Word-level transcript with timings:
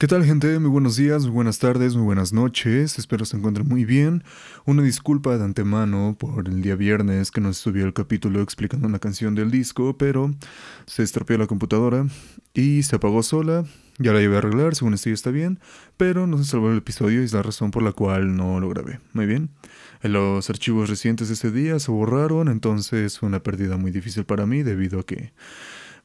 ¿Qué 0.00 0.06
tal 0.06 0.24
gente? 0.24 0.58
Muy 0.58 0.70
buenos 0.70 0.96
días, 0.96 1.24
muy 1.24 1.32
buenas 1.32 1.58
tardes, 1.58 1.94
muy 1.94 2.06
buenas 2.06 2.32
noches. 2.32 2.98
Espero 2.98 3.26
se 3.26 3.36
encuentren 3.36 3.68
muy 3.68 3.84
bien. 3.84 4.24
Una 4.64 4.82
disculpa 4.82 5.36
de 5.36 5.44
antemano 5.44 6.16
por 6.18 6.48
el 6.48 6.62
día 6.62 6.74
viernes 6.74 7.30
que 7.30 7.42
no 7.42 7.52
subió 7.52 7.84
el 7.84 7.92
capítulo 7.92 8.40
explicando 8.40 8.88
una 8.88 8.98
canción 8.98 9.34
del 9.34 9.50
disco, 9.50 9.98
pero 9.98 10.34
se 10.86 11.02
estropeó 11.02 11.36
la 11.36 11.46
computadora 11.46 12.06
y 12.54 12.82
se 12.82 12.96
apagó 12.96 13.22
sola. 13.22 13.66
Ya 13.98 14.14
la 14.14 14.20
llevé 14.20 14.36
a 14.36 14.38
arreglar, 14.38 14.74
según 14.74 14.94
esto 14.94 15.10
ya 15.10 15.14
está 15.14 15.30
bien, 15.30 15.60
pero 15.98 16.26
no 16.26 16.38
se 16.38 16.44
salvó 16.44 16.70
el 16.70 16.78
episodio 16.78 17.20
y 17.20 17.26
es 17.26 17.34
la 17.34 17.42
razón 17.42 17.70
por 17.70 17.82
la 17.82 17.92
cual 17.92 18.34
no 18.34 18.58
lo 18.58 18.70
grabé. 18.70 19.00
Muy 19.12 19.26
bien. 19.26 19.50
Los 20.00 20.48
archivos 20.48 20.88
recientes 20.88 21.28
de 21.28 21.34
ese 21.34 21.50
día 21.50 21.78
se 21.78 21.90
borraron, 21.90 22.48
entonces 22.48 23.18
fue 23.18 23.28
una 23.28 23.42
pérdida 23.42 23.76
muy 23.76 23.90
difícil 23.90 24.24
para 24.24 24.46
mí 24.46 24.62
debido 24.62 25.00
a 25.00 25.04
que, 25.04 25.34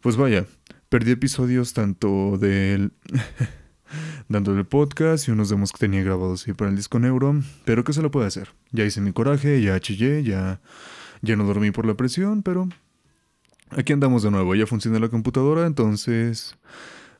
pues 0.02 0.18
vaya, 0.18 0.46
perdí 0.90 1.12
episodios 1.12 1.72
tanto 1.72 2.38
del... 2.38 2.92
dándole 4.30 4.64
podcast 4.64 5.28
y 5.28 5.32
unos 5.32 5.50
demos 5.50 5.72
que 5.72 5.78
tenía 5.78 6.04
grabados 6.04 6.48
ahí 6.48 6.54
para 6.54 6.70
el 6.70 6.76
disco 6.76 7.00
Neuro, 7.00 7.42
pero 7.66 7.84
¿qué 7.84 7.94
se 7.94 8.02
lo 8.02 8.12
puede 8.12 8.28
hacer? 8.28 8.50
Ya 8.72 8.86
hice 8.86 9.02
mi 9.02 9.14
coraje, 9.14 9.62
ya 9.62 9.80
chillé, 9.80 10.24
ya, 10.24 10.60
ya 11.22 11.36
no 11.36 11.46
dormí 11.46 11.72
por 11.72 11.86
la 11.86 11.96
presión, 11.96 12.44
pero 12.44 12.68
aquí 13.70 13.94
andamos 13.94 14.24
de 14.24 14.32
nuevo, 14.32 14.56
ya 14.56 14.66
funciona 14.66 15.00
la 15.00 15.10
computadora, 15.10 15.66
entonces 15.66 16.58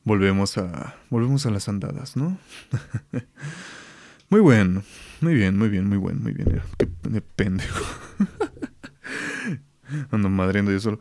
volvemos 0.04 0.58
a, 0.58 0.96
volvemos 1.10 1.46
a 1.46 1.52
las 1.52 1.70
andadas, 1.70 2.16
¿no? 2.16 2.38
muy 4.30 4.42
bueno, 4.42 4.84
muy 5.22 5.34
bien, 5.34 5.58
muy 5.58 5.70
bien, 5.70 5.88
muy 5.88 5.98
bueno, 5.98 6.20
muy 6.22 6.34
bien, 6.34 6.62
qué 6.78 6.88
pendejo. 7.22 7.86
Ando 10.12 10.30
madriendo 10.30 10.72
yo 10.72 10.80
solo. 10.80 11.00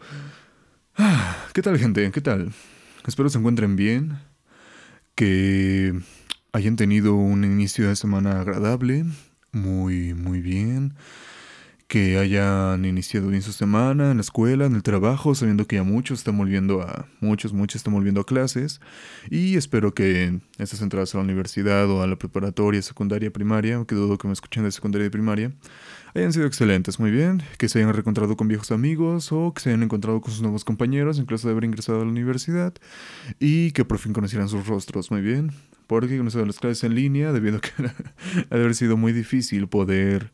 Ah, 0.96 1.36
¿Qué 1.52 1.62
tal 1.62 1.78
gente? 1.78 2.10
¿Qué 2.12 2.20
tal? 2.20 2.52
Espero 3.06 3.28
se 3.28 3.38
encuentren 3.38 3.76
bien 3.76 4.18
que 5.14 5.98
hayan 6.52 6.76
tenido 6.76 7.14
un 7.14 7.44
inicio 7.44 7.88
de 7.88 7.96
semana 7.96 8.40
agradable, 8.40 9.04
muy, 9.52 10.14
muy 10.14 10.40
bien, 10.40 10.94
que 11.94 12.18
hayan 12.18 12.84
iniciado 12.84 13.28
bien 13.28 13.40
su 13.40 13.52
semana 13.52 14.10
en 14.10 14.16
la 14.16 14.22
escuela, 14.22 14.66
en 14.66 14.74
el 14.74 14.82
trabajo, 14.82 15.32
sabiendo 15.36 15.64
que 15.68 15.76
ya 15.76 15.84
muchos 15.84 16.18
están 16.18 16.36
volviendo 16.36 16.82
a, 16.82 17.06
muchos, 17.20 17.52
muchos 17.52 17.76
están 17.76 17.94
volviendo 17.94 18.20
a 18.20 18.26
clases, 18.26 18.80
y 19.30 19.54
espero 19.54 19.94
que 19.94 20.40
estas 20.58 20.82
entradas 20.82 21.14
a 21.14 21.18
la 21.18 21.22
universidad 21.22 21.88
o 21.88 22.02
a 22.02 22.08
la 22.08 22.16
preparatoria, 22.16 22.82
secundaria, 22.82 23.32
primaria, 23.32 23.84
que 23.86 23.94
dudo 23.94 24.18
que 24.18 24.26
me 24.26 24.32
escuchen 24.32 24.64
de 24.64 24.72
secundaria 24.72 25.06
y 25.06 25.10
primaria, 25.10 25.52
hayan 26.16 26.32
sido 26.32 26.46
excelentes, 26.46 26.98
muy 26.98 27.12
bien, 27.12 27.44
que 27.58 27.68
se 27.68 27.78
hayan 27.78 27.92
reencontrado 27.92 28.36
con 28.36 28.48
viejos 28.48 28.72
amigos 28.72 29.30
o 29.30 29.54
que 29.54 29.62
se 29.62 29.68
hayan 29.68 29.84
encontrado 29.84 30.20
con 30.20 30.32
sus 30.32 30.42
nuevos 30.42 30.64
compañeros 30.64 31.20
en 31.20 31.26
caso 31.26 31.46
de 31.46 31.52
haber 31.52 31.62
ingresado 31.62 32.00
a 32.00 32.04
la 32.04 32.10
universidad 32.10 32.74
y 33.38 33.70
que 33.70 33.84
por 33.84 34.00
fin 34.00 34.12
conocieran 34.12 34.48
sus 34.48 34.66
rostros, 34.66 35.12
muy 35.12 35.20
bien, 35.20 35.52
porque 35.86 36.18
con 36.18 36.26
las 36.26 36.58
clases 36.58 36.82
en 36.82 36.96
línea, 36.96 37.30
debido 37.30 37.58
a 37.58 37.60
que 37.60 37.70
ha 38.50 38.56
de 38.56 38.60
haber 38.60 38.74
sido 38.74 38.96
muy 38.96 39.12
difícil 39.12 39.68
poder 39.68 40.32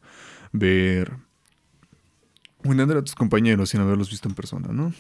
ver 0.53 1.29
o 2.65 2.71
entender 2.71 2.97
a 2.97 3.03
tus 3.03 3.15
compañeros 3.15 3.71
sin 3.71 3.81
haberlos 3.81 4.11
visto 4.11 4.29
en 4.29 4.35
persona, 4.35 4.69
¿no? 4.73 4.93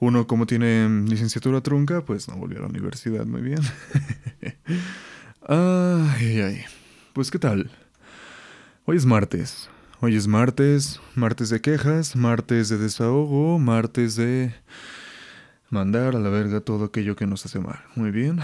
Uno, 0.00 0.26
como 0.26 0.46
tiene 0.46 0.88
licenciatura 1.08 1.60
trunca, 1.60 2.04
pues 2.04 2.28
no 2.28 2.36
volvió 2.36 2.58
a 2.58 2.62
la 2.62 2.68
universidad, 2.68 3.24
muy 3.26 3.42
bien. 3.42 3.60
ay, 5.48 6.40
ay. 6.40 6.64
Pues, 7.12 7.30
¿qué 7.30 7.38
tal? 7.38 7.70
Hoy 8.84 8.96
es 8.96 9.06
martes. 9.06 9.70
Hoy 10.00 10.16
es 10.16 10.26
martes, 10.26 11.00
martes 11.14 11.48
de 11.48 11.60
quejas, 11.60 12.16
martes 12.16 12.68
de 12.68 12.76
desahogo, 12.76 13.58
martes 13.58 14.16
de 14.16 14.54
mandar 15.70 16.16
a 16.16 16.18
la 16.18 16.28
verga 16.28 16.60
todo 16.60 16.84
aquello 16.84 17.16
que 17.16 17.26
nos 17.26 17.46
hace 17.46 17.60
mal. 17.60 17.80
Muy 17.94 18.10
bien. 18.10 18.40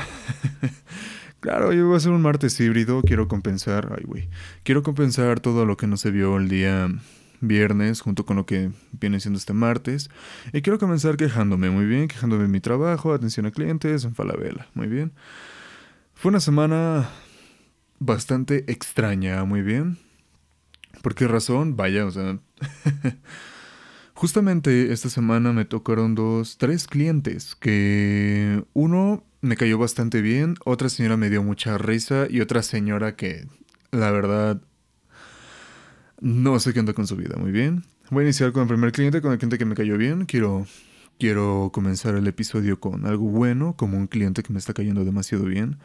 claro, 1.40 1.68
hoy 1.68 1.80
va 1.80 1.96
a 1.96 2.00
ser 2.00 2.12
un 2.12 2.22
martes 2.22 2.58
híbrido. 2.60 3.02
Quiero 3.02 3.28
compensar, 3.28 3.92
ay 3.96 4.04
güey, 4.04 4.28
quiero 4.62 4.82
compensar 4.82 5.40
todo 5.40 5.66
lo 5.66 5.76
que 5.76 5.86
no 5.86 5.96
se 5.96 6.10
vio 6.10 6.38
el 6.38 6.48
día 6.48 6.88
viernes 7.40 8.00
junto 8.00 8.24
con 8.24 8.36
lo 8.36 8.46
que 8.46 8.70
viene 8.92 9.20
siendo 9.20 9.38
este 9.38 9.52
martes. 9.52 10.10
Y 10.52 10.62
quiero 10.62 10.78
comenzar 10.78 11.16
quejándome, 11.16 11.70
muy 11.70 11.86
bien, 11.86 12.08
quejándome 12.08 12.42
de 12.42 12.48
mi 12.48 12.60
trabajo, 12.60 13.12
atención 13.12 13.46
a 13.46 13.50
clientes, 13.50 14.04
en 14.04 14.14
Falabella, 14.14 14.68
muy 14.74 14.86
bien. 14.86 15.12
Fue 16.14 16.30
una 16.30 16.40
semana 16.40 17.08
bastante 17.98 18.70
extraña, 18.70 19.44
muy 19.44 19.62
bien. 19.62 19.98
¿Por 21.02 21.14
qué 21.14 21.26
razón? 21.26 21.76
Vaya, 21.76 22.06
o 22.06 22.10
sea... 22.10 22.38
Justamente 24.20 24.92
esta 24.92 25.08
semana 25.08 25.54
me 25.54 25.64
tocaron 25.64 26.14
dos, 26.14 26.58
tres 26.58 26.86
clientes 26.86 27.54
que 27.54 28.62
uno 28.74 29.24
me 29.40 29.56
cayó 29.56 29.78
bastante 29.78 30.20
bien, 30.20 30.56
otra 30.66 30.90
señora 30.90 31.16
me 31.16 31.30
dio 31.30 31.42
mucha 31.42 31.78
risa 31.78 32.26
y 32.28 32.42
otra 32.42 32.62
señora 32.62 33.16
que 33.16 33.46
la 33.92 34.10
verdad 34.10 34.60
no 36.20 36.60
sé 36.60 36.72
qué 36.72 36.80
anda 36.80 36.92
con 36.92 37.06
su 37.06 37.16
vida. 37.16 37.36
Muy 37.36 37.52
bien. 37.52 37.84
Voy 38.10 38.22
a 38.22 38.24
iniciar 38.26 38.52
con 38.52 38.62
el 38.62 38.68
primer 38.68 38.92
cliente, 38.92 39.20
con 39.20 39.32
el 39.32 39.38
cliente 39.38 39.58
que 39.58 39.64
me 39.64 39.74
cayó 39.74 39.96
bien. 39.96 40.26
Quiero, 40.26 40.66
quiero 41.18 41.70
comenzar 41.72 42.14
el 42.14 42.26
episodio 42.26 42.80
con 42.80 43.06
algo 43.06 43.26
bueno, 43.26 43.74
como 43.76 43.96
un 43.96 44.06
cliente 44.06 44.42
que 44.42 44.52
me 44.52 44.58
está 44.58 44.74
cayendo 44.74 45.04
demasiado 45.04 45.44
bien. 45.44 45.78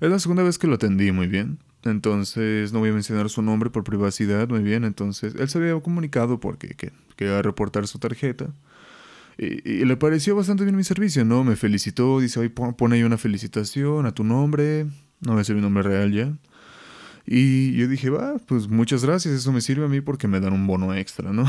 Es 0.00 0.10
la 0.10 0.18
segunda 0.18 0.42
vez 0.42 0.58
que 0.58 0.66
lo 0.66 0.74
atendí 0.74 1.12
muy 1.12 1.26
bien. 1.26 1.58
Entonces, 1.84 2.72
no 2.72 2.80
voy 2.80 2.90
a 2.90 2.92
mencionar 2.92 3.28
su 3.30 3.42
nombre 3.42 3.70
por 3.70 3.84
privacidad, 3.84 4.48
muy 4.48 4.62
bien. 4.62 4.84
Entonces, 4.84 5.34
él 5.38 5.48
se 5.48 5.58
había 5.58 5.78
comunicado 5.80 6.40
porque 6.40 6.68
que, 6.68 6.92
quería 7.16 7.42
reportar 7.42 7.86
su 7.86 7.98
tarjeta. 7.98 8.48
Y, 9.38 9.84
le 9.84 9.96
pareció 9.96 10.34
bastante 10.34 10.64
bien 10.64 10.76
mi 10.76 10.84
servicio, 10.84 11.24
¿no? 11.24 11.44
Me 11.44 11.56
felicitó, 11.56 12.20
dice, 12.20 12.40
oye, 12.40 12.50
pone 12.50 12.96
ahí 12.96 13.02
una 13.02 13.18
felicitación 13.18 14.06
a 14.06 14.12
tu 14.12 14.24
nombre. 14.24 14.86
No 15.20 15.34
voy 15.34 15.44
a 15.46 15.54
mi 15.54 15.60
nombre 15.60 15.82
real 15.82 16.12
ya. 16.12 16.32
Y 17.26 17.72
yo 17.72 17.88
dije, 17.88 18.08
va, 18.08 18.38
pues 18.38 18.68
muchas 18.68 19.04
gracias, 19.04 19.34
eso 19.34 19.52
me 19.52 19.60
sirve 19.60 19.84
a 19.84 19.88
mí 19.88 20.00
porque 20.00 20.28
me 20.28 20.38
dan 20.38 20.52
un 20.52 20.66
bono 20.66 20.94
extra, 20.94 21.32
¿no? 21.32 21.44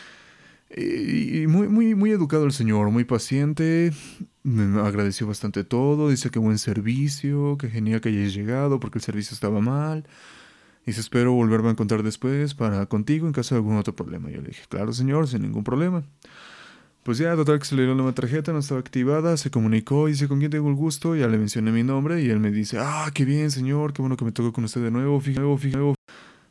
y, 0.76 1.46
muy, 1.46 1.68
muy, 1.68 1.94
muy 1.94 2.10
educado 2.10 2.46
el 2.46 2.52
señor, 2.52 2.90
muy 2.90 3.04
paciente, 3.04 3.92
me 4.42 4.80
agradeció 4.80 5.26
bastante 5.26 5.62
todo, 5.64 6.08
dice 6.08 6.30
que 6.30 6.38
buen 6.38 6.58
servicio, 6.58 7.58
que 7.58 7.68
genial 7.68 8.00
que 8.00 8.08
hayas 8.08 8.32
llegado 8.32 8.80
porque 8.80 8.98
el 8.98 9.04
servicio 9.04 9.34
estaba 9.34 9.60
mal. 9.60 10.06
Dice, 10.86 11.00
espero 11.00 11.32
volverme 11.32 11.68
a 11.68 11.72
encontrar 11.72 12.02
después 12.02 12.54
para 12.54 12.86
contigo 12.86 13.26
en 13.26 13.32
caso 13.32 13.54
de 13.54 13.60
algún 13.60 13.76
otro 13.76 13.94
problema. 13.94 14.30
Yo 14.30 14.40
le 14.40 14.48
dije, 14.48 14.62
claro 14.68 14.92
señor, 14.92 15.28
sin 15.28 15.42
ningún 15.42 15.62
problema. 15.62 16.02
Pues 17.02 17.18
ya, 17.18 17.34
total 17.34 17.58
que 17.58 17.64
se 17.64 17.74
le 17.74 17.82
dio 17.82 17.94
la 17.96 18.12
tarjeta, 18.12 18.52
no 18.52 18.60
estaba 18.60 18.78
activada, 18.78 19.36
se 19.36 19.50
comunicó, 19.50 20.06
dice 20.06 20.28
con 20.28 20.38
quién 20.38 20.52
tengo 20.52 20.68
el 20.68 20.76
gusto, 20.76 21.16
ya 21.16 21.26
le 21.26 21.36
mencioné 21.36 21.72
mi 21.72 21.82
nombre 21.82 22.22
y 22.22 22.30
él 22.30 22.38
me 22.38 22.52
dice, 22.52 22.78
ah, 22.78 23.10
qué 23.12 23.24
bien 23.24 23.50
señor, 23.50 23.92
qué 23.92 24.02
bueno 24.02 24.16
que 24.16 24.24
me 24.24 24.30
tocó 24.30 24.52
con 24.52 24.64
usted 24.64 24.82
de 24.82 24.92
nuevo, 24.92 25.20
fíjate, 25.20 25.58
fíjate. 25.58 25.94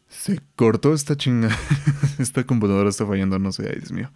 Se 0.10 0.42
cortó 0.58 0.94
esta 0.94 1.16
chinga, 1.16 1.50
esta 2.20 2.44
computadora 2.44 2.90
está 2.90 3.06
fallando, 3.06 3.40
no 3.40 3.54
sé, 3.54 3.70
ay 3.70 3.80
Dios 3.80 3.94
mío. 3.94 4.12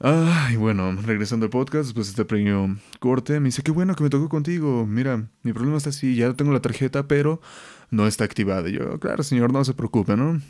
Ay, 0.00 0.56
bueno, 0.56 0.92
regresando 1.02 1.46
al 1.46 1.50
podcast, 1.50 1.84
después 1.84 2.08
de 2.08 2.10
este 2.10 2.24
pequeño 2.24 2.76
corte, 2.98 3.38
me 3.38 3.46
dice, 3.46 3.62
qué 3.62 3.70
bueno 3.70 3.94
que 3.94 4.02
me 4.02 4.10
tocó 4.10 4.28
contigo. 4.28 4.86
Mira, 4.86 5.28
mi 5.42 5.52
problema 5.52 5.76
está 5.76 5.90
así, 5.90 6.16
ya 6.16 6.32
tengo 6.34 6.52
la 6.52 6.60
tarjeta, 6.60 7.06
pero 7.06 7.40
no 7.90 8.08
está 8.08 8.24
activada. 8.24 8.68
Y 8.68 8.72
yo, 8.72 8.98
claro, 8.98 9.22
señor, 9.22 9.52
no 9.52 9.64
se 9.64 9.72
preocupe, 9.72 10.16
¿no? 10.16 10.40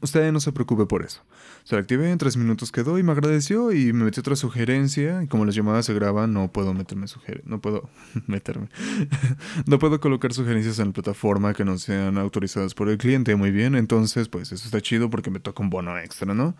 Usted 0.00 0.32
no 0.32 0.40
se 0.40 0.52
preocupe 0.52 0.86
por 0.86 1.04
eso. 1.04 1.22
Se 1.64 1.74
la 1.74 1.82
activé, 1.82 2.10
en 2.10 2.18
tres 2.18 2.36
minutos 2.36 2.72
quedó 2.72 2.98
y 2.98 3.02
me 3.02 3.12
agradeció 3.12 3.72
y 3.72 3.92
me 3.92 4.04
metió 4.04 4.20
otra 4.20 4.36
sugerencia. 4.36 5.22
Y 5.22 5.28
como 5.28 5.44
las 5.44 5.54
llamadas 5.54 5.86
se 5.86 5.94
graban, 5.94 6.32
no 6.32 6.50
puedo 6.50 6.72
meterme 6.72 7.06
sugerencias. 7.06 7.48
No 7.48 7.60
puedo 7.60 7.90
meterme. 8.26 8.68
no 9.66 9.78
puedo 9.78 10.00
colocar 10.00 10.32
sugerencias 10.32 10.78
en 10.78 10.88
la 10.88 10.92
plataforma 10.92 11.52
que 11.54 11.64
no 11.64 11.78
sean 11.78 12.16
autorizadas 12.18 12.74
por 12.74 12.88
el 12.88 12.98
cliente. 12.98 13.36
Muy 13.36 13.50
bien, 13.50 13.74
entonces, 13.74 14.28
pues 14.28 14.50
eso 14.50 14.64
está 14.64 14.80
chido 14.80 15.10
porque 15.10 15.30
me 15.30 15.40
toca 15.40 15.62
un 15.62 15.70
bono 15.70 15.98
extra, 15.98 16.34
¿no? 16.34 16.56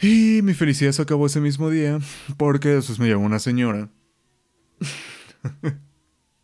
Y 0.00 0.40
mi 0.42 0.54
felicidad 0.54 0.92
se 0.92 1.02
acabó 1.02 1.26
ese 1.26 1.40
mismo 1.40 1.70
día 1.70 1.98
porque 2.36 2.68
después 2.68 2.98
me 2.98 3.08
llamó 3.08 3.26
una 3.26 3.38
señora. 3.38 3.88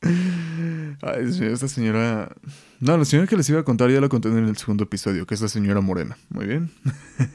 Ay, 1.02 1.24
esta 1.40 1.68
señora... 1.68 2.34
No, 2.80 2.96
la 2.96 3.04
señora 3.04 3.28
que 3.28 3.36
les 3.36 3.48
iba 3.50 3.60
a 3.60 3.64
contar 3.64 3.90
ya 3.90 4.00
la 4.00 4.08
conté 4.08 4.28
en 4.28 4.46
el 4.46 4.56
segundo 4.56 4.84
episodio, 4.84 5.26
que 5.26 5.34
es 5.34 5.40
la 5.40 5.48
señora 5.48 5.80
Morena. 5.80 6.16
Muy 6.30 6.46
bien. 6.46 6.70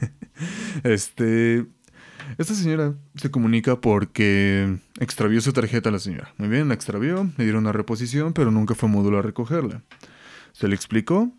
este... 0.82 1.66
Esta 2.38 2.54
señora 2.54 2.94
se 3.16 3.30
comunica 3.30 3.80
porque 3.80 4.78
extravió 4.98 5.40
su 5.42 5.52
tarjeta 5.52 5.90
a 5.90 5.92
la 5.92 5.98
señora. 5.98 6.32
Muy 6.38 6.48
bien, 6.48 6.68
la 6.68 6.74
extravió, 6.74 7.30
le 7.36 7.44
dieron 7.44 7.64
una 7.64 7.72
reposición, 7.72 8.32
pero 8.32 8.50
nunca 8.50 8.74
fue 8.74 8.88
módulo 8.88 9.18
a 9.18 9.22
recogerla. 9.22 9.82
Se 10.52 10.66
le 10.66 10.74
explicó. 10.74 11.30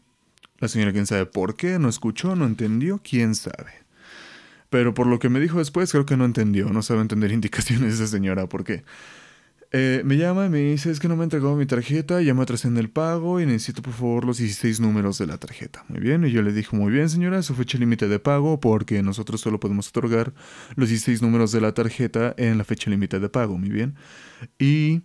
La 0.60 0.68
señora, 0.68 0.94
quién 0.94 1.06
sabe 1.06 1.26
por 1.26 1.56
qué, 1.56 1.80
no 1.80 1.90
escuchó, 1.90 2.36
no 2.36 2.46
entendió, 2.46 3.02
quién 3.04 3.36
sabe. 3.36 3.86
Pero 4.70 4.94
por 4.94 5.08
lo 5.08 5.20
que 5.20 5.30
me 5.30 5.40
dijo 5.40 5.58
después, 5.58 5.92
creo 5.92 6.06
que 6.06 6.18
no 6.18 6.26
entendió, 6.26 6.70
no 6.70 6.82
sabe 6.82 7.02
entender 7.02 7.32
indicaciones 7.34 7.98
de 7.98 8.04
esa 8.04 8.08
señora, 8.08 8.48
porque 8.48 8.84
eh, 9.78 10.04
me 10.06 10.16
llama 10.16 10.46
y 10.46 10.50
me 10.50 10.60
dice, 10.60 10.90
es 10.90 11.02
que 11.02 11.10
no 11.10 11.18
me 11.18 11.24
ha 11.24 11.26
entregado 11.26 11.54
mi 11.58 11.66
tarjeta, 11.66 12.22
ya 12.22 12.34
me 12.34 12.44
atrasé 12.44 12.70
en 12.70 12.78
el 12.78 12.90
pago 12.90 13.42
y 13.42 13.46
necesito 13.46 13.82
por 13.82 13.92
favor 13.92 14.24
los 14.24 14.38
16 14.38 14.80
números 14.80 15.18
de 15.18 15.28
la 15.28 15.38
tarjeta. 15.38 15.84
Muy 15.90 16.00
bien, 16.00 16.24
y 16.24 16.32
yo 16.32 16.42
le 16.42 16.54
dije, 16.54 16.78
muy 16.78 16.94
bien 16.94 17.10
señora, 17.10 17.42
su 17.42 17.56
fecha 17.56 17.78
límite 17.78 18.08
de 18.08 18.20
pago 18.20 18.62
porque 18.62 19.04
nosotros 19.04 19.42
solo 19.42 19.60
podemos 19.60 19.90
otorgar 19.90 20.34
los 20.76 20.88
16 20.88 21.22
números 21.22 21.52
de 21.52 21.60
la 21.60 21.74
tarjeta 21.74 22.34
en 22.38 22.58
la 22.58 22.64
fecha 22.64 22.90
límite 22.90 23.20
de 23.20 23.28
pago, 23.28 23.58
muy 23.58 23.70
bien. 23.70 23.96
Y 24.58 25.02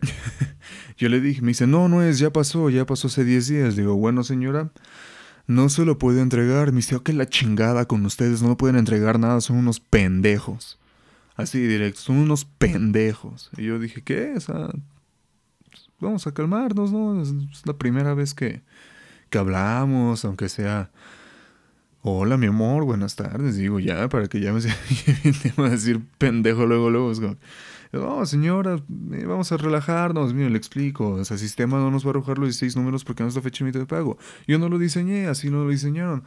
Yo 0.96 1.10
le 1.10 1.20
dije, 1.20 1.42
me 1.42 1.48
dice, 1.48 1.66
no, 1.66 1.86
no 1.88 2.02
es, 2.02 2.18
ya 2.18 2.32
pasó, 2.32 2.70
ya 2.70 2.86
pasó 2.86 3.08
hace 3.08 3.24
10 3.24 3.46
días. 3.48 3.76
Digo, 3.76 3.94
bueno, 3.96 4.24
señora, 4.24 4.72
no 5.46 5.68
se 5.68 5.84
lo 5.84 5.98
puede 5.98 6.22
entregar. 6.22 6.72
Me 6.72 6.76
dice, 6.76 6.96
ok, 6.96 7.10
la 7.10 7.28
chingada 7.28 7.84
con 7.86 8.06
ustedes, 8.06 8.42
no 8.42 8.56
pueden 8.56 8.76
entregar 8.76 9.18
nada, 9.18 9.42
son 9.42 9.56
unos 9.56 9.80
pendejos. 9.80 10.78
Así 11.40 11.58
directo, 11.58 12.00
son 12.00 12.16
unos 12.16 12.44
pendejos. 12.44 13.50
Y 13.56 13.64
yo 13.64 13.78
dije, 13.78 14.02
¿qué? 14.02 14.34
O 14.36 14.40
sea, 14.40 14.68
vamos 15.98 16.26
a 16.26 16.34
calmarnos, 16.34 16.92
¿no? 16.92 17.22
Es, 17.22 17.32
la 17.64 17.78
primera 17.78 18.14
vez 18.14 18.34
que, 18.34 18.62
que 19.28 19.38
hablamos, 19.38 20.24
aunque 20.24 20.48
sea... 20.48 20.90
Hola, 22.02 22.38
mi 22.38 22.46
amor, 22.46 22.84
buenas 22.84 23.14
tardes. 23.14 23.56
Digo, 23.56 23.78
ya, 23.78 24.08
para 24.08 24.26
que 24.26 24.40
ya 24.40 24.54
me 24.54 24.60
va 25.58 25.66
a 25.66 25.70
decir 25.70 26.00
pendejo 26.16 26.64
luego, 26.64 26.88
luego. 26.88 27.12
Es 27.12 27.20
como, 27.20 27.36
no, 27.92 28.24
señora, 28.24 28.76
eh, 29.12 29.24
vamos 29.26 29.52
a 29.52 29.58
relajarnos. 29.58 30.32
Mire, 30.32 30.48
le 30.48 30.56
explico. 30.56 31.10
O 31.10 31.24
sea, 31.26 31.34
el 31.34 31.40
sistema 31.40 31.78
no 31.78 31.90
nos 31.90 32.04
va 32.04 32.08
a 32.08 32.10
arrojar 32.10 32.38
los 32.38 32.48
16 32.48 32.76
números 32.76 33.04
porque 33.04 33.22
no 33.22 33.28
es 33.28 33.34
la 33.34 33.42
fecha 33.42 33.64
límite 33.64 33.80
de 33.80 33.86
pago. 33.86 34.16
Yo 34.46 34.58
no 34.58 34.70
lo 34.70 34.78
diseñé, 34.78 35.26
así 35.26 35.50
no 35.50 35.64
lo 35.64 35.70
diseñaron. 35.70 36.24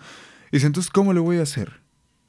Dice, 0.51 0.67
entonces, 0.67 0.91
¿cómo 0.91 1.13
le 1.13 1.19
voy 1.19 1.37
a 1.37 1.41
hacer? 1.43 1.82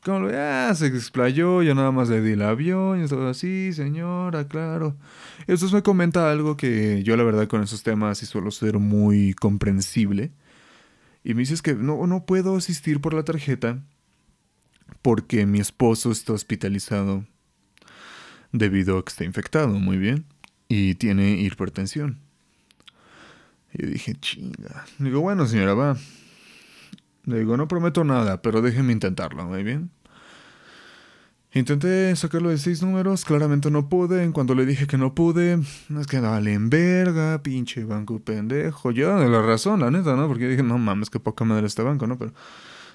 ¿Cómo 0.04 0.20
lo 0.20 0.30
Ah, 0.34 0.74
se 0.74 0.86
explayó, 0.88 1.62
yo 1.62 1.74
nada 1.74 1.90
más 1.90 2.10
le 2.10 2.20
di 2.20 2.32
el 2.32 2.42
avión 2.42 3.02
y 3.02 3.08
todo 3.08 3.26
así, 3.28 3.72
señora, 3.72 4.46
claro. 4.46 4.96
Y 5.40 5.52
entonces 5.52 5.72
me 5.72 5.82
comenta 5.82 6.30
algo 6.30 6.58
que 6.58 7.02
yo 7.02 7.16
la 7.16 7.24
verdad 7.24 7.48
con 7.48 7.62
esos 7.62 7.82
temas 7.82 8.18
sí 8.18 8.26
suelo 8.26 8.50
ser 8.50 8.78
muy 8.78 9.32
comprensible. 9.32 10.30
Y 11.24 11.32
me 11.32 11.40
dice 11.40 11.56
que 11.62 11.74
no, 11.74 12.06
no 12.06 12.26
puedo 12.26 12.54
asistir 12.54 13.00
por 13.00 13.14
la 13.14 13.24
tarjeta 13.24 13.78
porque 15.00 15.46
mi 15.46 15.58
esposo 15.58 16.12
está 16.12 16.34
hospitalizado 16.34 17.24
debido 18.52 18.98
a 18.98 19.04
que 19.04 19.08
está 19.08 19.24
infectado, 19.24 19.80
muy 19.80 19.96
bien, 19.96 20.26
y 20.68 20.96
tiene 20.96 21.40
hipertensión. 21.40 22.18
Y 23.72 23.82
yo 23.82 23.88
dije, 23.88 24.14
chinga. 24.20 24.84
Digo, 24.98 25.20
bueno, 25.20 25.46
señora, 25.46 25.72
va. 25.72 25.96
Le 27.26 27.38
digo, 27.38 27.56
no 27.56 27.68
prometo 27.68 28.04
nada, 28.04 28.42
pero 28.42 28.60
déjeme 28.62 28.92
intentarlo, 28.92 29.44
muy 29.44 29.62
bien. 29.62 29.90
Intenté 31.52 32.14
sacarlo 32.16 32.50
de 32.50 32.58
seis 32.58 32.82
números, 32.82 33.24
claramente 33.24 33.70
no 33.70 33.88
pude. 33.88 34.24
En 34.24 34.32
cuanto 34.32 34.56
le 34.56 34.66
dije 34.66 34.88
que 34.88 34.98
no 34.98 35.14
pude, 35.14 35.60
es 36.00 36.06
que 36.08 36.20
dale 36.20 36.52
en 36.52 36.68
verga, 36.68 37.42
pinche 37.42 37.84
banco 37.84 38.18
pendejo. 38.18 38.90
Yo 38.90 39.20
de 39.20 39.28
la 39.28 39.40
razón, 39.40 39.80
la 39.80 39.90
neta, 39.90 40.16
¿no? 40.16 40.26
Porque 40.26 40.48
dije, 40.48 40.64
no 40.64 40.78
mames, 40.78 41.10
que 41.10 41.20
poca 41.20 41.44
madre 41.44 41.68
este 41.68 41.82
banco, 41.82 42.08
¿no? 42.08 42.18
Pero 42.18 42.32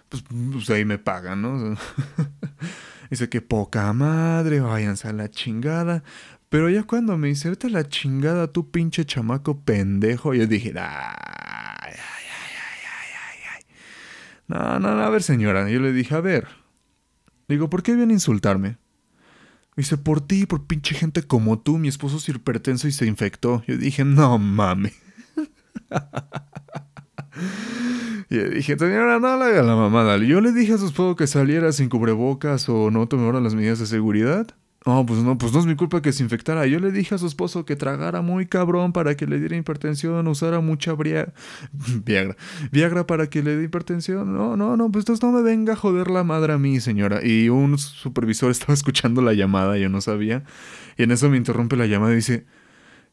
pues, 0.09 0.23
pues 0.51 0.69
ahí 0.71 0.83
me 0.83 0.97
pagan, 0.97 1.41
¿no? 1.41 1.77
Dice 3.09 3.29
que 3.29 3.41
poca 3.41 3.91
madre, 3.93 4.59
váyanse 4.59 5.07
a 5.07 5.13
la 5.13 5.29
chingada. 5.29 6.03
Pero 6.49 6.69
ya 6.69 6.83
cuando 6.83 7.17
me 7.17 7.27
dice, 7.27 7.49
vete 7.49 7.67
a 7.67 7.69
la 7.69 7.87
chingada, 7.87 8.47
tú 8.47 8.71
pinche 8.71 9.05
chamaco 9.05 9.61
pendejo, 9.61 10.33
yo 10.33 10.47
dije, 10.47 10.73
ay, 10.75 10.75
ay, 10.77 11.93
ay, 11.93 12.25
ay, 12.85 13.09
ay, 13.23 13.39
ay. 13.55 13.65
No, 14.49 14.79
no, 14.79 14.95
no, 14.95 15.01
a 15.03 15.09
ver, 15.09 15.23
señora. 15.23 15.69
Yo 15.69 15.79
le 15.79 15.93
dije, 15.93 16.15
a 16.15 16.21
ver. 16.21 16.47
Digo, 17.47 17.69
¿por 17.69 17.83
qué 17.83 17.95
viene 17.95 18.13
a 18.13 18.15
insultarme? 18.15 18.77
Dice, 19.77 19.97
por 19.97 20.19
ti, 20.19 20.45
por 20.45 20.65
pinche 20.65 20.95
gente 20.95 21.23
como 21.23 21.59
tú, 21.59 21.77
mi 21.77 21.87
esposo 21.87 22.17
es 22.17 22.27
hipertenso 22.27 22.87
y 22.87 22.91
se 22.91 23.05
infectó. 23.05 23.63
Yo 23.67 23.77
dije, 23.77 24.03
no 24.03 24.37
mames. 24.37 24.93
Y 28.31 28.37
dije, 28.37 28.77
señora, 28.77 29.19
no 29.19 29.37
le 29.37 29.45
haga 29.45 29.63
la 29.63 29.75
mamada. 29.75 30.17
Yo 30.17 30.39
le 30.39 30.51
dije 30.51 30.73
a 30.73 30.77
su 30.77 30.85
esposo 30.85 31.15
que 31.15 31.25
saliera 31.25 31.71
sin 31.71 31.89
cubrebocas 31.89 32.69
o 32.69 32.91
no 32.91 33.07
tomara 33.07 33.41
las 33.41 33.55
medidas 33.55 33.79
de 33.79 33.87
seguridad. 33.87 34.45
No, 34.85 35.05
pues 35.05 35.19
no, 35.19 35.37
pues 35.37 35.51
no 35.51 35.59
es 35.59 35.65
mi 35.65 35.75
culpa 35.75 36.01
que 36.01 36.13
se 36.13 36.23
infectara. 36.23 36.65
Yo 36.65 36.79
le 36.79 36.91
dije 36.91 37.13
a 37.13 37.17
su 37.17 37.27
esposo 37.27 37.65
que 37.65 37.75
tragara 37.75 38.21
muy 38.21 38.45
cabrón 38.45 38.93
para 38.93 39.15
que 39.15 39.27
le 39.27 39.37
diera 39.39 39.57
hipertensión, 39.57 40.25
usara 40.27 40.61
mucha 40.61 40.93
bria... 40.93 41.33
Viagra. 42.05 42.37
Viagra 42.71 43.05
para 43.05 43.29
que 43.29 43.43
le 43.43 43.57
dé 43.57 43.65
hipertensión. 43.65 44.33
No, 44.33 44.55
no, 44.55 44.77
no, 44.77 44.89
pues 44.89 45.03
entonces 45.03 45.23
no 45.23 45.33
me 45.33 45.41
venga 45.41 45.73
a 45.73 45.75
joder 45.75 46.09
la 46.09 46.23
madre 46.23 46.53
a 46.53 46.57
mí, 46.57 46.79
señora. 46.79 47.25
Y 47.25 47.49
un 47.49 47.77
supervisor 47.77 48.51
estaba 48.51 48.73
escuchando 48.73 49.21
la 49.21 49.33
llamada, 49.33 49.77
yo 49.77 49.89
no 49.89 49.99
sabía. 49.99 50.43
Y 50.97 51.03
en 51.03 51.11
eso 51.11 51.29
me 51.29 51.37
interrumpe 51.37 51.75
la 51.75 51.85
llamada 51.85 52.13
y 52.13 52.17
dice, 52.17 52.45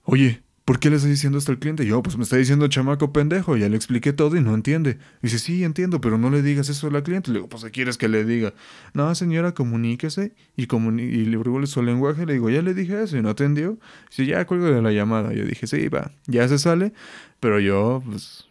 oye, 0.05 0.46
¿Por 0.67 0.81
qué 0.81 0.91
le 0.91 0.97
estoy 0.97 1.13
diciendo 1.13 1.39
esto 1.39 1.53
al 1.53 1.61
cliente? 1.61 1.87
Yo, 1.87 2.03
pues 2.03 2.17
me 2.17 2.25
está 2.25 2.37
diciendo 2.37 2.67
chamaco 2.67 3.13
pendejo, 3.13 3.57
ya 3.57 3.69
le 3.69 3.77
expliqué 3.77 4.13
todo 4.13 4.37
y 4.37 4.41
no 4.41 4.53
entiende. 4.53 4.99
dice, 5.23 5.39
sí, 5.39 5.63
entiendo, 5.63 6.01
pero 6.01 6.19
no 6.19 6.29
le 6.29 6.43
digas 6.43 6.69
eso 6.69 6.89
a 6.89 6.91
la 6.91 7.05
cliente. 7.05 7.31
Le 7.31 7.39
digo, 7.39 7.49
pues 7.49 7.63
¿qué 7.63 7.71
quieres 7.71 7.97
que 7.97 8.09
le 8.09 8.25
diga? 8.25 8.53
No, 8.93 9.15
señora, 9.15 9.55
comuníquese 9.55 10.35
y, 10.57 10.67
comuni 10.67 11.05
y 11.05 11.25
le 11.25 11.67
su 11.69 11.85
lenguaje. 11.85 12.27
Le 12.27 12.33
digo, 12.33 12.51
ya 12.51 12.63
le 12.63 12.75
dije 12.75 13.01
eso 13.01 13.17
y 13.17 13.23
no 13.23 13.29
atendió. 13.31 13.79
Dice, 14.11 14.27
ya 14.27 14.45
cuelgo 14.45 14.67
de 14.67 14.83
la 14.83 14.91
llamada. 14.91 15.33
Yo 15.33 15.45
dije, 15.45 15.69
sí, 15.69 15.87
va, 15.87 16.11
ya 16.27 16.49
se 16.49 16.59
sale, 16.59 16.93
pero 17.39 17.61
yo, 17.61 18.03
pues, 18.05 18.49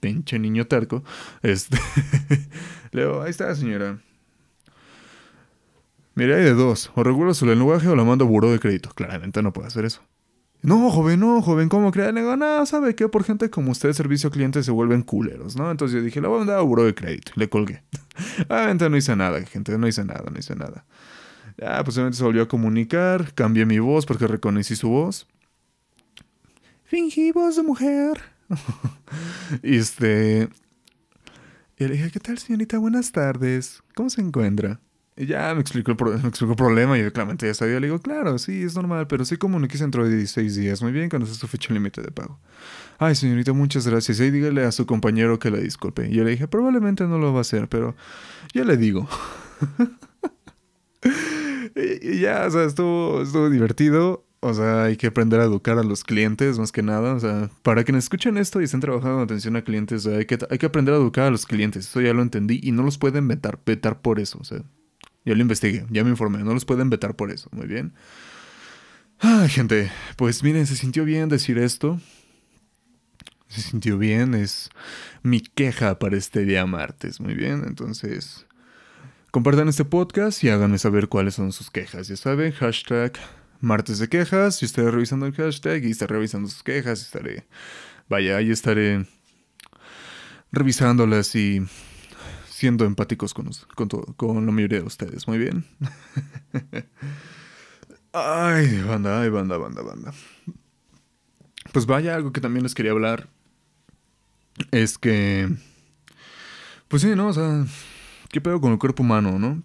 pinche 0.00 0.38
niño 0.38 0.66
terco. 0.66 1.04
Este, 1.42 1.78
le 2.92 3.00
digo, 3.06 3.22
ahí 3.22 3.30
está, 3.30 3.54
señora. 3.54 3.98
Mira, 6.16 6.36
hay 6.36 6.44
de 6.44 6.52
dos. 6.52 6.92
O 6.94 7.02
regula 7.02 7.32
su 7.32 7.46
lenguaje 7.46 7.88
o 7.88 7.96
la 7.96 8.04
mando 8.04 8.26
a 8.26 8.28
buró 8.28 8.52
de 8.52 8.60
crédito. 8.60 8.90
Claramente 8.90 9.42
no 9.42 9.54
puede 9.54 9.68
hacer 9.68 9.86
eso. 9.86 10.02
No, 10.64 10.90
joven, 10.90 11.20
no, 11.20 11.42
joven, 11.42 11.68
¿cómo 11.68 11.92
cree? 11.92 12.10
Le 12.10 12.22
digo, 12.22 12.38
no, 12.38 12.64
¿sabe 12.64 12.94
qué? 12.94 13.06
Por 13.06 13.22
gente 13.22 13.50
como 13.50 13.70
usted, 13.70 13.92
servicio 13.92 14.30
cliente, 14.30 14.62
se 14.62 14.70
vuelven 14.70 15.02
culeros, 15.02 15.56
¿no? 15.56 15.70
Entonces 15.70 15.94
yo 15.94 16.02
dije, 16.02 16.22
le 16.22 16.26
voy 16.26 16.36
a 16.36 16.38
mandar 16.38 16.58
a 16.58 16.62
buró 16.62 16.84
de 16.84 16.94
crédito. 16.94 17.32
Le 17.34 17.50
colgué. 17.50 17.82
Obviamente 18.48 18.88
no 18.88 18.96
hice 18.96 19.14
nada, 19.14 19.42
gente, 19.42 19.76
no 19.76 19.86
hice 19.86 20.06
nada, 20.06 20.24
no 20.32 20.38
hice 20.38 20.56
nada. 20.56 20.86
Ya, 21.58 21.84
pues 21.84 21.98
obviamente 21.98 22.16
se 22.16 22.24
volvió 22.24 22.44
a 22.44 22.48
comunicar, 22.48 23.34
cambié 23.34 23.66
mi 23.66 23.78
voz 23.78 24.06
porque 24.06 24.26
reconocí 24.26 24.74
su 24.74 24.88
voz. 24.88 25.26
Fingí 26.84 27.30
voz 27.32 27.56
de 27.56 27.62
mujer. 27.62 28.22
y 29.62 29.76
este... 29.76 30.48
Y 31.76 31.84
le 31.84 31.90
dije, 31.90 32.10
¿qué 32.10 32.20
tal, 32.20 32.38
señorita? 32.38 32.78
Buenas 32.78 33.12
tardes. 33.12 33.82
¿Cómo 33.94 34.08
se 34.08 34.22
encuentra? 34.22 34.80
Ya 35.16 35.54
me 35.54 35.60
explicó, 35.60 35.92
el 35.92 36.22
me 36.22 36.28
explicó 36.28 36.52
el 36.52 36.56
problema 36.56 36.98
y 36.98 37.02
yo 37.02 37.12
claramente 37.12 37.46
ya 37.46 37.54
sabía. 37.54 37.78
Le 37.78 37.86
digo, 37.86 38.00
claro, 38.00 38.36
sí, 38.38 38.64
es 38.64 38.74
normal, 38.74 39.06
pero 39.06 39.24
sí 39.24 39.36
comuniqué 39.36 39.78
dentro 39.78 40.08
de 40.08 40.16
16 40.16 40.56
días. 40.56 40.82
Muy 40.82 40.90
bien, 40.90 41.08
cuando 41.08 41.28
es 41.28 41.36
su 41.36 41.46
fecha 41.46 41.72
límite 41.72 42.02
de 42.02 42.10
pago. 42.10 42.40
Ay, 42.98 43.14
señorita, 43.14 43.52
muchas 43.52 43.86
gracias. 43.86 44.18
Y 44.18 44.30
dígale 44.32 44.64
a 44.64 44.72
su 44.72 44.86
compañero 44.86 45.38
que 45.38 45.50
la 45.50 45.58
disculpe. 45.58 46.08
Y 46.08 46.14
yo 46.14 46.24
le 46.24 46.32
dije, 46.32 46.48
probablemente 46.48 47.04
no 47.04 47.18
lo 47.18 47.32
va 47.32 47.38
a 47.38 47.40
hacer, 47.42 47.68
pero 47.68 47.94
ya 48.52 48.64
le 48.64 48.76
digo. 48.76 49.08
ya, 52.20 52.46
o 52.46 52.50
sea, 52.50 52.64
estuvo, 52.64 53.22
estuvo 53.22 53.50
divertido. 53.50 54.24
O 54.40 54.52
sea, 54.52 54.84
hay 54.84 54.96
que 54.96 55.06
aprender 55.06 55.40
a 55.40 55.44
educar 55.44 55.78
a 55.78 55.84
los 55.84 56.02
clientes, 56.02 56.58
más 56.58 56.72
que 56.72 56.82
nada. 56.82 57.14
O 57.14 57.20
sea, 57.20 57.50
para 57.62 57.84
quienes 57.84 58.04
escuchen 58.04 58.36
esto 58.36 58.60
y 58.60 58.64
estén 58.64 58.80
trabajando 58.80 59.18
en 59.18 59.24
atención 59.24 59.54
a 59.54 59.62
clientes, 59.62 60.06
hay, 60.06 60.26
que, 60.26 60.38
hay 60.50 60.58
que 60.58 60.66
aprender 60.66 60.92
a 60.92 60.98
educar 60.98 61.26
a 61.26 61.30
los 61.30 61.46
clientes. 61.46 61.86
Eso 61.86 62.00
ya 62.00 62.12
lo 62.12 62.20
entendí 62.20 62.58
y 62.62 62.72
no 62.72 62.82
los 62.82 62.98
pueden 62.98 63.28
vetar, 63.28 63.60
vetar 63.64 64.02
por 64.02 64.18
eso. 64.18 64.38
O 64.40 64.44
sea, 64.44 64.60
yo 65.24 65.34
lo 65.34 65.40
investigué, 65.40 65.86
ya 65.90 66.04
me 66.04 66.10
informé, 66.10 66.38
no 66.38 66.52
los 66.52 66.64
pueden 66.64 66.90
vetar 66.90 67.16
por 67.16 67.30
eso, 67.30 67.48
muy 67.52 67.66
bien. 67.66 67.94
Ay, 69.18 69.48
gente, 69.48 69.90
pues 70.16 70.42
miren, 70.42 70.66
se 70.66 70.76
sintió 70.76 71.04
bien 71.04 71.28
decir 71.28 71.58
esto. 71.58 72.00
Se 73.48 73.62
sintió 73.62 73.98
bien, 73.98 74.34
es 74.34 74.68
mi 75.22 75.40
queja 75.40 75.98
para 75.98 76.16
este 76.16 76.44
día 76.44 76.66
martes, 76.66 77.20
muy 77.20 77.34
bien. 77.34 77.64
Entonces, 77.66 78.46
compartan 79.30 79.68
este 79.68 79.84
podcast 79.84 80.42
y 80.44 80.48
háganme 80.48 80.78
saber 80.78 81.08
cuáles 81.08 81.34
son 81.34 81.52
sus 81.52 81.70
quejas. 81.70 82.08
Ya 82.08 82.16
saben, 82.16 82.52
hashtag 82.52 83.12
martes 83.60 83.98
de 83.98 84.08
quejas. 84.08 84.60
Yo 84.60 84.66
estaré 84.66 84.90
revisando 84.90 85.26
el 85.26 85.32
hashtag 85.32 85.84
y 85.84 85.90
estaré 85.90 86.14
revisando 86.14 86.48
sus 86.48 86.62
quejas. 86.62 87.00
Estaré, 87.00 87.46
vaya, 88.08 88.36
ahí 88.36 88.50
estaré 88.50 89.06
revisándolas 90.52 91.34
y 91.34 91.62
siendo 92.64 92.86
empáticos 92.86 93.34
con, 93.34 93.50
con, 93.74 93.88
con 94.16 94.46
la 94.46 94.50
mayoría 94.50 94.80
de 94.80 94.86
ustedes. 94.86 95.28
Muy 95.28 95.36
bien. 95.36 95.66
ay, 98.14 98.80
banda, 98.80 99.20
ay, 99.20 99.28
banda, 99.28 99.58
banda, 99.58 99.82
banda. 99.82 100.14
Pues 101.74 101.84
vaya, 101.84 102.14
algo 102.14 102.32
que 102.32 102.40
también 102.40 102.62
les 102.62 102.74
quería 102.74 102.92
hablar 102.92 103.28
es 104.70 104.96
que... 104.96 105.54
Pues 106.88 107.02
sí, 107.02 107.14
¿no? 107.14 107.28
O 107.28 107.32
sea, 107.34 107.66
¿qué 108.30 108.40
pedo 108.40 108.62
con 108.62 108.72
el 108.72 108.78
cuerpo 108.78 109.02
humano, 109.02 109.38
no? 109.38 109.62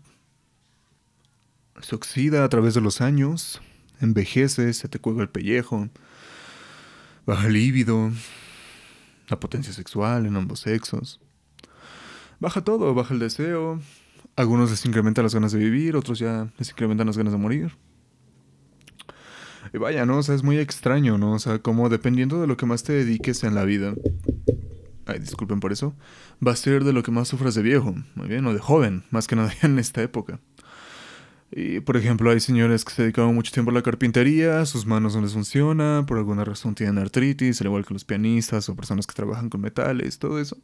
Se 1.80 1.96
oxida 1.96 2.44
a 2.44 2.50
través 2.50 2.74
de 2.74 2.82
los 2.82 3.00
años, 3.00 3.62
envejece, 4.02 4.74
se 4.74 4.90
te 4.90 5.00
cuelga 5.00 5.22
el 5.22 5.30
pellejo, 5.30 5.88
baja 7.26 7.48
el 7.48 7.54
líbido, 7.54 8.12
la 9.30 9.40
potencia 9.40 9.72
sexual 9.72 10.26
en 10.26 10.36
ambos 10.36 10.60
sexos 10.60 11.22
baja 12.40 12.64
todo, 12.64 12.94
baja 12.94 13.14
el 13.14 13.20
deseo. 13.20 13.80
Algunos 14.36 14.72
les 14.72 14.86
incrementan 14.86 15.24
las 15.24 15.34
ganas 15.34 15.52
de 15.52 15.60
vivir, 15.60 15.96
otros 15.96 16.20
ya 16.20 16.52
les 16.58 16.70
incrementan 16.70 17.08
las 17.08 17.18
ganas 17.18 17.34
de 17.34 17.40
morir. 17.40 17.72
Y 19.74 19.78
vaya, 19.78 20.06
¿no? 20.06 20.18
O 20.18 20.24
sea, 20.24 20.36
es 20.36 20.44
muy 20.44 20.58
extraño, 20.58 21.18
¿no? 21.18 21.34
O 21.34 21.40
sea, 21.40 21.60
como 21.60 21.90
dependiendo 21.90 22.42
de 22.42 22.48
lo 22.48 22.58
que 22.58 22.66
más 22.66 22.84
te 22.84 22.94
dediques 22.94 23.44
en 23.44 23.56
la 23.56 23.66
vida. 23.66 23.94
Ay, 25.06 25.20
disculpen 25.20 25.60
por 25.60 25.72
eso. 25.72 25.96
Va 26.46 26.54
a 26.54 26.56
ser 26.56 26.84
de 26.84 26.94
lo 26.94 27.04
que 27.04 27.12
más 27.12 27.28
sufras 27.28 27.56
de 27.56 27.62
viejo, 27.62 27.96
muy 28.16 28.28
bien, 28.28 28.46
o 28.46 28.54
de 28.54 28.60
joven, 28.60 29.04
más 29.12 29.28
que 29.28 29.36
nada 29.36 29.54
en 29.62 29.80
esta 29.80 30.02
época. 30.02 30.40
Y, 31.52 31.80
por 31.80 31.98
ejemplo, 31.98 32.30
hay 32.30 32.40
señores 32.40 32.86
que 32.86 32.94
se 32.94 33.02
dedicaban 33.02 33.34
mucho 33.34 33.52
tiempo 33.52 33.72
a 33.72 33.74
la 33.74 33.82
carpintería, 33.82 34.64
sus 34.68 34.86
manos 34.86 35.16
no 35.16 35.22
les 35.22 35.34
funcionan, 35.34 36.06
por 36.06 36.20
alguna 36.20 36.46
razón 36.46 36.76
tienen 36.76 37.00
artritis, 37.00 37.60
al 37.62 37.68
igual 37.68 37.86
que 37.86 37.94
los 37.94 38.06
pianistas 38.06 38.70
o 38.70 38.76
personas 38.76 39.08
que 39.08 39.16
trabajan 39.16 39.50
con 39.50 39.62
metales, 39.62 40.20
todo 40.20 40.40
eso. 40.40 40.58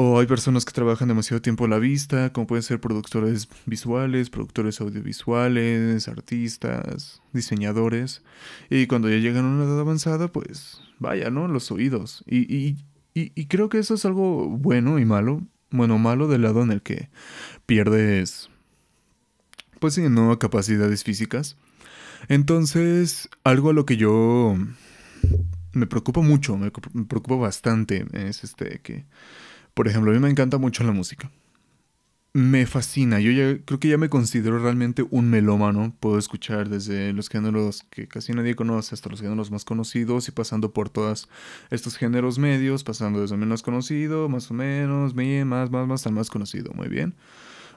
O 0.00 0.20
hay 0.20 0.28
personas 0.28 0.64
que 0.64 0.72
trabajan 0.72 1.08
demasiado 1.08 1.42
tiempo 1.42 1.64
a 1.64 1.68
la 1.68 1.80
vista, 1.80 2.32
como 2.32 2.46
pueden 2.46 2.62
ser 2.62 2.80
productores 2.80 3.48
visuales, 3.66 4.30
productores 4.30 4.80
audiovisuales, 4.80 6.06
artistas, 6.06 7.20
diseñadores. 7.32 8.22
Y 8.70 8.86
cuando 8.86 9.10
ya 9.10 9.16
llegan 9.16 9.44
a 9.44 9.48
una 9.48 9.64
edad 9.64 9.80
avanzada, 9.80 10.28
pues 10.28 10.80
vaya, 11.00 11.30
¿no? 11.30 11.48
Los 11.48 11.72
oídos. 11.72 12.22
Y, 12.28 12.42
y, 12.54 12.76
y, 13.12 13.46
creo 13.46 13.68
que 13.68 13.80
eso 13.80 13.94
es 13.94 14.04
algo 14.04 14.48
bueno 14.48 15.00
y 15.00 15.04
malo. 15.04 15.42
Bueno, 15.72 15.98
malo 15.98 16.28
del 16.28 16.42
lado 16.42 16.62
en 16.62 16.70
el 16.70 16.80
que 16.80 17.10
pierdes 17.66 18.50
pues 19.80 19.94
sí, 19.94 20.02
no 20.08 20.38
capacidades 20.38 21.02
físicas. 21.02 21.56
Entonces, 22.28 23.28
algo 23.42 23.70
a 23.70 23.72
lo 23.72 23.84
que 23.84 23.96
yo 23.96 24.56
me 25.72 25.86
preocupa 25.88 26.20
mucho, 26.20 26.56
me 26.56 26.70
preocupa 26.70 27.34
bastante, 27.34 28.06
es 28.12 28.44
este 28.44 28.80
que, 28.80 29.06
por 29.78 29.86
ejemplo, 29.86 30.10
a 30.10 30.14
mí 30.14 30.18
me 30.18 30.28
encanta 30.28 30.58
mucho 30.58 30.82
la 30.82 30.90
música. 30.90 31.30
Me 32.32 32.66
fascina, 32.66 33.20
yo 33.20 33.30
ya 33.30 33.64
creo 33.64 33.78
que 33.78 33.86
ya 33.86 33.96
me 33.96 34.08
considero 34.08 34.58
realmente 34.58 35.06
un 35.08 35.30
melómano. 35.30 35.94
Puedo 36.00 36.18
escuchar 36.18 36.68
desde 36.68 37.12
los 37.12 37.28
géneros 37.28 37.84
que 37.88 38.08
casi 38.08 38.32
nadie 38.32 38.56
conoce 38.56 38.96
hasta 38.96 39.08
los 39.08 39.20
géneros 39.20 39.52
más 39.52 39.64
conocidos 39.64 40.26
y 40.26 40.32
pasando 40.32 40.72
por 40.72 40.90
todos 40.90 41.28
estos 41.70 41.96
géneros 41.96 42.40
medios, 42.40 42.82
pasando 42.82 43.20
desde 43.20 43.36
menos 43.36 43.62
conocido, 43.62 44.28
más 44.28 44.50
o 44.50 44.54
menos, 44.54 45.14
más, 45.14 45.70
más, 45.70 45.86
más, 45.86 46.06
al 46.08 46.12
más 46.12 46.28
conocido, 46.28 46.72
muy 46.74 46.88
bien. 46.88 47.14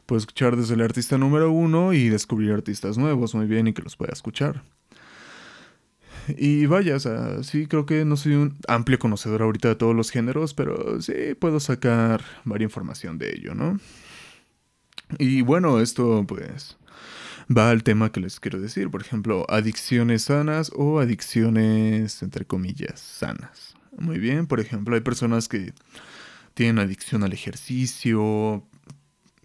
Puedo 0.08 0.18
escuchar 0.18 0.56
desde 0.56 0.74
el 0.74 0.82
artista 0.82 1.20
número 1.20 1.52
uno 1.52 1.94
y 1.94 2.10
descubrir 2.10 2.52
artistas 2.52 2.98
nuevos 2.98 3.36
muy 3.36 3.46
bien 3.46 3.68
y 3.68 3.74
que 3.74 3.84
los 3.84 3.96
pueda 3.96 4.12
escuchar. 4.12 4.64
Y 6.38 6.66
vaya, 6.66 6.96
o 6.96 7.00
sea, 7.00 7.44
sí 7.44 7.68
creo 7.68 7.86
que 7.86 8.06
no 8.06 8.18
soy 8.18 8.34
un 8.34 8.58
amplio 8.68 9.00
conocedor 9.00 9.42
ahorita 9.42 9.70
de 9.70 9.76
todos 9.76 9.96
los 9.96 10.12
géneros, 10.12 10.54
pero 10.54 11.02
sí 11.02 11.36
puedo 11.40 11.60
sacar 11.60 12.24
varia 12.44 12.66
información 12.66 13.18
de 13.18 13.36
ello, 13.36 13.56
¿no? 13.56 13.80
Y 15.20 15.42
bueno, 15.42 15.80
esto 15.80 16.26
pues 16.28 16.78
va 17.56 17.70
al 17.70 17.84
tema 17.84 18.12
que 18.12 18.20
les 18.20 18.40
quiero 18.40 18.60
decir, 18.60 18.90
por 18.90 19.02
ejemplo, 19.02 19.46
adicciones 19.50 20.24
sanas 20.24 20.72
o 20.76 21.00
adicciones 21.00 22.22
entre 22.24 22.46
comillas 22.46 23.00
sanas. 23.00 23.76
Muy 23.98 24.20
bien, 24.20 24.48
por 24.48 24.60
ejemplo, 24.60 24.96
hay 24.96 25.02
personas 25.02 25.48
que 25.48 25.74
tienen 26.54 26.80
adicción 26.80 27.24
al 27.24 27.34
ejercicio, 27.34 28.64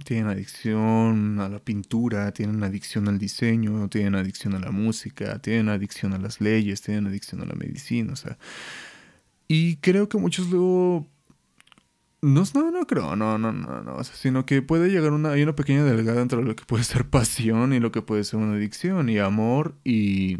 tienen 0.04 0.28
adicción 0.28 1.40
a 1.40 1.48
la 1.48 1.58
pintura, 1.58 2.32
tienen 2.32 2.62
adicción 2.62 3.08
al 3.08 3.18
diseño, 3.18 3.88
tienen 3.88 4.14
adicción 4.14 4.54
a 4.54 4.60
la 4.60 4.70
música, 4.70 5.38
tienen 5.40 5.68
adicción 5.68 6.12
a 6.12 6.18
las 6.18 6.40
leyes, 6.40 6.82
tienen 6.82 7.06
adicción 7.06 7.40
a 7.40 7.46
la 7.46 7.54
medicina, 7.54 8.12
o 8.12 8.16
sea. 8.16 8.38
Y 9.48 9.76
creo 9.76 10.08
que 10.08 10.18
muchos 10.18 10.48
luego... 10.50 11.06
No, 12.22 12.42
no, 12.54 12.70
no 12.70 12.86
creo, 12.86 13.14
no, 13.14 13.38
no, 13.38 13.52
no, 13.52 13.82
no, 13.82 14.04
sino 14.04 14.46
que 14.46 14.62
puede 14.62 14.88
llegar 14.88 15.12
una, 15.12 15.32
hay 15.32 15.42
una 15.42 15.54
pequeña 15.54 15.84
delgada 15.84 16.22
entre 16.22 16.42
lo 16.42 16.56
que 16.56 16.64
puede 16.64 16.82
ser 16.82 17.06
pasión 17.10 17.72
y 17.72 17.80
lo 17.80 17.92
que 17.92 18.02
puede 18.02 18.24
ser 18.24 18.40
una 18.40 18.56
adicción 18.56 19.08
y 19.08 19.18
amor 19.18 19.76
y 19.84 20.38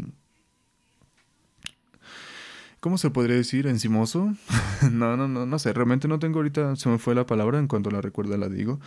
¿Cómo 2.87 2.97
se 2.97 3.09
podría 3.09 3.35
decir? 3.35 3.67
¿Encimoso? 3.67 4.33
no, 4.93 5.17
no, 5.17 5.27
no, 5.27 5.45
no 5.45 5.59
sé. 5.59 5.73
Realmente 5.73 6.07
no 6.07 6.19
tengo 6.19 6.39
ahorita, 6.39 6.77
se 6.77 6.87
me 6.87 6.97
fue 6.97 7.15
la 7.15 7.25
palabra, 7.25 7.59
en 7.59 7.67
cuanto 7.67 7.91
la 7.91 7.99
recuerda 7.99 8.37
la 8.37 8.47
digo. 8.47 8.79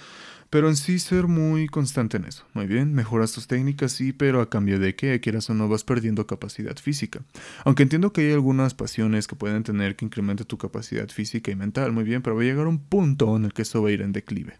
Pero 0.48 0.70
en 0.70 0.76
sí 0.76 0.98
ser 0.98 1.26
muy 1.26 1.66
constante 1.66 2.16
en 2.16 2.24
eso. 2.24 2.46
Muy 2.54 2.66
bien, 2.66 2.94
mejoras 2.94 3.32
tus 3.32 3.46
técnicas, 3.46 3.92
sí, 3.92 4.14
pero 4.14 4.40
a 4.40 4.48
cambio 4.48 4.78
de 4.78 4.96
que 4.96 5.20
quieras 5.20 5.50
o 5.50 5.54
no 5.54 5.68
vas 5.68 5.84
perdiendo 5.84 6.26
capacidad 6.26 6.74
física. 6.78 7.20
Aunque 7.66 7.82
entiendo 7.82 8.10
que 8.14 8.22
hay 8.22 8.32
algunas 8.32 8.72
pasiones 8.72 9.26
que 9.26 9.36
pueden 9.36 9.64
tener 9.64 9.96
que 9.96 10.06
incremente 10.06 10.46
tu 10.46 10.56
capacidad 10.56 11.10
física 11.10 11.50
y 11.50 11.54
mental, 11.54 11.92
muy 11.92 12.04
bien, 12.04 12.22
pero 12.22 12.36
va 12.36 12.40
a 12.40 12.46
llegar 12.46 12.68
un 12.68 12.78
punto 12.78 13.36
en 13.36 13.44
el 13.44 13.52
que 13.52 13.60
eso 13.60 13.82
va 13.82 13.90
a 13.90 13.92
ir 13.92 14.00
en 14.00 14.12
declive. 14.12 14.54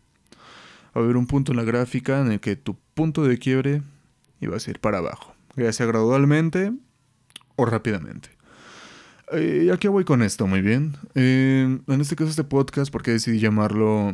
Va 0.94 1.00
a 1.00 1.04
haber 1.04 1.16
un 1.16 1.26
punto 1.26 1.52
en 1.52 1.56
la 1.56 1.64
gráfica 1.64 2.20
en 2.20 2.30
el 2.30 2.40
que 2.40 2.56
tu 2.56 2.76
punto 2.92 3.25
de 3.25 3.38
quiebre 3.38 3.80
iba 4.38 4.54
a 4.54 4.70
ir 4.70 4.80
para 4.80 4.99
abajo, 4.99 5.35
ya 5.56 5.73
sea 5.73 5.87
gradualmente 5.87 6.75
o 7.56 7.64
rápidamente. 7.64 8.38
Eh, 9.33 9.71
¿A 9.73 9.77
qué 9.77 9.89
voy 9.89 10.05
con 10.05 10.23
esto? 10.23 10.47
Muy 10.47 10.61
bien. 10.61 10.97
Eh, 11.15 11.79
en 11.87 12.01
este 12.01 12.17
caso, 12.17 12.31
este 12.31 12.45
podcast, 12.45 12.91
¿por 12.91 13.03
qué 13.03 13.13
decidí 13.13 13.39
llamarlo 13.39 14.13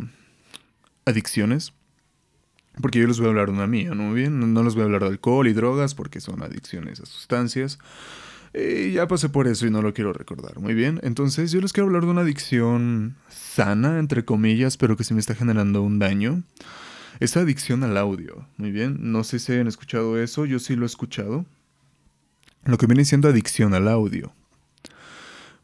Adicciones? 1.06 1.72
Porque 2.82 2.98
yo 2.98 3.06
les 3.06 3.18
voy 3.18 3.28
a 3.28 3.30
hablar 3.30 3.46
de 3.46 3.54
una 3.54 3.66
mía, 3.66 3.94
¿no? 3.94 4.02
Muy 4.02 4.20
bien. 4.20 4.52
No 4.52 4.62
les 4.62 4.74
voy 4.74 4.82
a 4.82 4.84
hablar 4.84 5.02
de 5.02 5.08
alcohol 5.08 5.48
y 5.48 5.54
drogas 5.54 5.94
porque 5.94 6.20
son 6.20 6.42
adicciones 6.42 7.00
a 7.00 7.06
sustancias. 7.06 7.78
Eh, 8.52 8.92
ya 8.94 9.08
pasé 9.08 9.30
por 9.30 9.48
eso 9.48 9.66
y 9.66 9.70
no 9.70 9.80
lo 9.80 9.94
quiero 9.94 10.12
recordar. 10.12 10.58
Muy 10.60 10.74
bien. 10.74 11.00
Entonces, 11.02 11.50
yo 11.50 11.62
les 11.62 11.72
quiero 11.72 11.86
hablar 11.86 12.04
de 12.04 12.10
una 12.10 12.20
adicción 12.20 13.16
sana, 13.30 13.98
entre 13.98 14.26
comillas, 14.26 14.76
pero 14.76 14.98
que 14.98 15.04
sí 15.04 15.14
me 15.14 15.20
está 15.20 15.34
generando 15.34 15.80
un 15.80 15.98
daño. 15.98 16.42
Esa 17.20 17.40
adicción 17.40 17.82
al 17.84 17.96
audio. 17.96 18.46
Muy 18.58 18.70
bien. 18.70 18.98
No 19.00 19.24
sé 19.24 19.38
si 19.38 19.54
han 19.54 19.66
escuchado 19.66 20.20
eso. 20.20 20.44
Yo 20.44 20.58
sí 20.58 20.76
lo 20.76 20.84
he 20.84 20.86
escuchado. 20.86 21.46
Lo 22.64 22.76
que 22.76 22.86
viene 22.86 23.06
siendo 23.06 23.28
adicción 23.28 23.72
al 23.72 23.88
audio. 23.88 24.34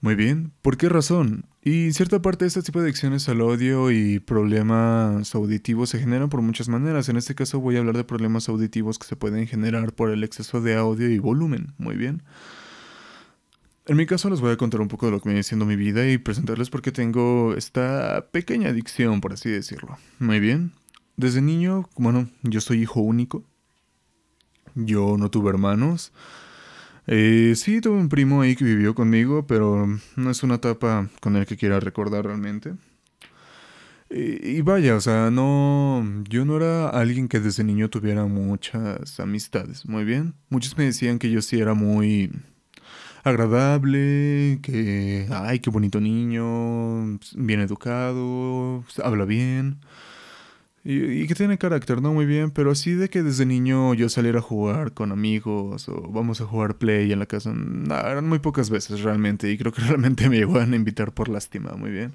Muy 0.03 0.17
bien, 0.17 0.53
¿por 0.63 0.77
qué 0.77 0.89
razón? 0.89 1.47
Y 1.63 1.93
cierta 1.93 2.21
parte 2.21 2.45
este 2.45 2.61
tipo 2.61 2.81
de 2.81 2.87
adicciones 2.87 3.29
al 3.29 3.41
audio 3.41 3.93
y 3.93 4.19
problemas 4.19 5.33
auditivos 5.37 5.91
se 5.91 6.01
generan 6.01 6.29
por 6.29 6.43
muchas 6.43 6.69
maneras. 6.69 7.09
En 7.09 7.17
este 7.17 7.37
caso 7.37 7.61
voy 7.61 7.77
a 7.77 7.79
hablar 7.79 7.97
de 7.97 8.03
problemas 8.03 8.49
auditivos 8.49 8.99
que 8.99 9.07
se 9.07 9.15
pueden 9.15 9.47
generar 9.47 9.93
por 9.93 10.11
el 10.11 10.25
exceso 10.25 10.61
de 10.61 10.75
audio 10.75 11.09
y 11.09 11.21
volumen. 11.21 11.73
Muy 11.79 11.95
bien. 11.95 12.25
En 13.87 13.97
mi 13.97 14.05
caso 14.05 14.29
les 14.29 14.41
voy 14.41 14.51
a 14.51 14.57
contar 14.57 14.81
un 14.81 14.89
poco 14.89 15.07
de 15.07 15.13
lo 15.13 15.21
que 15.21 15.29
viene 15.29 15.45
siendo 15.45 15.67
mi 15.67 15.77
vida 15.77 16.05
y 16.11 16.19
presentarles 16.19 16.69
por 16.69 16.83
qué 16.83 16.91
tengo 16.91 17.55
esta 17.55 18.27
pequeña 18.33 18.71
adicción, 18.71 19.21
por 19.21 19.33
así 19.33 19.51
decirlo. 19.51 19.99
Muy 20.19 20.41
bien. 20.41 20.73
Desde 21.17 21.41
niño, 21.43 21.89
bueno, 21.95 22.29
yo 22.43 22.61
soy 22.61 22.83
hijo 22.83 23.01
único. 23.01 23.45
Yo 24.75 25.17
no 25.17 25.31
tuve 25.31 25.51
hermanos. 25.51 26.13
Eh, 27.07 27.55
sí, 27.57 27.81
tuve 27.81 27.99
un 27.99 28.09
primo 28.09 28.43
ahí 28.43 28.55
que 28.55 28.65
vivió 28.65 28.95
conmigo, 28.95 29.47
pero 29.47 29.87
no 30.17 30.31
es 30.31 30.43
una 30.43 30.57
etapa 30.57 31.09
con 31.21 31.37
el 31.37 31.47
que 31.47 31.57
quiera 31.57 31.81
recordar 31.81 32.25
realmente. 32.27 32.75
Y, 34.15 34.61
vaya, 34.61 34.95
o 34.97 35.01
sea, 35.01 35.31
no, 35.31 36.05
yo 36.29 36.45
no 36.45 36.57
era 36.59 36.91
alguien 36.91 37.29
que 37.29 37.41
desde 37.41 37.65
niño 37.65 37.89
tuviera 37.89 38.27
muchas 38.27 39.19
amistades, 39.19 39.87
muy 39.87 40.05
bien. 40.05 40.35
Muchos 40.51 40.77
me 40.77 40.85
decían 40.85 41.19
que 41.19 41.31
yo 41.31 41.41
sí 41.41 41.59
era 41.59 41.73
muy 41.73 42.31
agradable, 43.25 44.59
que, 44.63 45.27
ay, 45.31 45.61
qué 45.61 45.71
bonito 45.71 45.99
niño, 45.99 47.19
bien 47.37 47.61
educado, 47.61 48.85
habla 49.03 49.25
bien. 49.25 49.81
Y, 50.85 51.29
que 51.29 51.37
tiene 51.37 51.59
carácter, 51.59 52.03
¿no? 52.03 52.13
Muy 52.13 52.27
bien, 52.27 52.51
pero 52.51 52.73
así 52.73 52.95
de 52.95 53.09
que 53.09 53.23
desde 53.23 53.47
niño 53.47 53.95
yo 53.95 54.09
saliera 54.09 54.41
a 54.41 54.43
jugar 54.43 54.93
con 54.93 55.13
amigos 55.13 55.89
o 55.89 56.11
vamos 56.11 56.41
a 56.41 56.45
jugar 56.45 56.77
play 56.79 57.13
en 57.13 57.21
la 57.21 57.27
casa, 57.27 57.51
eran 57.51 58.29
muy 58.29 58.41
pocas 58.41 58.69
veces 58.69 59.03
realmente 59.03 59.51
y 59.51 59.57
creo 59.57 59.73
que 59.73 59.83
realmente 59.83 60.29
me 60.29 60.39
llegaban 60.39 60.73
a 60.73 60.77
invitar 60.77 61.13
por 61.13 61.29
lástima, 61.29 61.75
muy 61.75 61.91
bien. 61.91 62.15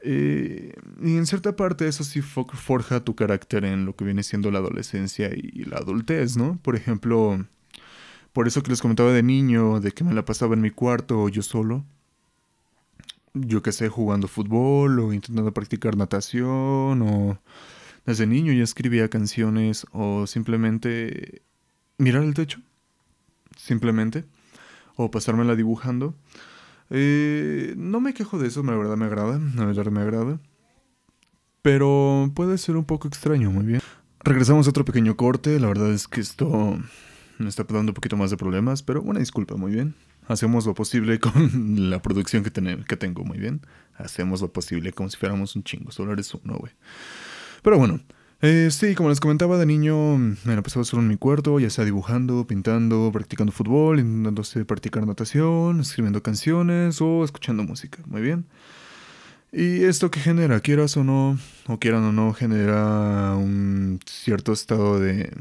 Eh, 0.00 0.74
y 1.02 1.16
en 1.16 1.26
cierta 1.26 1.54
parte 1.56 1.86
eso 1.86 2.04
sí 2.04 2.20
forja 2.20 3.04
tu 3.04 3.14
carácter 3.14 3.64
en 3.64 3.84
lo 3.84 3.94
que 3.94 4.04
viene 4.04 4.22
siendo 4.24 4.50
la 4.50 4.58
adolescencia 4.58 5.30
y 5.32 5.64
la 5.64 5.78
adultez, 5.78 6.36
¿no? 6.36 6.58
Por 6.62 6.74
ejemplo, 6.76 7.44
por 8.32 8.48
eso 8.48 8.62
que 8.62 8.70
les 8.70 8.82
comentaba 8.82 9.12
de 9.12 9.22
niño, 9.22 9.80
de 9.80 9.92
que 9.92 10.04
me 10.04 10.14
la 10.14 10.24
pasaba 10.24 10.54
en 10.54 10.62
mi 10.62 10.70
cuarto 10.70 11.28
yo 11.28 11.42
solo 11.42 11.84
yo 13.46 13.62
que 13.62 13.72
sé, 13.72 13.88
jugando 13.88 14.28
fútbol 14.28 14.98
o 15.00 15.12
intentando 15.12 15.52
practicar 15.52 15.96
natación 15.96 17.02
o 17.02 17.38
desde 18.06 18.26
niño 18.26 18.52
ya 18.52 18.64
escribía 18.64 19.08
canciones 19.08 19.86
o 19.92 20.26
simplemente 20.26 21.42
mirar 21.98 22.22
el 22.24 22.34
techo, 22.34 22.60
simplemente, 23.56 24.24
o 24.96 25.10
pasármela 25.10 25.56
dibujando. 25.56 26.14
Eh, 26.90 27.74
no 27.76 28.00
me 28.00 28.14
quejo 28.14 28.38
de 28.38 28.48
eso, 28.48 28.62
la 28.62 28.76
verdad 28.76 28.96
me 28.96 29.04
agrada, 29.04 29.38
la 29.54 29.66
verdad 29.66 29.86
me 29.90 30.00
agrada. 30.00 30.40
Pero 31.60 32.30
puede 32.34 32.56
ser 32.56 32.76
un 32.76 32.84
poco 32.84 33.08
extraño, 33.08 33.50
muy 33.50 33.66
bien. 33.66 33.80
Regresamos 34.20 34.66
a 34.66 34.70
otro 34.70 34.84
pequeño 34.84 35.16
corte, 35.16 35.60
la 35.60 35.68
verdad 35.68 35.92
es 35.92 36.08
que 36.08 36.20
esto 36.20 36.78
me 37.38 37.48
está 37.48 37.64
dando 37.64 37.90
un 37.90 37.94
poquito 37.94 38.16
más 38.16 38.30
de 38.30 38.36
problemas, 38.36 38.82
pero 38.82 39.02
una 39.02 39.20
disculpa, 39.20 39.56
muy 39.56 39.72
bien. 39.72 39.94
Hacemos 40.28 40.66
lo 40.66 40.74
posible 40.74 41.18
con 41.20 41.90
la 41.90 42.00
producción 42.00 42.44
que, 42.44 42.52
que 42.52 42.96
tengo, 42.96 43.24
muy 43.24 43.38
bien. 43.38 43.62
Hacemos 43.96 44.40
lo 44.40 44.52
posible 44.52 44.92
como 44.92 45.10
si 45.10 45.16
fuéramos 45.16 45.56
un 45.56 45.64
chingo, 45.64 45.90
solo 45.90 46.12
eres 46.12 46.32
uno, 46.34 46.56
güey. 46.58 46.72
Pero 47.62 47.78
bueno, 47.78 48.00
eh, 48.40 48.68
sí, 48.70 48.94
como 48.94 49.08
les 49.08 49.18
comentaba 49.18 49.58
de 49.58 49.66
niño, 49.66 50.16
me 50.16 50.54
la 50.54 50.62
pasaba 50.62 50.84
solo 50.84 51.02
en 51.02 51.08
mi 51.08 51.16
cuarto, 51.16 51.58
ya 51.58 51.70
sea 51.70 51.84
dibujando, 51.84 52.46
pintando, 52.46 53.10
practicando 53.12 53.52
fútbol, 53.52 53.98
intentándose 53.98 54.64
practicar 54.64 55.04
natación, 55.04 55.80
escribiendo 55.80 56.22
canciones 56.22 57.00
o 57.00 57.24
escuchando 57.24 57.64
música, 57.64 57.98
muy 58.06 58.20
bien. 58.22 58.46
Y 59.50 59.84
esto 59.84 60.10
que 60.10 60.20
genera, 60.20 60.60
quieras 60.60 60.96
o 60.96 61.04
no, 61.04 61.38
o 61.66 61.78
quieran 61.80 62.04
o 62.04 62.12
no, 62.12 62.32
genera 62.34 63.34
un 63.34 63.98
cierto 64.06 64.52
estado 64.52 65.00
de 65.00 65.32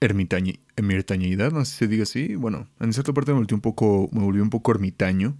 ermitañidad, 0.00 1.52
no 1.52 1.64
sé 1.64 1.72
si 1.72 1.76
se 1.78 1.88
diga 1.88 2.02
así. 2.04 2.34
Bueno, 2.34 2.68
en 2.80 2.92
cierta 2.92 3.12
parte 3.12 3.32
me 3.32 3.38
volví 3.38 3.54
un 3.54 3.60
poco, 3.60 4.08
me 4.12 4.20
volví 4.20 4.40
un 4.40 4.50
poco 4.50 4.72
ermitaño. 4.72 5.36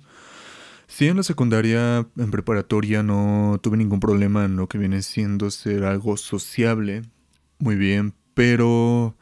Sí, 0.86 1.06
en 1.06 1.16
la 1.16 1.22
secundaria, 1.22 2.06
en 2.16 2.30
preparatoria, 2.30 3.02
no 3.02 3.58
tuve 3.62 3.76
ningún 3.76 4.00
problema 4.00 4.44
en 4.44 4.56
lo 4.56 4.68
que 4.68 4.76
viene 4.76 5.02
siendo 5.02 5.50
ser 5.50 5.84
algo 5.84 6.16
sociable. 6.16 7.02
Muy 7.58 7.76
bien, 7.76 8.12
pero 8.34 9.16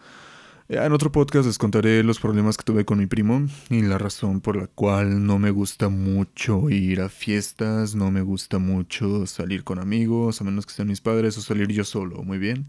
en 0.69 0.93
otro 0.93 1.13
podcast 1.13 1.47
les 1.47 1.59
contaré 1.59 2.03
los 2.03 2.21
problemas 2.21 2.57
que 2.57 2.65
tuve 2.65 2.85
con 2.85 2.99
mi 2.99 3.07
primo 3.07 3.47
y 3.69 3.83
la 3.83 3.99
razón 3.99 4.41
por 4.41 4.57
la 4.57 4.67
cual 4.67 5.27
no 5.27 5.39
me 5.39 5.51
gusta 5.51 5.89
mucho 5.89 6.71
ir 6.71 7.01
a 7.01 7.09
fiestas, 7.09 7.95
no 7.95 8.11
me 8.11 8.23
gusta 8.23 8.59
mucho 8.59 9.27
salir 9.27 9.65
con 9.65 9.79
amigos, 9.79 10.41
a 10.41 10.45
menos 10.45 10.67
que 10.67 10.73
sean 10.73 10.89
mis 10.89 11.01
padres, 11.01 11.37
o 11.39 11.43
salir 11.43 11.69
yo 11.69 11.85
solo, 11.85 12.23
muy 12.23 12.39
bien. 12.39 12.67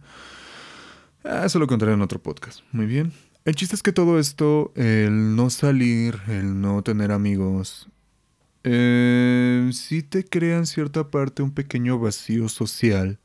Ah, 1.24 1.44
eso 1.46 1.60
lo 1.60 1.68
contaré 1.68 1.94
en 1.94 2.02
otro 2.02 2.22
podcast, 2.22 2.62
muy 2.72 2.86
bien. 2.86 3.12
El 3.46 3.56
chiste 3.56 3.76
es 3.76 3.84
que 3.84 3.92
todo 3.92 4.20
esto, 4.20 4.72
el 4.76 5.36
no 5.36 5.50
salir, 5.50 6.20
el 6.28 6.62
no 6.62 6.82
tener 6.84 7.12
amigos, 7.12 7.90
eh, 8.64 9.70
sí 9.74 10.04
te 10.04 10.26
crea 10.26 10.58
en 10.58 10.66
cierta 10.66 11.10
parte 11.10 11.42
un 11.42 11.52
pequeño 11.52 11.98
vacío 12.00 12.50
social 12.50 13.20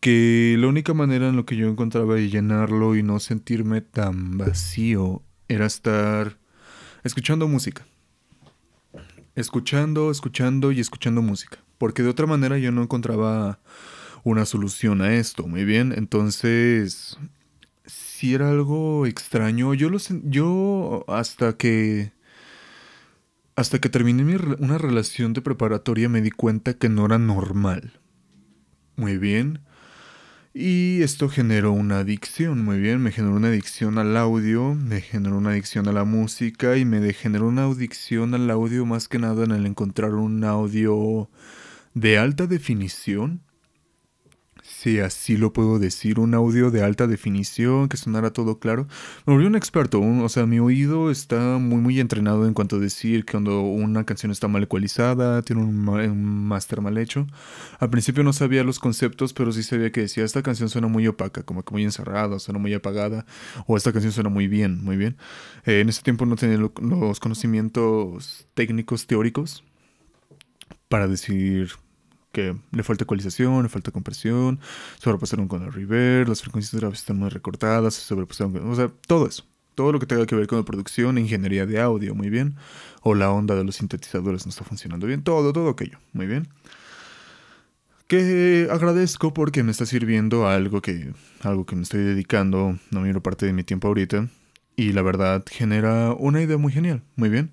que 0.00 0.56
la 0.58 0.68
única 0.68 0.94
manera 0.94 1.28
en 1.28 1.36
lo 1.36 1.46
que 1.46 1.56
yo 1.56 1.68
encontraba 1.68 2.14
de 2.14 2.28
llenarlo 2.28 2.94
y 2.94 3.02
no 3.02 3.18
sentirme 3.18 3.80
tan 3.80 4.38
vacío 4.38 5.22
era 5.48 5.66
estar 5.66 6.38
escuchando 7.02 7.48
música. 7.48 7.86
Escuchando, 9.34 10.10
escuchando 10.10 10.72
y 10.72 10.80
escuchando 10.80 11.22
música. 11.22 11.58
Porque 11.78 12.02
de 12.02 12.08
otra 12.08 12.26
manera 12.26 12.56
yo 12.58 12.72
no 12.72 12.82
encontraba 12.82 13.58
una 14.30 14.44
solución 14.44 15.02
a 15.02 15.14
esto, 15.14 15.46
muy 15.46 15.64
bien. 15.64 15.92
Entonces, 15.96 17.16
si 17.84 18.34
era 18.34 18.50
algo 18.50 19.06
extraño, 19.06 19.72
yo 19.72 19.88
lo 19.88 19.98
yo 20.24 21.04
hasta 21.06 21.56
que 21.56 22.12
hasta 23.54 23.80
que 23.80 23.88
terminé 23.88 24.24
mi, 24.24 24.34
una 24.58 24.78
relación 24.78 25.32
de 25.32 25.42
preparatoria 25.42 26.08
me 26.08 26.22
di 26.22 26.32
cuenta 26.32 26.74
que 26.74 26.88
no 26.88 27.06
era 27.06 27.18
normal. 27.18 28.00
Muy 28.96 29.16
bien. 29.16 29.60
Y 30.52 31.02
esto 31.02 31.28
generó 31.28 31.72
una 31.72 31.98
adicción, 32.00 32.64
muy 32.64 32.80
bien, 32.80 33.00
me 33.02 33.12
generó 33.12 33.36
una 33.36 33.48
adicción 33.48 33.98
al 33.98 34.16
audio, 34.16 34.74
me 34.74 35.02
generó 35.02 35.36
una 35.38 35.50
adicción 35.50 35.86
a 35.86 35.92
la 35.92 36.04
música 36.04 36.76
y 36.78 36.84
me 36.84 37.12
generó 37.12 37.46
una 37.46 37.64
adicción 37.66 38.34
al 38.34 38.50
audio 38.50 38.86
más 38.86 39.06
que 39.06 39.18
nada 39.18 39.44
en 39.44 39.52
el 39.52 39.66
encontrar 39.66 40.14
un 40.14 40.42
audio 40.44 41.30
de 41.94 42.18
alta 42.18 42.46
definición 42.46 43.45
si 44.78 45.00
así 45.00 45.38
lo 45.38 45.54
puedo 45.54 45.78
decir, 45.78 46.20
un 46.20 46.34
audio 46.34 46.70
de 46.70 46.82
alta 46.82 47.06
definición, 47.06 47.88
que 47.88 47.96
sonara 47.96 48.32
todo 48.34 48.58
claro. 48.58 48.86
Me 49.24 49.32
volví 49.32 49.46
un 49.46 49.56
experto, 49.56 50.00
o 50.00 50.28
sea, 50.28 50.44
mi 50.44 50.58
oído 50.58 51.10
está 51.10 51.56
muy, 51.58 51.78
muy 51.78 51.98
entrenado 51.98 52.46
en 52.46 52.52
cuanto 52.52 52.76
a 52.76 52.78
decir 52.78 53.24
que 53.24 53.32
cuando 53.32 53.62
una 53.62 54.04
canción 54.04 54.32
está 54.32 54.48
mal 54.48 54.62
ecualizada, 54.62 55.40
tiene 55.40 55.62
un, 55.62 56.46
máster 56.46 56.82
mal 56.82 56.98
hecho. 56.98 57.26
Al 57.78 57.88
principio 57.88 58.22
no 58.22 58.34
sabía 58.34 58.64
los 58.64 58.78
conceptos, 58.78 59.32
pero 59.32 59.50
sí 59.50 59.62
sabía 59.62 59.90
que 59.90 60.02
decía, 60.02 60.24
esta 60.24 60.42
canción 60.42 60.68
suena 60.68 60.88
muy 60.88 61.06
opaca, 61.06 61.42
como 61.42 61.64
que 61.64 61.72
muy 61.72 61.82
encerrada, 61.82 62.38
suena 62.38 62.58
muy 62.58 62.74
apagada, 62.74 63.24
o 63.66 63.78
esta 63.78 63.92
canción 63.92 64.12
suena 64.12 64.28
muy 64.28 64.46
bien, 64.46 64.84
muy 64.84 64.98
bien. 64.98 65.16
Eh, 65.64 65.80
en 65.80 65.88
ese 65.88 66.02
tiempo 66.02 66.26
no 66.26 66.36
tenía 66.36 66.58
los 66.58 67.20
conocimientos 67.20 68.46
técnicos 68.52 69.06
teóricos 69.06 69.64
para 70.88 71.08
decir 71.08 71.70
que 72.36 72.54
le 72.70 72.82
falta 72.82 73.04
ecualización, 73.04 73.62
le 73.62 73.70
falta 73.70 73.90
compresión, 73.90 74.60
sobrepasaron 74.98 75.48
con 75.48 75.62
el 75.62 75.72
reverb, 75.72 76.28
las 76.28 76.42
frecuencias 76.42 76.78
graves 76.78 76.98
están 76.98 77.16
muy 77.16 77.30
recortadas, 77.30 77.94
sobrepasaron 77.94 78.52
con, 78.52 78.70
o 78.70 78.76
sea, 78.76 78.92
todo 79.06 79.26
eso. 79.26 79.46
Todo 79.74 79.90
lo 79.92 79.98
que 80.00 80.06
tenga 80.06 80.26
que 80.26 80.34
ver 80.34 80.46
con 80.46 80.58
la 80.58 80.64
producción, 80.64 81.16
ingeniería 81.16 81.64
de 81.64 81.80
audio, 81.80 82.14
muy 82.14 82.28
bien. 82.28 82.56
O 83.00 83.14
la 83.14 83.30
onda 83.30 83.54
de 83.54 83.64
los 83.64 83.76
sintetizadores 83.76 84.44
no 84.44 84.50
está 84.50 84.64
funcionando 84.64 85.06
bien. 85.06 85.22
Todo, 85.22 85.52
todo 85.54 85.70
aquello, 85.70 85.98
muy 86.12 86.26
bien. 86.26 86.48
Que 88.06 88.68
agradezco 88.70 89.32
porque 89.32 89.62
me 89.62 89.70
está 89.70 89.86
sirviendo 89.86 90.46
algo 90.46 90.82
que, 90.82 91.12
algo 91.42 91.64
que 91.64 91.76
me 91.76 91.82
estoy 91.82 92.04
dedicando 92.04 92.78
la 92.90 93.00
mayor 93.00 93.22
parte 93.22 93.46
de 93.46 93.52
mi 93.54 93.64
tiempo 93.64 93.88
ahorita. 93.88 94.28
Y 94.76 94.92
la 94.92 95.02
verdad 95.02 95.42
genera 95.50 96.12
una 96.12 96.42
idea 96.42 96.58
muy 96.58 96.72
genial, 96.72 97.02
muy 97.16 97.30
bien. 97.30 97.50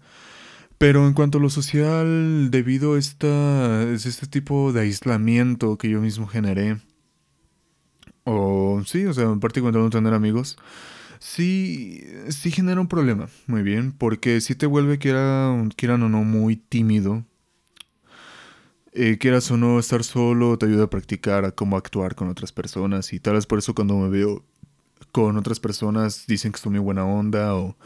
Pero 0.84 1.08
en 1.08 1.14
cuanto 1.14 1.38
a 1.38 1.42
lo 1.42 1.50
social, 1.50 2.52
debido 2.52 2.96
a 2.96 3.00
este 3.00 4.28
tipo 4.30 4.74
de 4.74 4.82
aislamiento 4.82 5.78
que 5.78 5.90
yo 5.90 6.02
mismo 6.02 6.28
generé, 6.28 6.78
o 8.26 8.84
sí, 8.86 9.06
o 9.06 9.14
sea, 9.14 9.24
en 9.24 9.40
parte 9.40 9.62
cuando 9.62 9.80
no 9.80 9.90
tener 9.90 10.14
amigos, 10.14 10.58
sí, 11.20 12.04
sí 12.28 12.52
genera 12.52 12.82
un 12.82 12.90
problema, 12.90 13.30
muy 13.48 13.64
bien, 13.64 13.94
porque 13.94 14.42
si 14.42 14.56
te 14.56 14.66
vuelve, 14.66 14.98
quieran, 14.98 15.70
quieran 15.70 16.04
o 16.04 16.10
no, 16.10 16.26
muy 16.26 16.58
tímido. 16.58 17.24
Eh, 18.92 19.18
quieras 19.20 19.50
o 19.52 19.56
no 19.56 19.80
estar 19.80 20.04
solo, 20.04 20.58
te 20.58 20.66
ayuda 20.66 20.84
a 20.84 20.90
practicar 20.90 21.56
cómo 21.56 21.78
actuar 21.78 22.14
con 22.14 22.28
otras 22.28 22.52
personas 22.52 23.14
y 23.14 23.22
tal 23.22 23.36
vez 23.36 23.46
por 23.46 23.60
eso 23.60 23.74
cuando 23.74 23.98
me 23.98 24.10
veo 24.10 24.44
con 25.14 25.38
otras 25.38 25.62
personas 25.62 26.26
dicen 26.28 26.52
que 26.52 26.58
estoy 26.58 26.74
muy 26.74 26.82
buena 26.82 27.06
onda 27.06 27.56
o 27.56 27.78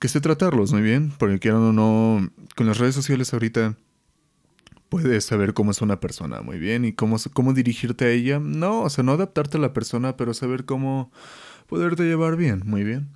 que 0.00 0.08
sé 0.08 0.20
tratarlos 0.20 0.72
muy 0.72 0.82
bien, 0.82 1.12
porque 1.18 1.38
quieran 1.38 1.60
o 1.60 1.72
no, 1.72 2.30
con 2.56 2.66
las 2.66 2.78
redes 2.78 2.94
sociales 2.94 3.32
ahorita 3.32 3.76
puedes 4.88 5.24
saber 5.24 5.54
cómo 5.54 5.70
es 5.70 5.82
una 5.82 6.00
persona 6.00 6.40
muy 6.40 6.58
bien 6.58 6.84
y 6.84 6.92
cómo, 6.92 7.16
cómo 7.32 7.52
dirigirte 7.52 8.06
a 8.06 8.10
ella. 8.10 8.40
No, 8.40 8.82
o 8.82 8.90
sea, 8.90 9.04
no 9.04 9.12
adaptarte 9.12 9.58
a 9.58 9.60
la 9.60 9.72
persona, 9.72 10.16
pero 10.16 10.34
saber 10.34 10.64
cómo 10.64 11.12
poderte 11.68 12.02
llevar 12.02 12.36
bien, 12.36 12.62
muy 12.64 12.82
bien. 12.82 13.08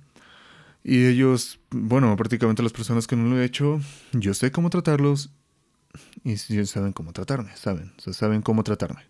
Y 0.83 1.05
ellos, 1.05 1.59
bueno, 1.71 2.15
prácticamente 2.15 2.61
las 2.61 2.71
personas 2.71 3.07
que 3.07 3.15
no 3.15 3.27
lo 3.27 3.41
he 3.41 3.45
hecho, 3.45 3.81
yo 4.13 4.35
sé 4.35 4.51
cómo 4.51 4.69
tratarlos 4.69 5.31
y 6.23 6.37
saben 6.37 6.93
cómo 6.93 7.11
tratarme, 7.11 7.55
saben, 7.57 7.93
o 7.97 8.01
sea, 8.01 8.13
saben 8.13 8.43
cómo 8.43 8.63
tratarme. 8.63 9.01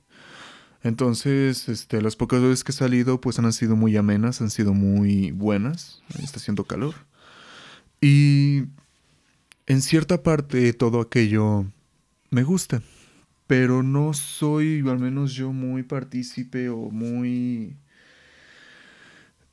Entonces, 0.82 1.68
este, 1.68 2.02
las 2.02 2.16
pocas 2.16 2.42
veces 2.42 2.64
que 2.64 2.72
he 2.72 2.76
salido, 2.76 3.20
pues 3.20 3.38
han 3.38 3.52
sido 3.52 3.76
muy 3.76 3.98
amenas, 3.98 4.40
han 4.40 4.52
sido 4.52 4.74
muy 4.74 5.32
buenas. 5.32 6.02
Está 6.22 6.38
haciendo 6.38 6.64
calor. 6.64 6.94
Y 8.02 8.64
en 9.68 9.82
cierta 9.82 10.22
parte 10.22 10.74
todo 10.74 11.02
aquello 11.02 11.66
me 12.30 12.44
gusta, 12.44 12.82
pero 13.48 13.84
no 13.84 14.14
soy, 14.14 14.84
al 14.88 15.00
menos 15.00 15.34
yo, 15.34 15.52
muy 15.54 15.84
partícipe 15.84 16.70
o 16.70 16.90
muy... 16.90 17.78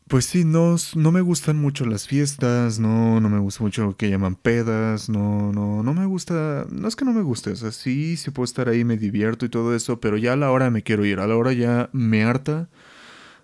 Pues 0.08 0.26
sí, 0.26 0.44
no, 0.44 0.76
no 0.94 1.10
me 1.10 1.22
gustan 1.22 1.56
mucho 1.56 1.86
las 1.86 2.06
fiestas, 2.06 2.78
no, 2.78 3.18
no 3.20 3.30
me 3.30 3.38
gusta 3.38 3.64
mucho 3.64 3.84
lo 3.84 3.96
que 3.96 4.10
llaman 4.10 4.34
pedas, 4.34 5.08
no, 5.08 5.52
no, 5.52 5.82
no 5.82 5.94
me 5.94 6.04
gusta, 6.04 6.66
no 6.70 6.86
es 6.86 6.96
que 6.96 7.06
no 7.06 7.14
me 7.14 7.22
guste, 7.22 7.50
o 7.50 7.56
sea, 7.56 7.72
sí, 7.72 8.18
sí 8.18 8.30
puedo 8.30 8.44
estar 8.44 8.68
ahí, 8.68 8.84
me 8.84 8.98
divierto 8.98 9.46
y 9.46 9.48
todo 9.48 9.74
eso, 9.74 10.00
pero 10.00 10.18
ya 10.18 10.34
a 10.34 10.36
la 10.36 10.50
hora 10.50 10.70
me 10.70 10.82
quiero 10.82 11.06
ir, 11.06 11.18
a 11.18 11.26
la 11.26 11.36
hora 11.36 11.54
ya 11.54 11.88
me 11.92 12.24
harta 12.24 12.68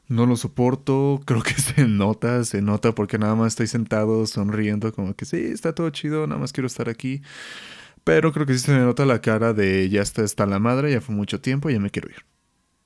no 0.09 0.27
lo 0.27 0.37
soporto, 0.37 1.21
creo 1.27 1.43
que 1.43 1.55
se 1.55 1.87
nota, 1.87 2.45
se 2.45 2.63
nota 2.63 2.95
porque 2.95 3.19
nada 3.19 3.35
más 3.35 3.49
estoy 3.49 3.67
sentado 3.69 4.27
sonriendo 4.27 4.93
como 4.93 5.15
que 5.15 5.25
sí, 5.25 5.37
está 5.37 5.75
todo 5.75 5.91
chido, 5.91 6.27
nada 6.27 6.41
más 6.41 6.53
quiero 6.53 6.67
estar 6.67 6.89
aquí. 6.89 7.23
Pero 8.05 8.33
creo 8.33 8.47
que 8.47 8.55
sí 8.55 8.61
se 8.61 8.73
me 8.73 8.79
nota 8.79 9.05
la 9.05 9.21
cara 9.21 9.53
de 9.53 9.89
ya 9.91 10.03
está, 10.03 10.23
está 10.25 10.47
la 10.47 10.59
madre, 10.59 10.93
ya 10.93 11.01
fue 11.01 11.15
mucho 11.15 11.41
tiempo, 11.41 11.69
ya 11.71 11.79
me 11.79 11.91
quiero 11.91 12.09
ir. 12.09 12.25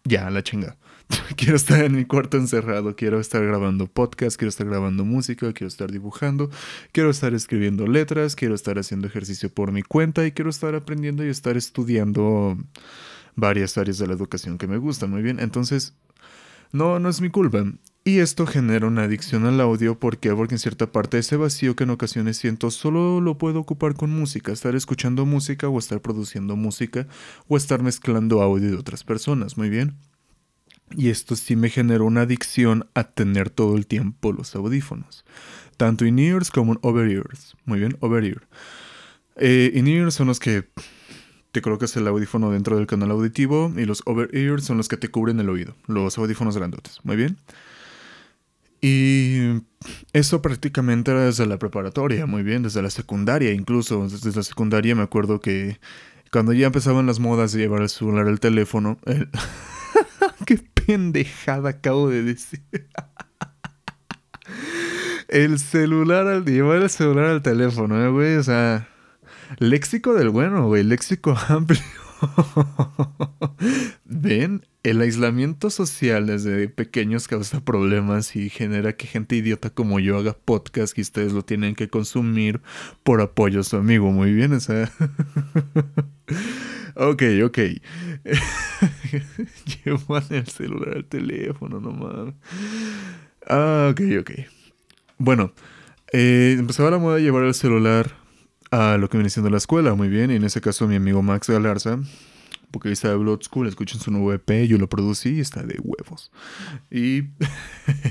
Ya, 0.05 0.29
la 0.31 0.43
chinga. 0.43 0.77
quiero 1.37 1.57
estar 1.57 1.85
en 1.85 1.95
mi 1.95 2.05
cuarto 2.05 2.37
encerrado, 2.37 2.97
quiero 2.97 3.21
estar 3.21 3.45
grabando 3.45 3.87
podcast, 3.87 4.37
quiero 4.37 4.49
estar 4.49 4.67
grabando 4.67 5.05
música, 5.05 5.53
quiero 5.53 5.69
estar 5.69 5.91
dibujando, 5.91 6.51
quiero 6.93 7.11
estar 7.11 7.35
escribiendo 7.35 7.87
letras, 7.87 8.35
quiero 8.35 8.55
estar 8.55 8.79
haciendo 8.79 9.07
ejercicio 9.07 9.49
por 9.53 9.73
mi 9.73 9.83
cuenta 9.83 10.27
y 10.27 10.33
quiero 10.33 10.51
estar 10.51 10.75
aprendiendo 10.75 11.25
y 11.25 11.29
estar 11.29 11.57
estudiando 11.57 12.57
varias 13.35 13.79
áreas 13.79 13.99
de 13.99 14.07
la 14.07 14.15
educación 14.15 14.59
que 14.59 14.67
me 14.67 14.79
gustan, 14.79 15.11
muy 15.11 15.23
bien. 15.23 15.41
Entonces, 15.41 15.95
no, 16.73 16.99
no 16.99 17.09
es 17.09 17.21
mi 17.21 17.31
culpa. 17.31 17.65
Y 18.05 18.19
esto 18.19 18.47
genera 18.47 18.89
una 18.89 19.05
adicción 19.05 19.47
al 19.47 19.61
audio 19.61 19.97
porque, 19.97 20.35
porque 20.35 20.57
en 20.57 20.59
cierta 20.59 20.91
parte 20.91 21.19
ese 21.19 21.37
vacío 21.37 21.77
que 21.77 21.85
en 21.85 21.91
ocasiones 21.91 22.37
siento 22.37 22.73
solo 22.73 23.21
lo 23.21 23.39
puedo 23.39 23.61
ocupar 23.61 23.95
con 23.95 24.11
música, 24.11 24.51
estar 24.51 24.75
escuchando 24.75 25.25
música 25.25 25.69
o 25.69 25.79
estar 25.79 26.01
produciendo 26.01 26.57
música 26.57 27.07
o 27.47 27.57
estar 27.57 27.81
mezclando 27.81 28.43
audio 28.43 28.73
de 28.73 28.77
otras 28.77 29.05
personas, 29.05 29.57
muy 29.57 29.71
bien. 29.71 29.95
Y 30.97 31.11
esto 31.11 31.37
sí 31.37 31.55
me 31.55 31.71
generó 31.71 32.05
una 32.05 32.23
adicción 32.23 32.89
a 32.95 33.05
tener 33.05 33.51
todo 33.51 33.77
el 33.77 33.87
tiempo 33.87 34.33
los 34.33 34.55
audífonos, 34.57 35.25
tanto 35.77 36.05
in-ears 36.05 36.51
como 36.51 36.73
en 36.73 36.79
over-ears, 36.83 37.57
muy 37.67 37.79
bien, 37.79 37.97
over-ear. 38.01 38.49
Eh, 39.37 39.71
in-ears 39.75 40.15
son 40.15 40.27
los 40.27 40.41
que 40.41 40.69
te 41.53 41.61
colocas 41.61 41.95
el 41.97 42.09
audífono 42.09 42.51
dentro 42.51 42.77
del 42.77 42.87
canal 42.87 43.11
auditivo 43.11 43.73
y 43.77 43.85
los 43.85 44.03
over-ears 44.07 44.65
son 44.65 44.79
los 44.79 44.89
que 44.89 44.97
te 44.97 45.11
cubren 45.11 45.39
el 45.39 45.51
oído, 45.51 45.77
los 45.87 46.17
audífonos 46.19 46.57
grandotes. 46.57 46.99
Muy 47.05 47.17
bien. 47.17 47.37
Y 48.81 49.63
eso 50.13 50.43
prácticamente 50.43 51.13
era 51.13 51.27
desde 51.27 51.47
la 51.47 51.59
preparatoria, 51.59 52.27
muy 52.27 52.43
bien, 52.43 52.63
desde 52.63 52.83
la 52.83 52.91
secundaria 52.91 53.53
incluso. 53.53 54.09
Desde 54.09 54.33
la 54.33 54.43
secundaria 54.43 54.97
me 54.97 55.03
acuerdo 55.03 55.41
que 55.41 55.79
cuando 56.33 56.55
ya 56.55 56.67
empezaban 56.67 57.07
las 57.07 57.21
modas 57.21 57.53
de 57.53 57.61
llevar 57.61 57.83
el 57.83 57.91
celular 57.91 58.27
al 58.27 58.41
teléfono, 58.41 58.99
el... 59.05 59.29
qué 60.47 60.57
pendejada 60.57 61.69
acabo 61.69 62.09
de 62.09 62.23
decir. 62.23 62.63
el 65.29 65.59
celular 65.59 66.27
al 66.27 66.45
llevar 66.45 66.83
el 66.83 66.91
celular 66.91 67.27
al 67.27 67.43
teléfono, 67.43 68.03
¿eh, 68.03 68.09
güey, 68.09 68.37
o 68.37 68.43
sea, 68.43 68.89
léxico 69.59 70.15
del 70.15 70.31
bueno, 70.31 70.67
güey, 70.67 70.85
léxico 70.85 71.37
amplio. 71.49 71.83
Ven, 74.05 74.67
el 74.83 75.01
aislamiento 75.01 75.71
social 75.71 76.27
desde 76.27 76.69
pequeños 76.69 77.29
causa 77.29 77.65
problemas 77.65 78.37
y 78.37 78.51
genera 78.51 78.97
que 78.97 79.07
gente 79.07 79.37
idiota 79.37 79.71
como 79.71 80.01
yo 80.01 80.19
haga 80.19 80.33
podcast 80.33 80.97
y 80.99 81.03
ustedes 81.03 81.33
lo 81.33 81.45
tienen 81.45 81.75
que 81.75 81.89
consumir 81.89 82.61
por 83.03 83.21
apoyo 83.21 83.61
a 83.61 83.65
su 83.65 83.77
amigo. 83.77 84.11
Muy 84.13 84.33
bien, 84.33 84.53
o 84.53 84.61
sea. 84.61 84.91
ok, 86.95 87.23
ok. 87.45 87.59
Llevan 89.85 90.25
el 90.31 90.47
celular 90.47 90.97
al 90.97 91.05
teléfono, 91.05 91.81
no 91.81 91.93
mames. 91.93 92.35
Ah, 93.49 93.89
ok, 93.91 94.01
ok. 94.21 94.31
Bueno, 95.19 95.53
eh, 96.13 96.57
empezaba 96.59 96.91
la 96.91 96.99
moda 96.99 97.17
de 97.17 97.23
llevar 97.23 97.45
el 97.45 97.55
celular 97.55 98.22
a 98.73 98.97
lo 98.97 99.09
que 99.09 99.17
viene 99.17 99.31
siendo 99.31 99.51
la 99.51 99.59
escuela, 99.59 99.95
muy 99.95 100.09
bien. 100.09 100.33
Y 100.33 100.35
en 100.35 100.45
ese 100.45 100.61
caso, 100.61 100.89
mi 100.89 100.97
amigo 100.97 101.23
Max 101.23 101.49
Galarza 101.49 102.01
está 102.85 103.11
de 103.11 103.17
Blood 103.17 103.43
School, 103.43 103.69
escuchen 103.69 104.01
su 104.01 104.11
nuevo 104.11 104.33
EP, 104.33 104.67
yo 104.67 104.79
lo 104.79 104.89
producí 104.89 105.37
y 105.37 105.41
está 105.41 105.63
de 105.63 105.79
huevos. 105.83 106.31
Y 106.91 107.25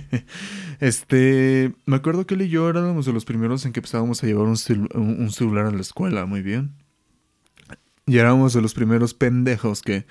este, 0.79 1.73
me 1.85 1.95
acuerdo 1.95 2.25
que 2.25 2.35
él 2.35 2.43
y 2.43 2.49
yo 2.49 2.69
éramos 2.69 3.05
de 3.05 3.13
los 3.13 3.25
primeros 3.25 3.65
en 3.65 3.73
que 3.73 3.79
empezábamos 3.79 4.23
a 4.23 4.27
llevar 4.27 4.45
un, 4.45 4.57
celular 4.57 5.65
a 5.65 5.71
la 5.71 5.81
escuela, 5.81 6.25
muy 6.25 6.41
bien. 6.41 6.71
Y 8.11 8.17
éramos 8.17 8.51
de 8.51 8.61
los 8.61 8.73
primeros 8.73 9.13
pendejos 9.13 9.81
que 9.81 10.05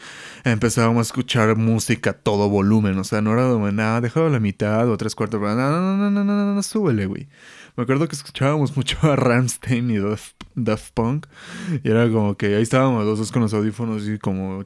empezábamos 0.44 1.00
a 1.00 1.08
escuchar 1.08 1.54
música 1.56 2.10
a 2.10 2.12
todo 2.14 2.48
volumen. 2.48 2.96
O 2.96 3.04
sea, 3.04 3.20
no 3.20 3.34
era 3.34 3.46
de 3.52 3.72
nada, 3.72 4.00
déjalo 4.00 4.28
a 4.28 4.30
la 4.30 4.40
mitad 4.40 4.88
o 4.88 4.96
tres 4.96 5.14
cuartos. 5.14 5.38
No, 5.38 5.54
no, 5.54 5.98
no, 5.98 6.10
no, 6.10 6.24
no, 6.24 6.54
no, 6.54 6.62
súbele, 6.62 7.04
güey. 7.04 7.28
Me 7.76 7.82
acuerdo 7.82 8.08
que 8.08 8.16
escuchábamos 8.16 8.74
mucho 8.78 8.96
a 9.02 9.16
Ramstein 9.16 9.90
y 9.90 9.98
Daft, 10.54 10.92
Punk. 10.94 11.26
Y 11.84 11.90
era 11.90 12.10
como 12.10 12.38
que 12.38 12.56
ahí 12.56 12.62
estábamos 12.62 13.04
los 13.04 13.18
dos 13.18 13.30
con 13.30 13.42
los 13.42 13.52
audífonos 13.52 14.08
y 14.08 14.18
como 14.18 14.64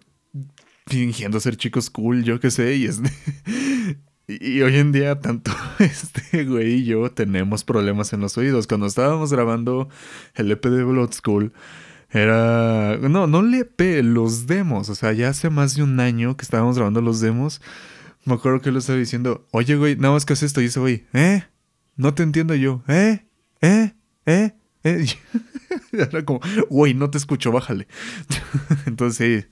fingiendo 0.86 1.40
ser 1.40 1.56
chicos 1.56 1.90
cool, 1.90 2.22
yo 2.22 2.38
qué 2.38 2.52
sé. 2.52 2.76
Y, 2.76 2.88
y, 4.28 4.62
hoy 4.62 4.76
en 4.76 4.92
día 4.92 5.18
tanto 5.18 5.50
este 5.80 6.44
güey 6.44 6.74
y 6.74 6.84
yo 6.84 7.10
tenemos 7.10 7.64
problemas 7.64 8.12
en 8.12 8.20
los 8.20 8.38
oídos. 8.38 8.68
Cuando 8.68 8.86
estábamos 8.86 9.32
grabando 9.32 9.88
el 10.36 10.52
EP 10.52 10.64
de 10.66 10.84
Blood 10.84 11.10
School, 11.14 11.52
era... 12.14 12.96
No, 12.98 13.27
no 13.27 13.40
el 13.40 13.55
EP, 13.55 14.03
los 14.03 14.46
demos. 14.46 14.88
O 14.88 14.94
sea, 14.94 15.12
ya 15.12 15.29
hace 15.29 15.50
más 15.50 15.74
de 15.74 15.83
un 15.83 16.00
año 16.00 16.37
que 16.37 16.42
estábamos 16.42 16.77
grabando 16.77 17.00
los 17.00 17.20
demos. 17.20 17.61
Me 18.24 18.35
acuerdo 18.35 18.61
que 18.61 18.70
él 18.70 18.77
estaba 18.77 18.98
diciendo, 18.98 19.46
oye, 19.50 19.77
güey, 19.77 19.96
nada 19.96 20.14
más 20.14 20.24
que 20.24 20.33
haces 20.33 20.46
esto. 20.46 20.62
Y 20.62 20.66
ese 20.66 20.81
güey, 20.81 21.05
¿eh? 21.12 21.44
No 21.96 22.14
te 22.14 22.22
entiendo 22.22 22.55
yo. 22.55 22.83
¿Eh? 22.88 23.27
¿Eh? 23.61 23.94
¿Eh? 24.27 24.53
¿Eh? 24.85 25.07
Era 25.92 26.24
como, 26.24 26.40
güey, 26.70 26.94
no 26.94 27.11
te 27.11 27.18
escucho, 27.18 27.53
bájale. 27.53 27.88
Entonces, 28.87 29.44
sí, 29.44 29.48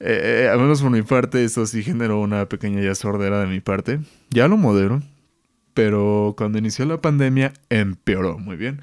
eh, 0.00 0.48
al 0.50 0.58
menos 0.58 0.80
por 0.80 0.90
mi 0.90 1.02
parte, 1.02 1.44
eso 1.44 1.66
sí 1.66 1.82
generó 1.82 2.20
una 2.20 2.48
pequeña 2.48 2.80
ya 2.80 2.94
sordera 2.94 3.40
de 3.40 3.46
mi 3.46 3.60
parte. 3.60 4.00
Ya 4.30 4.48
lo 4.48 4.56
modero, 4.56 5.02
pero 5.74 6.34
cuando 6.36 6.58
inició 6.58 6.86
la 6.86 7.00
pandemia 7.00 7.52
empeoró 7.68 8.38
muy 8.38 8.56
bien. 8.56 8.80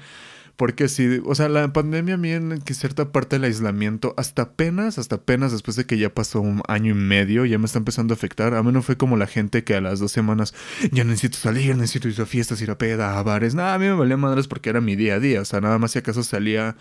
Porque 0.58 0.88
si, 0.88 1.22
o 1.24 1.36
sea, 1.36 1.48
la 1.48 1.72
pandemia 1.72 2.14
a 2.14 2.16
mí 2.16 2.32
en 2.32 2.60
cierta 2.66 3.12
parte 3.12 3.36
del 3.36 3.44
aislamiento, 3.44 4.12
hasta 4.16 4.42
apenas, 4.42 4.98
hasta 4.98 5.14
apenas 5.14 5.52
después 5.52 5.76
de 5.76 5.86
que 5.86 5.98
ya 5.98 6.12
pasó 6.12 6.40
un 6.40 6.62
año 6.66 6.90
y 6.90 6.94
medio, 6.94 7.44
ya 7.44 7.58
me 7.58 7.66
está 7.66 7.78
empezando 7.78 8.12
a 8.12 8.16
afectar. 8.16 8.54
A 8.54 8.62
mí 8.64 8.72
no 8.72 8.82
fue 8.82 8.96
como 8.96 9.16
la 9.16 9.28
gente 9.28 9.62
que 9.62 9.76
a 9.76 9.80
las 9.80 10.00
dos 10.00 10.10
semanas, 10.10 10.54
ya 10.90 11.04
necesito 11.04 11.38
salir, 11.38 11.76
necesito 11.76 12.08
ir 12.08 12.20
a 12.20 12.26
fiestas, 12.26 12.60
ir 12.60 12.72
a 12.72 12.76
peda, 12.76 13.20
a 13.20 13.22
bares. 13.22 13.54
Nada, 13.54 13.74
a 13.74 13.78
mí 13.78 13.84
me 13.84 13.92
valía 13.92 14.16
madres 14.16 14.48
porque 14.48 14.68
era 14.68 14.80
mi 14.80 14.96
día 14.96 15.14
a 15.14 15.20
día. 15.20 15.42
O 15.42 15.44
sea, 15.44 15.60
nada 15.60 15.78
más 15.78 15.92
si 15.92 16.00
acaso 16.00 16.24
salía 16.24 16.76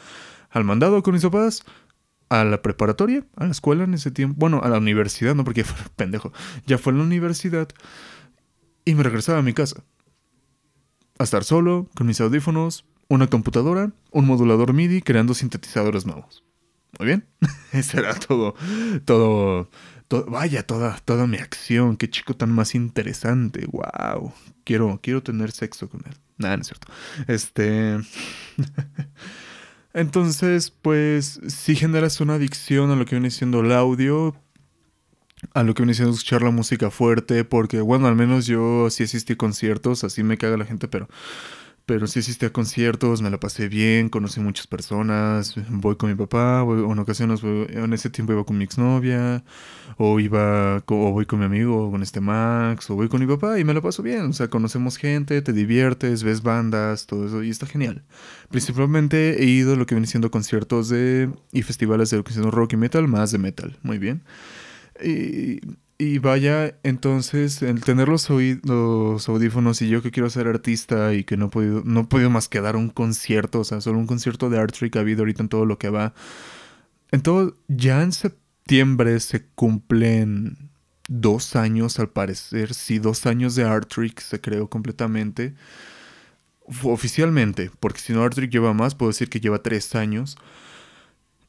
al 0.49 0.63
mandado 0.63 1.03
con 1.03 1.13
mis 1.13 1.21
papás, 1.21 1.63
a 2.29 2.43
la 2.45 2.63
preparatoria, 2.63 3.27
a 3.35 3.45
la 3.45 3.51
escuela 3.51 3.83
en 3.83 3.93
ese 3.93 4.09
tiempo. 4.09 4.37
Bueno, 4.39 4.59
a 4.63 4.69
la 4.69 4.79
universidad, 4.79 5.35
no 5.35 5.43
porque 5.43 5.63
fue 5.65 5.77
pendejo. 5.95 6.33
Ya 6.65 6.79
fue 6.79 6.93
a 6.93 6.95
la 6.95 7.03
universidad 7.03 7.69
y 8.85 8.95
me 8.95 9.03
regresaba 9.03 9.37
a 9.37 9.43
mi 9.43 9.53
casa. 9.53 9.83
A 11.19 11.25
estar 11.25 11.43
solo, 11.43 11.87
con 11.95 12.07
mis 12.07 12.19
audífonos, 12.21 12.85
una 13.09 13.27
computadora, 13.27 13.91
un 14.11 14.25
modulador 14.25 14.73
MIDI 14.73 15.01
creando 15.01 15.33
sintetizadores 15.33 16.05
nuevos. 16.05 16.43
Muy 16.99 17.07
bien. 17.07 17.25
Ese 17.71 17.99
era 17.99 18.13
todo, 18.15 18.55
todo, 19.05 19.69
vaya, 20.27 20.63
toda, 20.63 20.97
toda 21.05 21.27
mi 21.27 21.37
acción. 21.37 21.97
Qué 21.97 22.09
chico 22.09 22.35
tan 22.35 22.51
más 22.51 22.75
interesante. 22.75 23.65
Wow. 23.67 24.33
Quiero, 24.63 24.99
quiero 25.01 25.21
tener 25.23 25.51
sexo 25.51 25.89
con 25.89 26.01
él. 26.05 26.13
Nada, 26.37 26.57
no 26.57 26.61
es 26.61 26.67
cierto. 26.67 26.87
Este. 27.27 27.99
Entonces, 29.93 30.69
pues, 30.69 31.39
si 31.47 31.75
generas 31.75 32.21
una 32.21 32.35
adicción 32.35 32.91
a 32.91 32.95
lo 32.95 33.05
que 33.05 33.15
viene 33.15 33.31
siendo 33.31 33.61
el 33.61 33.71
audio, 33.71 34.35
a 35.53 35.63
lo 35.63 35.73
que 35.73 35.81
viene 35.81 35.95
siendo 35.95 36.13
escuchar 36.13 36.43
la 36.43 36.51
música 36.51 36.91
fuerte, 36.91 37.43
porque, 37.43 37.81
bueno, 37.81 38.07
al 38.07 38.15
menos 38.15 38.45
yo 38.45 38.89
sí 38.91 39.03
asistí 39.03 39.35
conciertos, 39.35 40.03
así 40.03 40.21
me 40.23 40.37
caga 40.37 40.57
la 40.57 40.65
gente, 40.65 40.87
pero 40.87 41.07
pero 41.87 42.05
sí 42.05 42.19
asistí 42.19 42.45
a 42.45 42.51
conciertos, 42.51 43.21
me 43.21 43.29
la 43.29 43.39
pasé 43.39 43.69
bien, 43.69 44.09
conocí 44.09 44.41
muchas 44.41 44.67
personas, 44.67 45.55
voy 45.69 45.95
con 45.95 46.09
mi 46.09 46.15
papá, 46.17 46.61
voy, 46.61 46.83
en 46.83 46.99
ocasiones 46.99 47.41
en 47.43 47.93
ese 47.93 48.09
tiempo 48.09 48.33
iba 48.33 48.43
con 48.43 48.57
mi 48.57 48.65
exnovia, 48.65 49.45
o 49.95 50.19
iba, 50.19 50.83
o 50.85 51.11
voy 51.13 51.25
con 51.25 51.39
mi 51.39 51.45
amigo, 51.45 51.89
con 51.89 52.03
este 52.03 52.19
Max, 52.19 52.89
o 52.89 52.95
voy 52.95 53.07
con 53.07 53.21
mi 53.21 53.25
papá 53.25 53.57
y 53.57 53.63
me 53.63 53.73
la 53.73 53.79
paso 53.79 54.03
bien, 54.03 54.23
o 54.25 54.33
sea, 54.33 54.49
conocemos 54.49 54.97
gente, 54.97 55.41
te 55.41 55.53
diviertes, 55.53 56.23
ves 56.23 56.43
bandas, 56.43 57.07
todo 57.07 57.25
eso, 57.25 57.41
y 57.41 57.49
está 57.49 57.65
genial. 57.65 58.03
Principalmente 58.49 59.41
he 59.41 59.45
ido 59.45 59.73
a 59.73 59.75
lo 59.77 59.85
que 59.85 59.95
viene 59.95 60.07
siendo 60.07 60.29
conciertos 60.29 60.89
de, 60.89 61.31
y 61.53 61.61
festivales 61.61 62.09
de 62.09 62.17
lo 62.17 62.25
que 62.25 62.33
rock 62.33 62.73
y 62.73 62.77
metal, 62.77 63.07
más 63.07 63.31
de 63.31 63.37
metal, 63.37 63.77
muy 63.81 63.97
bien. 63.97 64.23
Y 65.01 65.61
y 65.99 66.19
vaya, 66.19 66.77
entonces, 66.83 67.63
el 67.63 67.83
tener 67.83 68.07
los, 68.07 68.29
los, 68.29 69.29
audífonos 69.29 69.81
y 69.81 69.89
yo 69.89 70.03
que 70.03 70.11
quiero 70.11 70.29
ser 70.29 70.47
artista 70.47 71.13
y 71.15 71.23
que 71.23 71.37
no 71.37 71.47
he 71.47 71.49
podido, 71.49 71.81
no 71.85 72.07
más 72.29 72.47
que 72.47 72.61
dar 72.61 72.75
un 72.75 72.89
concierto, 72.89 73.61
o 73.61 73.63
sea, 73.63 73.81
solo 73.81 73.97
un 73.97 74.05
concierto 74.05 74.49
de 74.51 74.59
Art 74.59 74.75
Trick 74.77 74.95
ha 74.95 74.99
habido 74.99 75.21
ahorita 75.21 75.41
en 75.43 75.49
todo 75.49 75.65
lo 75.65 75.79
que 75.79 75.89
va. 75.89 76.13
En 77.11 77.21
todo, 77.21 77.55
ya 77.67 78.03
en 78.03 78.11
septiembre 78.11 79.19
se 79.19 79.45
cumplen 79.55 80.69
dos 81.07 81.55
años, 81.55 81.99
al 81.99 82.09
parecer, 82.09 82.73
sí, 82.75 82.99
dos 82.99 83.25
años 83.25 83.55
de 83.55 83.63
Art 83.63 83.89
Trick 83.91 84.19
se 84.19 84.39
creó 84.39 84.69
completamente. 84.69 85.55
Oficialmente, 86.83 87.71
porque 87.79 88.01
si 88.01 88.13
no 88.13 88.23
Art 88.23 88.35
Trick 88.35 88.51
lleva 88.51 88.73
más, 88.73 88.93
puedo 88.93 89.09
decir 89.11 89.29
que 89.29 89.39
lleva 89.39 89.63
tres 89.63 89.95
años. 89.95 90.37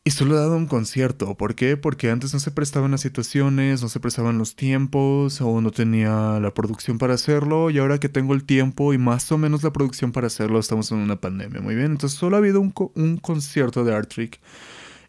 Y 0.08 0.10
solo 0.10 0.36
he 0.36 0.38
dado 0.38 0.56
un 0.56 0.64
concierto. 0.64 1.34
¿Por 1.34 1.54
qué? 1.54 1.76
Porque 1.76 2.10
antes 2.10 2.32
no 2.32 2.40
se 2.40 2.50
prestaban 2.50 2.92
las 2.92 3.02
situaciones, 3.02 3.82
no 3.82 3.90
se 3.90 4.00
prestaban 4.00 4.38
los 4.38 4.56
tiempos, 4.56 5.42
o 5.42 5.60
no 5.60 5.70
tenía 5.70 6.40
la 6.40 6.54
producción 6.54 6.96
para 6.96 7.12
hacerlo. 7.12 7.68
Y 7.68 7.76
ahora 7.76 8.00
que 8.00 8.08
tengo 8.08 8.32
el 8.32 8.44
tiempo 8.44 8.94
y 8.94 8.96
más 8.96 9.30
o 9.32 9.36
menos 9.36 9.62
la 9.64 9.70
producción 9.70 10.12
para 10.12 10.28
hacerlo, 10.28 10.60
estamos 10.60 10.90
en 10.92 10.96
una 10.96 11.20
pandemia. 11.20 11.60
Muy 11.60 11.74
bien. 11.74 11.90
Entonces 11.90 12.18
solo 12.18 12.36
ha 12.36 12.38
habido 12.38 12.58
un, 12.58 13.18
concierto 13.18 13.84
de 13.84 13.94
Art 13.94 14.08
Trick. 14.08 14.40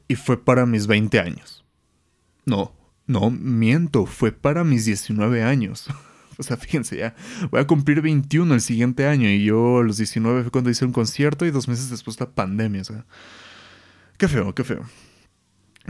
Y 0.09 0.15
fue 0.15 0.35
para 0.35 0.65
mis 0.65 0.85
20 0.85 1.17
años. 1.21 1.63
No, 2.45 2.73
no, 3.07 3.31
miento. 3.31 4.05
Fue 4.05 4.33
para 4.33 4.65
mis 4.65 4.83
19 4.83 5.43
años. 5.43 5.87
O 6.37 6.43
sea, 6.43 6.55
fíjense, 6.55 6.95
ya 6.95 7.15
voy 7.51 7.59
a 7.59 7.67
cumplir 7.67 8.01
21 8.01 8.53
el 8.53 8.61
siguiente 8.61 9.05
año 9.05 9.27
y 9.27 9.43
yo 9.43 9.79
a 9.79 9.83
los 9.83 9.97
19 9.97 10.43
fue 10.43 10.51
cuando 10.51 10.69
hice 10.69 10.85
un 10.85 10.93
concierto 10.93 11.45
y 11.45 11.51
dos 11.51 11.67
meses 11.67 11.89
después 11.89 12.17
la 12.17 12.29
pandemia, 12.29 12.79
o 12.79 12.85
sea. 12.85 13.05
Qué 14.19 14.27
feo, 14.27 14.53
qué 14.53 14.65
feo. 14.65 14.85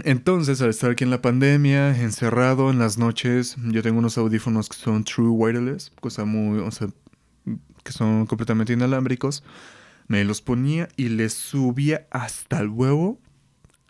Entonces, 0.03 0.61
al 0.61 0.69
estar 0.69 0.91
aquí 0.91 1.03
en 1.03 1.09
la 1.09 1.19
pandemia, 1.19 1.99
encerrado 1.99 2.69
en 2.69 2.77
las 2.77 2.99
noches, 2.99 3.55
yo 3.57 3.81
tengo 3.81 3.97
unos 3.97 4.19
audífonos 4.19 4.69
que 4.69 4.77
son 4.77 5.03
True 5.03 5.29
Wireless, 5.29 5.91
cosa 5.99 6.25
muy, 6.25 6.59
o 6.59 6.69
sea, 6.69 6.89
que 7.83 7.91
son 7.91 8.27
completamente 8.27 8.71
inalámbricos. 8.71 9.43
Me 10.07 10.23
los 10.25 10.43
ponía 10.43 10.89
y 10.95 11.09
les 11.09 11.33
subía 11.33 12.05
hasta 12.11 12.59
el 12.59 12.69
huevo, 12.69 13.19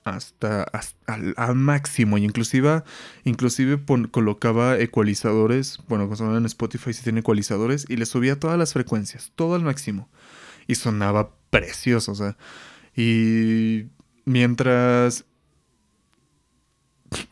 hasta, 0.06 0.64
al, 1.06 1.56
máximo. 1.56 2.18
Y 2.18 2.24
inclusive, 2.24 2.84
inclusive 3.26 3.84
colocaba 4.10 4.80
ecualizadores, 4.80 5.80
bueno, 5.90 6.08
como 6.08 6.38
en 6.38 6.46
Spotify 6.46 6.94
si 6.94 7.04
tiene 7.04 7.20
ecualizadores, 7.20 7.86
y 7.90 7.98
les 7.98 8.08
subía 8.08 8.40
todas 8.40 8.58
las 8.58 8.72
frecuencias, 8.72 9.34
todo 9.36 9.56
al 9.56 9.64
máximo. 9.64 10.08
Y 10.66 10.76
sonaba 10.76 11.36
precioso, 11.50 12.14
o 12.14 12.16
sea. 12.16 12.38
Y 12.96 13.90
Mientras 14.30 15.26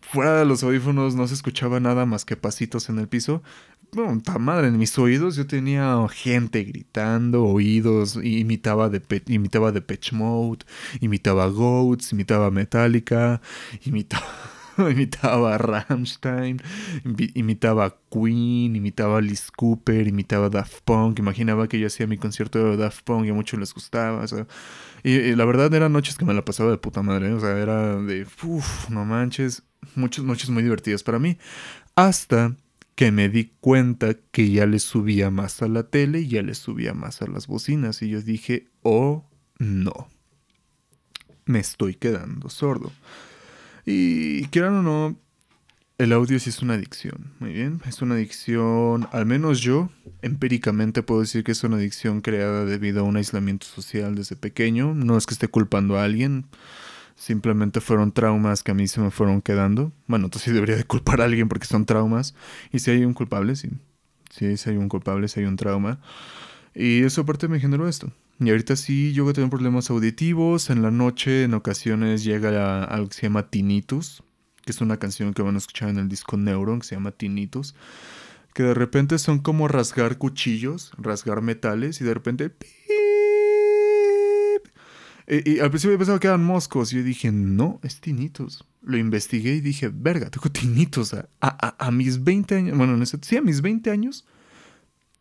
fuera 0.02 0.40
de 0.40 0.46
los 0.46 0.64
audífonos 0.64 1.14
no 1.14 1.28
se 1.28 1.36
escuchaba 1.36 1.80
nada 1.80 2.08
más 2.08 2.26
que 2.26 2.36
pasitos 2.36 2.90
en 2.90 2.98
el 2.98 3.08
piso, 3.08 3.44
bueno, 3.92 4.20
ta 4.24 4.40
madre, 4.40 4.70
en 4.70 4.80
mis 4.80 4.98
oídos 4.98 5.36
yo 5.36 5.46
tenía 5.46 5.96
gente 6.10 6.64
gritando, 6.64 7.46
oídos, 7.46 8.18
imitaba 8.24 8.90
de, 8.90 9.00
imitaba 9.28 9.72
de 9.72 9.84
Pitch 9.84 10.12
Mode, 10.12 10.66
imitaba 11.00 11.46
Goats, 11.50 12.14
imitaba 12.14 12.50
Metallica, 12.50 13.42
imitaba, 13.86 14.26
imitaba 14.92 15.56
a 15.56 15.58
Rammstein, 15.58 16.62
imitaba 17.34 17.86
a 17.86 17.96
Queen, 18.10 18.76
imitaba 18.76 19.16
a 19.16 19.18
Alice 19.20 19.50
Cooper, 19.56 20.08
imitaba 20.08 20.48
a 20.48 20.50
Daft 20.50 20.82
Punk, 20.84 21.20
imaginaba 21.20 21.68
que 21.68 21.80
yo 21.80 21.88
hacía 21.88 22.08
mi 22.08 22.18
concierto 22.18 22.72
de 22.72 22.78
Daft 22.78 23.04
Punk 23.04 23.26
y 23.26 23.30
a 23.30 23.34
muchos 23.34 23.60
les 23.60 23.74
gustaba, 23.74 24.26
y, 25.04 25.36
la 25.36 25.46
verdad 25.46 25.74
eran 25.74 25.94
noches 25.94 26.18
que 26.18 26.26
me 26.26 26.34
la 26.34 26.46
pasaba 26.46 26.72
de 26.72 26.78
puta 26.78 27.02
madre, 27.02 27.32
o 27.34 27.40
sea, 27.40 27.58
era 27.58 27.96
de, 27.98 28.28
uff, 28.44 28.90
no 28.90 29.06
manches, 29.06 29.64
muchas 29.96 30.26
noches 30.26 30.50
muy 30.50 30.64
divertidas 30.64 31.04
para 31.04 31.20
mí, 31.20 31.38
hasta 31.96 32.56
que 32.96 33.12
me 33.12 33.30
di 33.30 33.52
cuenta 33.60 34.16
que 34.32 34.50
ya 34.50 34.66
le 34.66 34.80
subía 34.80 35.30
más 35.30 35.62
a 35.62 35.68
la 35.68 35.84
tele 35.84 36.22
y 36.22 36.30
ya 36.30 36.42
le 36.42 36.56
subía 36.56 36.96
más 36.96 37.22
a 37.22 37.28
las 37.28 37.46
bocinas. 37.46 38.02
Y 38.02 38.10
yo 38.10 38.24
dije, 38.24 38.70
oh 38.82 39.24
no, 39.60 40.10
me 41.46 41.60
estoy 41.60 41.94
quedando 41.94 42.50
sordo. 42.50 42.92
Y 43.90 44.46
quieran 44.48 44.76
o 44.76 44.84
no, 44.84 45.18
el 45.98 46.12
audio 46.12 46.38
sí 46.40 46.50
es 46.50 46.62
una 46.62 46.74
adicción, 46.74 47.34
muy 47.40 47.54
bien, 47.54 47.82
es 47.88 48.02
una 48.02 48.16
adicción, 48.16 49.08
al 49.14 49.26
menos 49.26 49.62
yo, 49.62 49.90
empíricamente 50.22 51.04
puedo 51.04 51.22
decir 51.22 51.46
que 51.46 51.54
es 51.54 51.64
una 51.64 51.78
adicción 51.78 52.20
creada 52.20 52.66
debido 52.66 53.00
a 53.00 53.04
un 53.04 53.16
aislamiento 53.16 53.66
social 53.66 54.14
desde 54.14 54.36
pequeño, 54.36 54.94
no 54.94 55.18
es 55.18 55.26
que 55.26 55.34
esté 55.34 55.48
culpando 55.48 55.98
a 55.98 56.04
alguien, 56.04 56.48
Simplemente 57.18 57.82
fueron 57.82 58.12
traumas 58.12 58.62
que 58.62 58.72
a 58.72 58.76
mí 58.76 58.88
se 58.88 59.02
me 59.02 59.10
fueron 59.10 59.42
quedando. 59.42 59.92
Bueno, 60.06 60.26
entonces 60.26 60.44
sí 60.44 60.52
debería 60.52 60.76
de 60.76 60.84
culpar 60.84 61.20
a 61.20 61.26
alguien 61.26 61.50
porque 61.50 61.66
son 61.66 61.84
traumas. 61.84 62.36
Y 62.72 62.78
si 62.78 62.92
hay 62.92 63.04
un 63.06 63.16
culpable, 63.16 63.56
sí. 63.56 63.72
Sí, 64.30 64.56
si 64.56 64.70
hay 64.70 64.78
un 64.78 64.88
culpable, 64.88 65.28
si 65.28 65.40
hay 65.40 65.48
un 65.48 65.56
trauma. 65.56 66.00
Y 66.76 67.02
eso 67.02 67.22
aparte 67.22 67.48
me 67.48 67.60
generó 67.60 67.88
esto. 67.88 68.12
Y 68.40 68.50
ahorita 68.50 68.76
sí, 68.76 69.14
yo 69.14 69.32
tengo 69.34 69.50
problemas 69.50 69.90
auditivos. 69.90 70.70
En 70.70 70.82
la 70.82 70.92
noche, 70.92 71.44
en 71.44 71.54
ocasiones, 71.54 72.24
llega 72.24 72.84
algo 72.84 73.10
que 73.10 73.16
se 73.16 73.22
llama 73.24 73.50
tinnitus, 73.50 74.24
que 74.64 74.72
es 74.72 74.82
una 74.82 74.98
canción 74.98 75.34
que 75.34 75.42
van 75.42 75.56
a 75.56 75.58
escuchar 75.58 75.90
en 75.90 75.98
el 75.98 76.08
disco 76.08 76.38
Neuron, 76.38 76.80
que 76.80 76.88
se 76.88 76.96
llama 76.96 77.12
tinnitus. 77.12 77.76
Que 78.54 78.64
de 78.64 78.74
repente 78.74 79.18
son 79.20 79.40
como 79.40 79.68
rasgar 79.68 80.18
cuchillos, 80.18 80.92
rasgar 80.98 81.42
metales, 81.42 82.02
y 82.02 82.04
de 82.04 82.14
repente 82.14 82.52
y, 85.28 85.60
al 85.60 85.70
principio 85.70 85.98
pensaba 85.98 86.20
que 86.20 86.28
eran 86.28 86.44
moscos. 86.44 86.94
Y 86.94 86.98
yo 86.98 87.04
dije, 87.04 87.32
no, 87.32 87.80
es 87.84 88.00
tinitos. 88.00 88.66
Lo 88.82 88.98
investigué 88.98 89.56
y 89.56 89.62
dije, 89.62 89.92
verga, 89.94 90.30
tengo 90.30 90.50
tinitos. 90.50 91.14
A, 91.14 91.28
a, 91.42 91.92
mis 91.92 92.24
20 92.24 92.56
años, 92.56 92.78
bueno, 92.78 93.06
sí, 93.06 93.38
a 93.38 93.42
mis 93.42 93.62
20 93.62 93.92
años, 93.92 94.26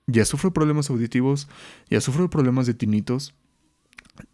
ya 0.07 0.25
sufro 0.25 0.53
problemas 0.53 0.91
auditivos, 0.91 1.49
ya 1.91 2.01
sufro 2.01 2.31
problemas 2.31 2.67
de 2.67 2.75
tinitos. 2.75 3.35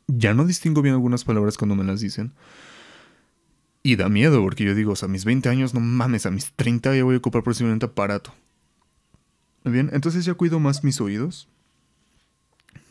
Ya 0.06 0.34
no 0.34 0.44
distingo 0.44 0.82
bien 0.82 0.94
algunas 0.94 1.24
palabras 1.24 1.58
cuando 1.58 1.74
me 1.74 1.84
las 1.84 2.00
dicen. 2.00 2.32
Y 3.82 3.96
da 3.96 4.08
miedo, 4.08 4.40
porque 4.42 4.64
yo 4.64 4.74
digo, 4.74 4.92
o 4.92 4.96
sea, 4.96 5.06
a 5.06 5.10
mis 5.10 5.24
20 5.24 5.48
años, 5.48 5.74
no 5.74 5.80
mames, 5.80 6.26
a 6.26 6.30
mis 6.30 6.52
30 6.52 6.94
ya 6.94 7.04
voy 7.04 7.16
a 7.16 7.18
ocupar 7.18 7.42
posiblemente 7.42 7.86
aparato. 7.86 8.32
Bien, 9.64 9.90
entonces 9.92 10.24
ya 10.24 10.34
cuido 10.34 10.60
más 10.60 10.84
mis 10.84 11.00
oídos 11.00 11.48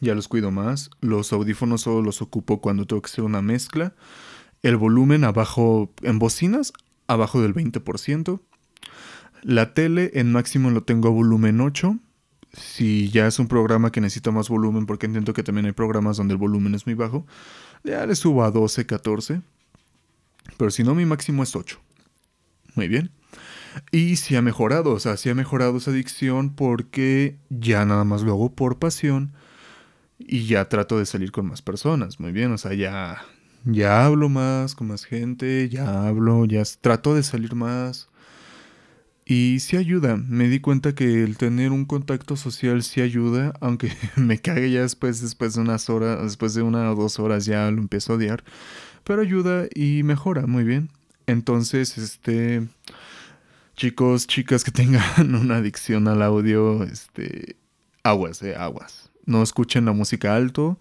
ya 0.02 0.16
los 0.16 0.28
cuido 0.28 0.52
más. 0.52 0.90
Los 1.00 1.32
audífonos 1.32 1.82
solo 1.82 2.02
los 2.02 2.22
ocupo 2.22 2.60
cuando 2.60 2.86
tengo 2.86 3.02
que 3.02 3.10
hacer 3.10 3.24
una 3.24 3.42
mezcla. 3.42 3.94
El 4.64 4.76
volumen 4.76 5.24
abajo, 5.24 5.94
en 6.02 6.20
bocinas, 6.20 6.74
abajo 7.08 7.42
del 7.42 7.54
20%. 7.54 8.42
La 9.44 9.74
tele 9.74 10.12
en 10.16 10.32
máximo 10.32 10.72
lo 10.72 10.84
tengo 10.84 11.08
a 11.08 11.12
volumen 11.12 11.62
8. 11.62 11.98
Si 12.54 13.10
ya 13.10 13.28
es 13.28 13.40
un 13.40 13.48
programa 13.48 13.92
que 13.92 14.02
necesita 14.02 14.32
más 14.32 14.50
volumen, 14.50 14.86
porque 14.86 15.06
entiendo 15.06 15.34
que 15.34 15.44
también 15.44 15.66
hay 15.66 15.72
programas 15.72 16.18
donde 16.18 16.34
el 16.34 16.38
volumen 16.38 16.76
es 16.76 16.86
muy 16.86 16.96
bajo, 16.96 17.26
ya 17.84 18.06
le 18.06 18.16
subo 18.16 18.44
a 18.44 18.52
12, 18.52 18.86
14. 18.86 19.42
Pero 20.58 20.72
si 20.72 20.84
no, 20.84 20.94
mi 20.94 21.06
máximo 21.06 21.44
es 21.44 21.56
8. 21.56 21.80
Muy 22.76 22.88
bien. 22.88 23.12
Y 23.92 24.18
si 24.18 24.36
ha 24.36 24.42
mejorado, 24.42 24.92
o 24.92 25.00
sea, 25.00 25.18
si 25.18 25.30
ha 25.30 25.36
mejorado 25.36 25.78
esa 25.78 25.92
adicción 25.92 26.54
porque 26.54 27.38
ya 27.50 27.86
nada 27.86 28.04
más 28.04 28.22
lo 28.22 28.32
hago 28.34 28.54
por 28.54 28.80
pasión 28.80 29.34
y 30.20 30.46
ya 30.46 30.68
trato 30.68 31.00
de 31.00 31.06
salir 31.06 31.32
con 31.32 31.48
más 31.48 31.62
personas, 31.62 32.20
muy 32.20 32.32
bien, 32.32 32.52
o 32.52 32.58
sea, 32.58 32.74
ya, 32.74 33.22
ya 33.66 34.06
hablo 34.06 34.30
más 34.30 34.76
con 34.76 34.88
más 34.88 35.06
gente, 35.06 35.70
ya 35.70 36.08
hablo, 36.08 36.46
ya 36.46 36.64
trato 36.82 37.16
de 37.16 37.24
salir 37.24 37.56
más. 37.56 38.10
Y 39.26 39.60
sí 39.60 39.78
ayuda, 39.78 40.18
me 40.18 40.48
di 40.50 40.60
cuenta 40.60 40.94
que 40.96 41.24
el 41.24 41.38
tener 41.38 41.72
un 41.72 41.86
contacto 41.86 42.36
social 42.36 42.84
sí 42.84 43.02
ayuda, 43.02 43.54
aunque 43.62 43.92
me 44.16 44.40
cague 44.40 44.72
ya 44.72 44.82
después, 44.82 45.22
después 45.22 45.56
de 45.56 45.62
unas 45.62 45.90
horas, 45.90 46.22
después 46.24 46.54
de 46.54 46.64
una 46.64 46.92
o 46.92 46.96
dos 46.96 47.20
horas 47.20 47.46
ya 47.46 47.70
lo 47.72 47.82
empiezo 47.82 48.14
a 48.14 48.16
odiar, 48.18 48.44
pero 49.04 49.22
ayuda 49.22 49.68
y 49.74 50.04
mejora, 50.04 50.48
muy 50.48 50.64
bien. 50.64 50.90
Entonces, 51.28 51.98
este, 51.98 52.68
chicos, 53.76 54.28
chicas 54.28 54.64
que 54.64 54.72
tengan 54.72 55.36
una 55.36 55.58
adicción 55.58 56.08
al 56.08 56.22
audio, 56.22 56.84
este, 56.84 57.56
aguas, 58.04 58.42
eh, 58.42 58.56
aguas 58.56 59.12
no 59.26 59.42
escuchen 59.42 59.86
la 59.86 59.94
música 59.94 60.36
alto. 60.36 60.80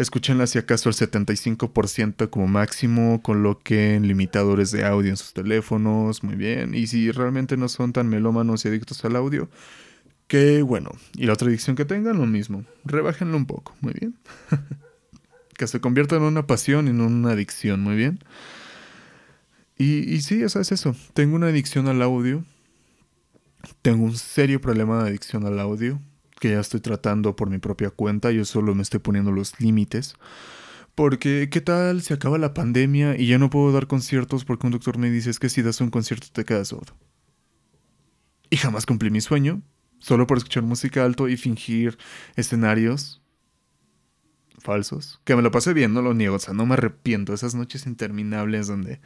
Escúchenla 0.00 0.46
si 0.46 0.58
acaso 0.58 0.88
el 0.88 0.94
75% 0.94 2.30
como 2.30 2.46
máximo, 2.46 3.20
coloquen 3.20 4.08
limitadores 4.08 4.70
de 4.70 4.86
audio 4.86 5.10
en 5.10 5.18
sus 5.18 5.34
teléfonos, 5.34 6.24
muy 6.24 6.36
bien. 6.36 6.74
Y 6.74 6.86
si 6.86 7.10
realmente 7.10 7.58
no 7.58 7.68
son 7.68 7.92
tan 7.92 8.08
melómanos 8.08 8.64
y 8.64 8.68
adictos 8.68 9.04
al 9.04 9.14
audio, 9.14 9.50
qué 10.26 10.62
bueno. 10.62 10.90
Y 11.16 11.26
la 11.26 11.34
otra 11.34 11.48
adicción 11.48 11.76
que 11.76 11.84
tengan, 11.84 12.16
lo 12.16 12.24
mismo. 12.24 12.64
Rebájenlo 12.86 13.36
un 13.36 13.44
poco, 13.44 13.76
muy 13.82 13.92
bien. 13.92 14.14
que 15.58 15.66
se 15.66 15.82
convierta 15.82 16.16
en 16.16 16.22
una 16.22 16.46
pasión 16.46 16.86
y 16.86 16.90
en 16.92 17.02
una 17.02 17.32
adicción, 17.32 17.82
muy 17.82 17.96
bien. 17.96 18.20
Y, 19.76 20.10
y 20.10 20.22
sí, 20.22 20.42
eso 20.42 20.60
es 20.60 20.72
eso. 20.72 20.96
Tengo 21.12 21.36
una 21.36 21.48
adicción 21.48 21.88
al 21.88 22.00
audio. 22.00 22.42
Tengo 23.82 24.04
un 24.04 24.16
serio 24.16 24.62
problema 24.62 25.02
de 25.02 25.10
adicción 25.10 25.44
al 25.44 25.60
audio 25.60 26.00
que 26.40 26.50
ya 26.50 26.60
estoy 26.60 26.80
tratando 26.80 27.36
por 27.36 27.50
mi 27.50 27.58
propia 27.58 27.90
cuenta, 27.90 28.32
yo 28.32 28.44
solo 28.44 28.74
me 28.74 28.82
estoy 28.82 28.98
poniendo 28.98 29.30
los 29.30 29.60
límites. 29.60 30.16
Porque, 30.96 31.48
¿qué 31.50 31.60
tal 31.60 32.02
si 32.02 32.12
acaba 32.12 32.38
la 32.38 32.54
pandemia 32.54 33.16
y 33.16 33.28
ya 33.28 33.38
no 33.38 33.50
puedo 33.50 33.70
dar 33.72 33.86
conciertos 33.86 34.44
porque 34.44 34.66
un 34.66 34.72
doctor 34.72 34.98
me 34.98 35.10
dice 35.10 35.30
es 35.30 35.38
que 35.38 35.48
si 35.48 35.62
das 35.62 35.80
un 35.80 35.90
concierto 35.90 36.26
te 36.32 36.44
quedas 36.44 36.68
sordo? 36.68 36.96
Y 38.50 38.56
jamás 38.56 38.86
cumplí 38.86 39.10
mi 39.10 39.20
sueño, 39.20 39.62
solo 40.00 40.26
por 40.26 40.38
escuchar 40.38 40.64
música 40.64 41.04
alto 41.04 41.28
y 41.28 41.36
fingir 41.36 41.96
escenarios 42.34 43.22
falsos. 44.58 45.20
Que 45.24 45.36
me 45.36 45.42
lo 45.42 45.50
pasé 45.50 45.72
bien, 45.72 45.94
no 45.94 46.02
lo 46.02 46.14
niego, 46.14 46.36
o 46.36 46.38
sea, 46.38 46.54
no 46.54 46.66
me 46.66 46.74
arrepiento. 46.74 47.32
Esas 47.32 47.54
noches 47.54 47.86
interminables 47.86 48.66
donde 48.66 49.00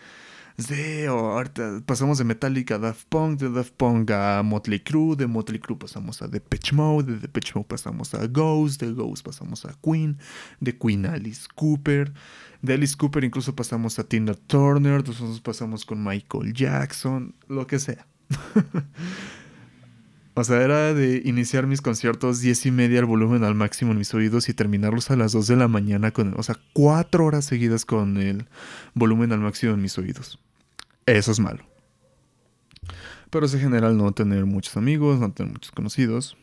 Sí, 0.56 1.04
ahorita 1.04 1.82
pasamos 1.84 2.18
de 2.18 2.24
Metallica 2.24 2.76
a 2.76 2.78
Daft 2.78 3.06
Punk, 3.08 3.40
de 3.40 3.50
Daft 3.50 3.72
Punk 3.72 4.08
a 4.12 4.40
Motley 4.44 4.78
Crue, 4.78 5.16
de 5.16 5.26
Motley 5.26 5.58
Crue 5.58 5.76
pasamos 5.76 6.22
a 6.22 6.28
Depeche 6.28 6.76
Mode, 6.76 7.14
de 7.14 7.18
Depeche 7.18 7.54
Mode 7.56 7.66
pasamos 7.66 8.14
a 8.14 8.24
Ghost, 8.28 8.80
de 8.80 8.92
Ghost 8.92 9.26
pasamos 9.26 9.64
a 9.64 9.74
Queen, 9.82 10.16
de 10.60 10.78
Queen 10.78 11.06
Alice 11.06 11.48
Cooper, 11.56 12.12
de 12.62 12.72
Alice 12.72 12.94
Cooper 12.96 13.24
incluso 13.24 13.56
pasamos 13.56 13.98
a 13.98 14.04
Tina 14.04 14.34
Turner, 14.34 15.04
nosotros 15.04 15.40
pasamos 15.40 15.84
con 15.84 16.04
Michael 16.04 16.52
Jackson, 16.52 17.34
lo 17.48 17.66
que 17.66 17.80
sea. 17.80 18.06
o 20.34 20.44
sea, 20.44 20.62
era 20.62 20.94
de 20.94 21.20
iniciar 21.24 21.66
mis 21.66 21.82
conciertos 21.82 22.40
diez 22.40 22.64
y 22.64 22.70
media 22.70 23.00
al 23.00 23.06
volumen 23.06 23.42
al 23.42 23.56
máximo 23.56 23.90
en 23.90 23.98
mis 23.98 24.14
oídos 24.14 24.48
y 24.48 24.54
terminarlos 24.54 25.10
a 25.10 25.16
las 25.16 25.32
2 25.32 25.48
de 25.48 25.56
la 25.56 25.66
mañana 25.66 26.12
con, 26.12 26.38
o 26.38 26.42
sea, 26.44 26.60
cuatro 26.72 27.24
horas 27.24 27.44
seguidas 27.44 27.84
con 27.84 28.18
el 28.18 28.46
volumen 28.94 29.32
al 29.32 29.40
máximo 29.40 29.74
en 29.74 29.82
mis 29.82 29.98
oídos. 29.98 30.38
Eso 31.06 31.32
es 31.32 31.40
malo. 31.40 31.64
Pero 33.30 33.46
es 33.46 33.54
en 33.54 33.60
general 33.60 33.96
no 33.96 34.12
tener 34.12 34.46
muchos 34.46 34.76
amigos, 34.76 35.18
no 35.18 35.32
tener 35.32 35.52
muchos 35.52 35.72
conocidos. 35.72 36.36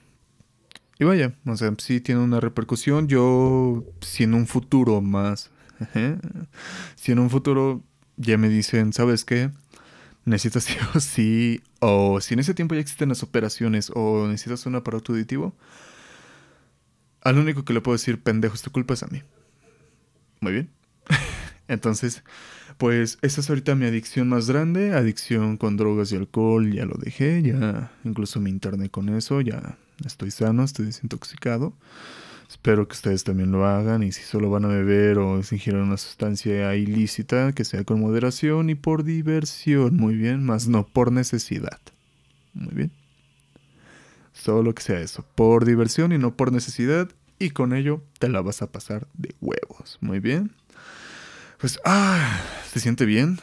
Y 0.99 1.03
vaya, 1.03 1.33
o 1.45 1.55
sea, 1.55 1.73
sí 1.77 1.99
tiene 1.99 2.21
una 2.21 2.39
repercusión. 2.39 3.07
Yo, 3.07 3.83
si 4.01 4.23
en 4.23 4.33
un 4.33 4.45
futuro 4.45 5.01
más, 5.01 5.49
si 6.95 7.11
en 7.11 7.19
un 7.19 7.29
futuro 7.29 7.81
ya 8.17 8.37
me 8.37 8.49
dicen, 8.49 8.93
¿sabes 8.93 9.25
qué? 9.25 9.49
Necesitas 10.25 10.63
sí 10.65 10.75
o 10.93 10.99
sí, 10.99 11.61
o 11.79 12.21
si 12.21 12.35
en 12.35 12.41
ese 12.41 12.53
tiempo 12.53 12.75
ya 12.75 12.81
existen 12.81 13.09
las 13.09 13.23
operaciones 13.23 13.91
o 13.95 14.27
necesitas 14.27 14.65
un 14.65 14.75
aparato 14.75 15.13
auditivo, 15.13 15.55
al 17.21 17.37
único 17.37 17.65
que 17.65 17.73
le 17.73 17.81
puedo 17.81 17.95
decir, 17.95 18.21
pendejo, 18.21 18.55
esta 18.55 18.69
culpa 18.69 18.93
es 18.93 19.03
a 19.03 19.07
mí. 19.07 19.23
Muy 20.39 20.51
bien. 20.53 20.69
Entonces, 21.67 22.23
pues 22.81 23.19
esa 23.21 23.41
es 23.41 23.49
ahorita 23.51 23.75
mi 23.75 23.85
adicción 23.85 24.27
más 24.27 24.49
grande, 24.49 24.93
adicción 24.93 25.57
con 25.57 25.77
drogas 25.77 26.11
y 26.11 26.15
alcohol, 26.15 26.73
ya 26.73 26.83
lo 26.83 26.95
dejé, 26.95 27.43
ya 27.43 27.91
incluso 28.03 28.39
me 28.39 28.49
interné 28.49 28.89
con 28.89 29.09
eso, 29.09 29.39
ya 29.39 29.77
estoy 30.03 30.31
sano, 30.31 30.63
estoy 30.63 30.87
desintoxicado. 30.87 31.73
Espero 32.49 32.87
que 32.87 32.93
ustedes 32.93 33.23
también 33.23 33.51
lo 33.51 33.67
hagan 33.67 34.01
y 34.01 34.11
si 34.11 34.23
solo 34.23 34.49
van 34.49 34.65
a 34.65 34.69
beber 34.69 35.19
o 35.19 35.37
ingieren 35.37 35.83
una 35.83 35.97
sustancia 35.97 36.75
ilícita, 36.75 37.53
que 37.53 37.65
sea 37.65 37.83
con 37.83 37.99
moderación 37.99 38.71
y 38.71 38.73
por 38.73 39.03
diversión, 39.03 39.95
muy 39.95 40.15
bien, 40.15 40.43
más 40.43 40.67
no 40.67 40.87
por 40.87 41.11
necesidad. 41.11 41.79
Muy 42.55 42.73
bien. 42.73 42.91
Solo 44.33 44.73
que 44.73 44.81
sea 44.81 44.99
eso, 45.01 45.23
por 45.35 45.65
diversión 45.65 46.13
y 46.13 46.17
no 46.17 46.35
por 46.35 46.51
necesidad. 46.51 47.11
Y 47.37 47.51
con 47.51 47.73
ello 47.73 48.01
te 48.17 48.27
la 48.27 48.41
vas 48.41 48.63
a 48.63 48.71
pasar 48.71 49.07
de 49.13 49.35
huevos. 49.39 49.99
Muy 50.01 50.19
bien. 50.19 50.51
Pues, 51.61 51.79
ah, 51.85 52.41
¿se 52.73 52.79
siente 52.79 53.05
bien? 53.05 53.39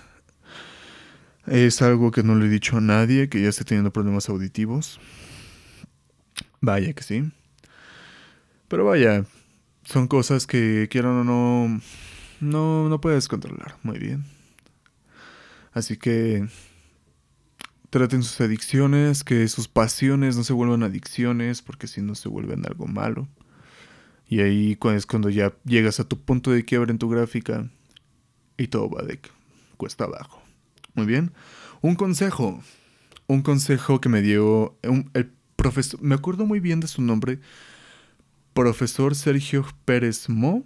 Es 1.46 1.80
algo 1.82 2.10
que 2.10 2.24
no 2.24 2.34
le 2.34 2.46
he 2.46 2.48
dicho 2.48 2.76
a 2.76 2.80
nadie 2.80 3.28
que 3.28 3.40
ya 3.40 3.48
esté 3.48 3.64
teniendo 3.64 3.92
problemas 3.92 4.28
auditivos. 4.28 4.98
Vaya 6.60 6.92
que 6.94 7.04
sí. 7.04 7.30
Pero 8.66 8.84
vaya, 8.84 9.24
son 9.84 10.08
cosas 10.08 10.48
que 10.48 10.88
quieran 10.90 11.12
o 11.12 11.22
no, 11.22 11.80
no, 12.40 12.88
no 12.88 13.00
puedes 13.00 13.28
controlar. 13.28 13.76
Muy 13.84 14.00
bien. 14.00 14.24
Así 15.72 15.96
que 15.96 16.48
traten 17.88 18.24
sus 18.24 18.40
adicciones, 18.40 19.22
que 19.22 19.46
sus 19.46 19.68
pasiones 19.68 20.36
no 20.36 20.42
se 20.42 20.54
vuelvan 20.54 20.82
adicciones, 20.82 21.62
porque 21.62 21.86
si 21.86 22.02
no 22.02 22.16
se 22.16 22.28
vuelven 22.28 22.66
algo 22.66 22.88
malo. 22.88 23.28
Y 24.28 24.40
ahí 24.40 24.76
es 24.92 25.06
cuando 25.06 25.30
ya 25.30 25.54
llegas 25.64 26.00
a 26.00 26.08
tu 26.08 26.20
punto 26.20 26.50
de 26.50 26.64
quiebra 26.64 26.90
en 26.90 26.98
tu 26.98 27.08
gráfica 27.08 27.70
y 28.58 28.68
todo 28.68 28.90
va 28.90 29.02
de 29.02 29.20
cuesta 29.76 30.04
abajo. 30.04 30.42
Muy 30.94 31.06
bien. 31.06 31.32
Un 31.80 31.94
consejo. 31.94 32.60
Un 33.26 33.42
consejo 33.42 34.00
que 34.00 34.08
me 34.08 34.20
dio 34.20 34.76
el 34.82 35.30
profesor. 35.56 36.02
Me 36.02 36.14
acuerdo 36.14 36.44
muy 36.44 36.60
bien 36.60 36.80
de 36.80 36.88
su 36.88 37.00
nombre. 37.00 37.40
Profesor 38.52 39.14
Sergio 39.14 39.64
Pérez 39.84 40.28
Mo. 40.28 40.64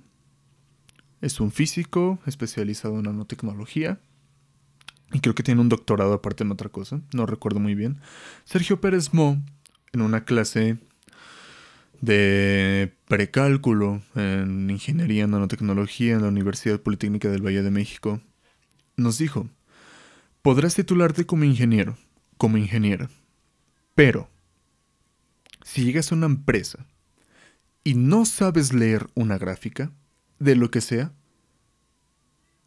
Es 1.21 1.39
un 1.39 1.53
físico 1.53 2.19
especializado 2.27 2.97
en 2.97 3.03
nanotecnología. 3.03 4.01
Y 5.13 5.21
creo 5.21 5.35
que 5.35 5.43
tiene 5.43 5.61
un 5.61 5.69
doctorado 5.69 6.15
aparte 6.15 6.43
en 6.43 6.51
otra 6.51 6.71
cosa. 6.71 7.03
No 7.13 7.27
recuerdo 7.27 7.61
muy 7.61 7.75
bien. 7.75 8.01
Sergio 8.45 8.81
Pérez 8.81 9.13
Mo, 9.13 9.43
en 9.93 10.01
una 10.01 10.25
clase 10.25 10.79
de 12.03 12.93
precálculo 13.07 14.03
en 14.15 14.69
ingeniería 14.69 15.25
en 15.25 15.31
nanotecnología 15.31 16.15
en 16.15 16.23
la 16.23 16.29
Universidad 16.29 16.81
Politécnica 16.81 17.31
del 17.31 17.47
Valle 17.47 17.63
de 17.63 17.71
México, 17.71 18.21
nos 18.97 19.17
dijo, 19.17 19.49
podrás 20.43 20.75
titularte 20.75 21.25
como 21.25 21.45
ingeniero, 21.45 21.97
como 22.37 22.59
ingeniera, 22.59 23.09
pero 23.95 24.29
si 25.65 25.85
llegas 25.85 26.13
a 26.13 26.17
una 26.17 26.27
empresa 26.27 26.87
y 27.85 27.95
no 27.95 28.27
sabes 28.27 28.73
leer 28.73 29.09
una 29.15 29.39
gráfica, 29.39 29.93
de 30.41 30.57
lo 30.57 30.73
que 30.73 30.81
sea, 30.81 31.13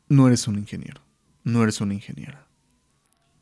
no 0.07 0.27
eres 0.27 0.47
un 0.47 0.57
ingeniero, 0.57 1.01
no 1.43 1.61
eres 1.61 1.81
una 1.81 1.93
ingeniera. 1.93 2.47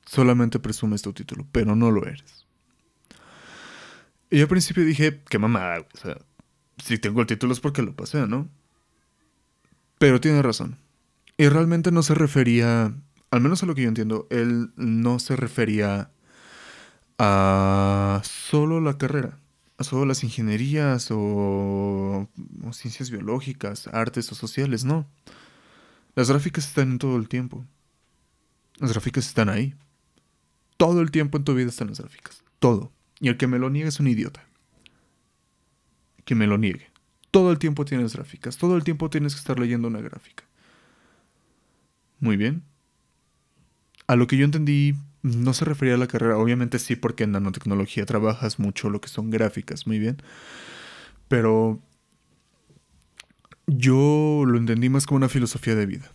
Solamente 0.05 0.57
presumes 0.59 1.03
tu 1.03 1.13
título, 1.13 1.47
pero 1.51 1.75
no 1.75 1.91
lo 1.91 2.07
eres. 2.07 2.47
Y 4.33 4.37
yo 4.37 4.45
al 4.45 4.49
principio 4.49 4.83
dije, 4.83 5.21
qué 5.29 5.37
mamada, 5.37 5.85
o 5.93 5.97
sea, 5.97 6.17
si 6.83 6.97
tengo 6.97 7.21
el 7.21 7.27
título 7.27 7.53
es 7.53 7.59
porque 7.59 7.83
lo 7.83 7.95
pasé, 7.95 8.25
¿no? 8.25 8.49
Pero 9.99 10.19
tiene 10.19 10.41
razón. 10.41 10.79
Y 11.37 11.49
realmente 11.49 11.91
no 11.91 12.01
se 12.01 12.15
refería, 12.15 12.95
al 13.29 13.41
menos 13.41 13.61
a 13.61 13.67
lo 13.67 13.75
que 13.75 13.83
yo 13.83 13.89
entiendo, 13.89 14.25
él 14.31 14.71
no 14.75 15.19
se 15.19 15.35
refería 15.35 16.09
a 17.19 18.23
solo 18.23 18.81
la 18.81 18.97
carrera, 18.97 19.37
a 19.77 19.83
solo 19.83 20.07
las 20.07 20.23
ingenierías 20.23 21.11
o, 21.11 22.27
o 22.65 22.73
ciencias 22.73 23.11
biológicas, 23.11 23.85
artes 23.89 24.31
o 24.31 24.35
sociales, 24.35 24.83
no. 24.83 25.07
Las 26.15 26.29
gráficas 26.29 26.69
están 26.69 26.93
en 26.93 26.97
todo 26.97 27.17
el 27.17 27.29
tiempo. 27.29 27.67
Las 28.77 28.93
gráficas 28.93 29.27
están 29.27 29.49
ahí. 29.49 29.75
Todo 30.77 31.01
el 31.01 31.11
tiempo 31.11 31.37
en 31.37 31.43
tu 31.43 31.53
vida 31.53 31.69
están 31.69 31.89
las 31.89 31.99
gráficas. 31.99 32.43
Todo. 32.57 32.91
Y 33.19 33.29
el 33.29 33.37
que 33.37 33.47
me 33.47 33.59
lo 33.59 33.69
niegue 33.69 33.89
es 33.89 33.99
un 33.99 34.07
idiota. 34.07 34.45
Que 36.25 36.35
me 36.35 36.47
lo 36.47 36.57
niegue. 36.57 36.89
Todo 37.31 37.51
el 37.51 37.59
tiempo 37.59 37.85
tienes 37.85 38.13
gráficas, 38.13 38.57
todo 38.57 38.75
el 38.75 38.83
tiempo 38.83 39.09
tienes 39.09 39.33
que 39.33 39.39
estar 39.39 39.59
leyendo 39.59 39.87
una 39.87 40.01
gráfica. 40.01 40.43
Muy 42.19 42.37
bien. 42.37 42.63
A 44.07 44.15
lo 44.15 44.27
que 44.27 44.37
yo 44.37 44.45
entendí, 44.45 44.95
no 45.23 45.53
se 45.53 45.65
refería 45.65 45.95
a 45.95 45.97
la 45.97 46.07
carrera. 46.07 46.37
Obviamente 46.37 46.79
sí, 46.79 46.95
porque 46.95 47.23
en 47.23 47.31
nanotecnología 47.31 48.05
trabajas 48.05 48.59
mucho 48.59 48.89
lo 48.89 49.01
que 49.01 49.09
son 49.09 49.29
gráficas, 49.29 49.87
muy 49.87 49.99
bien. 49.99 50.17
Pero 51.27 51.81
yo 53.67 54.43
lo 54.45 54.57
entendí 54.57 54.89
más 54.89 55.05
como 55.05 55.17
una 55.17 55.29
filosofía 55.29 55.75
de 55.75 55.85
vida. 55.85 56.11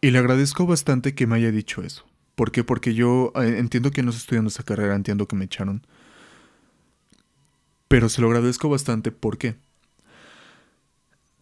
Y 0.00 0.10
le 0.10 0.18
agradezco 0.18 0.66
bastante 0.66 1.14
que 1.14 1.26
me 1.26 1.36
haya 1.36 1.50
dicho 1.50 1.82
eso. 1.82 2.04
¿Por 2.34 2.52
qué? 2.52 2.62
Porque 2.62 2.94
yo 2.94 3.32
eh, 3.36 3.56
entiendo 3.58 3.90
que 3.90 4.02
no 4.02 4.10
estoy 4.10 4.22
estudiando 4.22 4.48
esa 4.48 4.62
carrera, 4.62 4.94
entiendo 4.94 5.26
que 5.26 5.36
me 5.36 5.46
echaron. 5.46 5.86
Pero 7.88 8.08
se 8.08 8.20
lo 8.20 8.28
agradezco 8.28 8.68
bastante 8.68 9.10
porque 9.10 9.56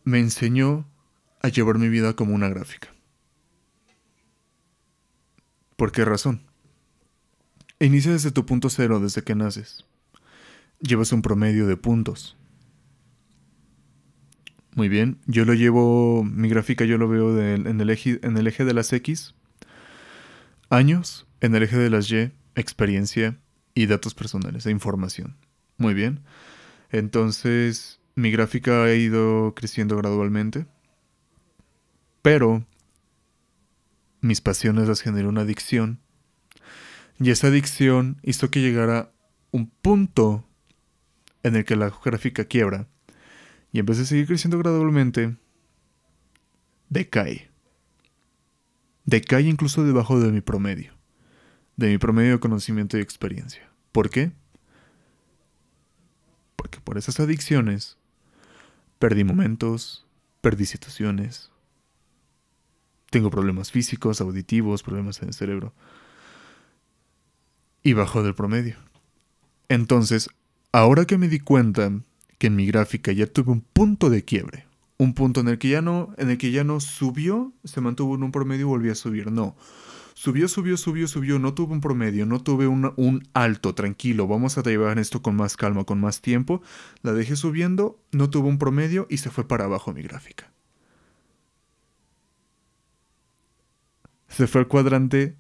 me 0.05 0.21
enseñó 0.21 0.87
a 1.43 1.49
llevar 1.49 1.79
mi 1.79 1.89
vida 1.89 2.15
como 2.15 2.35
una 2.35 2.49
gráfica. 2.49 2.95
¿Por 5.77 5.93
qué 5.93 6.05
razón? 6.05 6.43
Inicia 7.81 8.13
desde 8.13 8.31
tu 8.31 8.47
punto 8.47 8.71
cero, 8.71 9.01
desde 9.01 9.23
que 9.23 9.35
naces. 9.35 9.85
Llevas 10.81 11.13
un 11.13 11.21
promedio 11.21 11.67
de 11.67 11.77
puntos. 11.77 12.37
Muy 14.75 14.89
bien, 14.89 15.19
yo 15.27 15.45
lo 15.45 15.55
llevo, 15.55 16.23
mi 16.23 16.49
gráfica 16.49 16.85
yo 16.85 16.99
lo 16.99 17.09
veo 17.09 17.41
en, 17.41 17.81
el 17.81 17.91
eje, 17.91 18.21
en 18.23 18.37
el 18.37 18.47
eje 18.47 18.65
de 18.65 18.75
las 18.75 18.93
X, 18.93 19.35
años, 20.69 21.27
en 21.41 21.55
el 21.55 21.63
eje 21.63 21.79
de 21.79 21.91
las 21.91 22.11
Y, 22.11 22.31
experiencia 22.55 23.39
y 23.75 23.87
datos 23.87 24.15
personales 24.15 24.67
e 24.67 24.71
información. 24.71 25.35
Muy 25.79 25.95
bien. 25.95 26.21
Entonces, 26.91 28.01
mi 28.15 28.31
gráfica 28.31 28.85
ha 28.85 28.95
ido 28.95 29.55
creciendo 29.55 29.97
gradualmente. 29.97 30.67
Pero 32.23 32.67
mis 34.21 34.41
pasiones 34.41 34.89
las 34.89 35.01
generó 35.01 35.29
una 35.29 35.43
adicción. 35.43 36.01
Y 37.19 37.31
esa 37.31 37.49
adicción 37.49 38.19
hizo 38.23 38.51
que 38.51 38.61
llegara 38.61 39.13
un 39.53 39.69
punto 39.69 40.45
en 41.43 41.57
el 41.57 41.65
que 41.65 41.77
la 41.77 41.93
gráfica 42.05 42.45
quiebra. 42.45 42.89
Y 43.73 43.79
en 43.79 43.87
vez 43.87 43.99
de 43.99 44.07
seguir 44.07 44.27
creciendo 44.27 44.59
gradualmente, 44.59 45.37
decae. 46.89 47.51
Decae 49.05 49.43
incluso 49.43 49.85
debajo 49.85 50.19
de 50.19 50.33
mi 50.33 50.41
promedio. 50.41 50.95
De 51.77 51.89
mi 51.89 51.99
promedio 51.99 52.33
de 52.33 52.41
conocimiento 52.41 52.99
y 52.99 53.03
experiencia. 53.03 53.71
¿Por 53.93 54.11
qué? 54.11 54.33
Porque 56.67 56.81
por 56.81 56.99
esas 56.99 57.21
adicciones 57.21 57.97
perdí 58.99 59.23
momentos, 59.23 60.05
perdí 60.41 60.67
situaciones, 60.67 61.53
tengo 63.11 63.31
problemas 63.31 63.71
físicos, 63.71 64.21
auditivos, 64.21 64.83
problemas 64.83 65.23
en 65.23 65.29
el 65.29 65.35
cerebro. 65.35 65.73
Y 67.85 67.93
bajo 67.93 68.25
del 68.25 68.35
promedio. 68.35 68.79
Entonces, 69.69 70.29
ahora 70.73 71.05
que 71.05 71.19
me 71.19 71.29
di 71.29 71.39
cuenta 71.39 71.93
que 72.39 72.49
en 72.49 72.57
mi 72.57 72.67
gráfica 72.67 73.13
ya 73.13 73.29
tuve 73.29 73.53
un 73.53 73.61
punto 73.61 74.11
de 74.11 74.25
quiebre, 74.25 74.67
un 74.99 75.15
punto 75.15 75.43
en 75.43 75.47
el 75.47 75.59
que 75.59 75.69
ya 75.69 75.83
no, 75.83 76.15
en 76.19 76.31
el 76.31 76.37
que 76.37 76.51
ya 76.51 76.65
no 76.65 76.81
subió, 76.81 77.53
se 77.63 77.81
mantuvo 77.81 78.17
en 78.17 78.25
un 78.25 78.33
promedio 78.33 78.63
y 78.63 78.71
volvió 78.71 78.91
a 78.91 78.97
subir, 78.97 79.31
no 79.31 79.55
Subió, 80.19 80.49
subió, 80.49 80.79
subió, 80.79 81.07
subió, 81.09 81.39
no 81.39 81.53
tuve 81.53 81.75
un 81.75 81.83
promedio, 81.83 82.25
no 82.25 82.43
tuve 82.43 82.67
un, 82.67 83.29
alto, 83.35 83.75
tranquilo, 83.75 84.27
vamos 84.27 84.57
a 84.57 84.63
llevar 84.63 84.99
esto 84.99 85.21
con 85.21 85.37
más 85.37 85.59
calma, 85.59 85.85
con 85.85 86.01
más 86.01 86.23
tiempo. 86.23 86.63
La 87.03 87.13
dejé 87.13 87.37
subiendo, 87.37 88.01
no 88.13 88.31
tuvo 88.31 88.49
un 88.49 88.57
promedio 88.57 89.07
y 89.11 89.19
se 89.19 89.29
fue 89.29 89.47
para 89.47 89.65
abajo 89.65 89.93
mi 89.93 90.01
gráfica. 90.01 90.51
Se 94.29 94.47
fue 94.47 94.63
al 94.63 94.69
cuadrante 94.69 95.37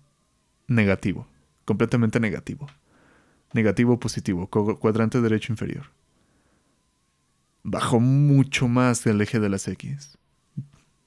negativo, 0.66 1.26
completamente 1.64 2.20
negativo. 2.20 2.66
Negativo, 3.54 3.98
positivo, 3.98 4.46
cuadrante 4.50 5.22
derecho 5.22 5.54
inferior. 5.54 5.86
Bajó 7.62 7.98
mucho 7.98 8.68
más 8.68 9.06
el 9.06 9.22
eje 9.22 9.40
de 9.40 9.48
las 9.48 9.66
X. 9.68 10.18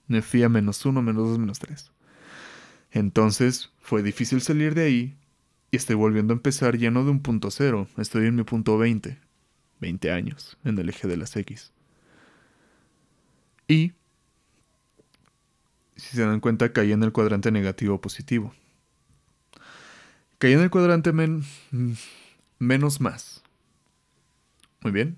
Me 0.07 0.23
fui 0.23 0.41
a 0.41 0.49
menos 0.49 0.83
uno, 0.87 1.03
menos 1.03 1.27
dos, 1.27 1.37
menos 1.37 1.59
tres. 1.59 1.91
Entonces 2.91 3.71
fue 3.79 4.03
difícil 4.03 4.41
salir 4.41 4.75
de 4.75 4.83
ahí 4.83 5.17
y 5.71 5.77
estoy 5.77 5.95
volviendo 5.95 6.33
a 6.33 6.37
empezar 6.37 6.77
lleno 6.77 7.03
de 7.03 7.11
un 7.11 7.21
punto 7.21 7.51
cero. 7.51 7.87
Estoy 7.97 8.27
en 8.27 8.35
mi 8.35 8.43
punto 8.43 8.77
20. 8.77 9.19
20 9.79 10.11
años 10.11 10.57
en 10.63 10.77
el 10.77 10.89
eje 10.89 11.07
de 11.07 11.17
las 11.17 11.35
X. 11.35 11.71
Y, 13.67 13.93
si 15.95 16.15
se 16.15 16.25
dan 16.25 16.39
cuenta, 16.39 16.73
caí 16.73 16.91
en 16.91 17.03
el 17.03 17.11
cuadrante 17.11 17.51
negativo 17.51 18.01
positivo. 18.01 18.53
Caí 20.37 20.53
en 20.53 20.61
el 20.61 20.69
cuadrante 20.69 21.11
menos 22.57 23.01
más. 23.01 23.43
Muy 24.81 24.91
bien. 24.91 25.17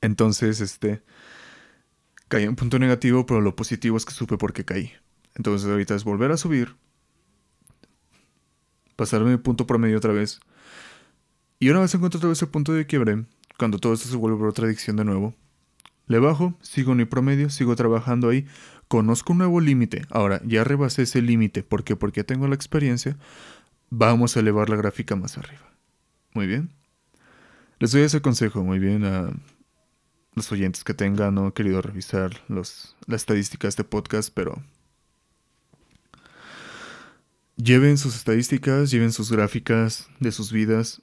Entonces, 0.00 0.60
este, 0.60 1.02
caí 2.28 2.44
en 2.44 2.50
un 2.50 2.56
punto 2.56 2.78
negativo, 2.78 3.24
pero 3.26 3.40
lo 3.40 3.56
positivo 3.56 3.96
es 3.96 4.04
que 4.04 4.12
supe 4.12 4.36
por 4.36 4.52
qué 4.52 4.64
caí. 4.64 4.92
Entonces 5.34 5.68
ahorita 5.68 5.94
es 5.94 6.04
volver 6.04 6.30
a 6.30 6.36
subir, 6.36 6.76
pasarme 8.96 9.32
mi 9.32 9.36
punto 9.38 9.66
promedio 9.66 9.98
otra 9.98 10.12
vez 10.12 10.40
Y 11.58 11.70
una 11.70 11.80
vez 11.80 11.94
encuentro 11.94 12.20
todo 12.20 12.32
ese 12.32 12.46
punto 12.46 12.72
de 12.72 12.86
quiebre, 12.86 13.24
cuando 13.58 13.78
todo 13.78 13.94
esto 13.94 14.08
se 14.08 14.16
vuelve 14.16 14.46
otra 14.46 14.66
adicción 14.66 14.96
de 14.96 15.04
nuevo, 15.04 15.34
le 16.06 16.18
bajo, 16.18 16.58
sigo 16.60 16.92
en 16.92 16.98
mi 16.98 17.04
promedio, 17.06 17.48
sigo 17.48 17.74
trabajando 17.76 18.28
ahí, 18.28 18.46
conozco 18.88 19.32
un 19.32 19.38
nuevo 19.38 19.60
límite. 19.60 20.02
Ahora, 20.10 20.40
ya 20.44 20.62
rebasé 20.62 21.02
ese 21.02 21.22
límite. 21.22 21.62
¿Por 21.62 21.82
qué? 21.82 21.96
Porque 21.96 22.24
tengo 22.24 22.46
la 22.46 22.54
experiencia. 22.54 23.16
Vamos 23.88 24.36
a 24.36 24.40
elevar 24.40 24.68
la 24.68 24.76
gráfica 24.76 25.16
más 25.16 25.38
arriba. 25.38 25.72
Muy 26.34 26.46
bien. 26.46 26.70
Les 27.78 27.92
doy 27.92 28.02
ese 28.02 28.20
consejo 28.20 28.62
muy 28.62 28.78
bien 28.78 29.04
a 29.04 29.30
los 30.34 30.52
oyentes 30.52 30.84
que 30.84 30.92
tengan. 30.92 31.34
No 31.34 31.48
he 31.48 31.52
querido 31.52 31.80
revisar 31.80 32.32
los, 32.48 32.96
las 33.06 33.22
estadísticas 33.22 33.76
de 33.76 33.82
este 33.82 33.84
podcast, 33.84 34.30
pero 34.34 34.62
lleven 37.56 37.98
sus 37.98 38.16
estadísticas, 38.16 38.90
lleven 38.90 39.12
sus 39.12 39.30
gráficas 39.30 40.08
de 40.20 40.32
sus 40.32 40.52
vidas. 40.52 41.02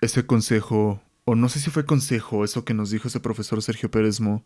Ese 0.00 0.26
consejo, 0.26 1.02
o 1.24 1.34
no 1.34 1.48
sé 1.48 1.60
si 1.60 1.70
fue 1.70 1.84
consejo, 1.84 2.44
eso 2.44 2.64
que 2.64 2.74
nos 2.74 2.90
dijo 2.90 3.08
ese 3.08 3.20
profesor 3.20 3.62
Sergio 3.62 3.90
Pérez 3.90 4.20
Mo, 4.20 4.44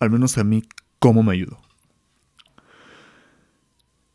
al 0.00 0.10
menos 0.10 0.38
a 0.38 0.44
mí, 0.44 0.64
cómo 0.98 1.22
me 1.22 1.32
ayudó. 1.32 1.60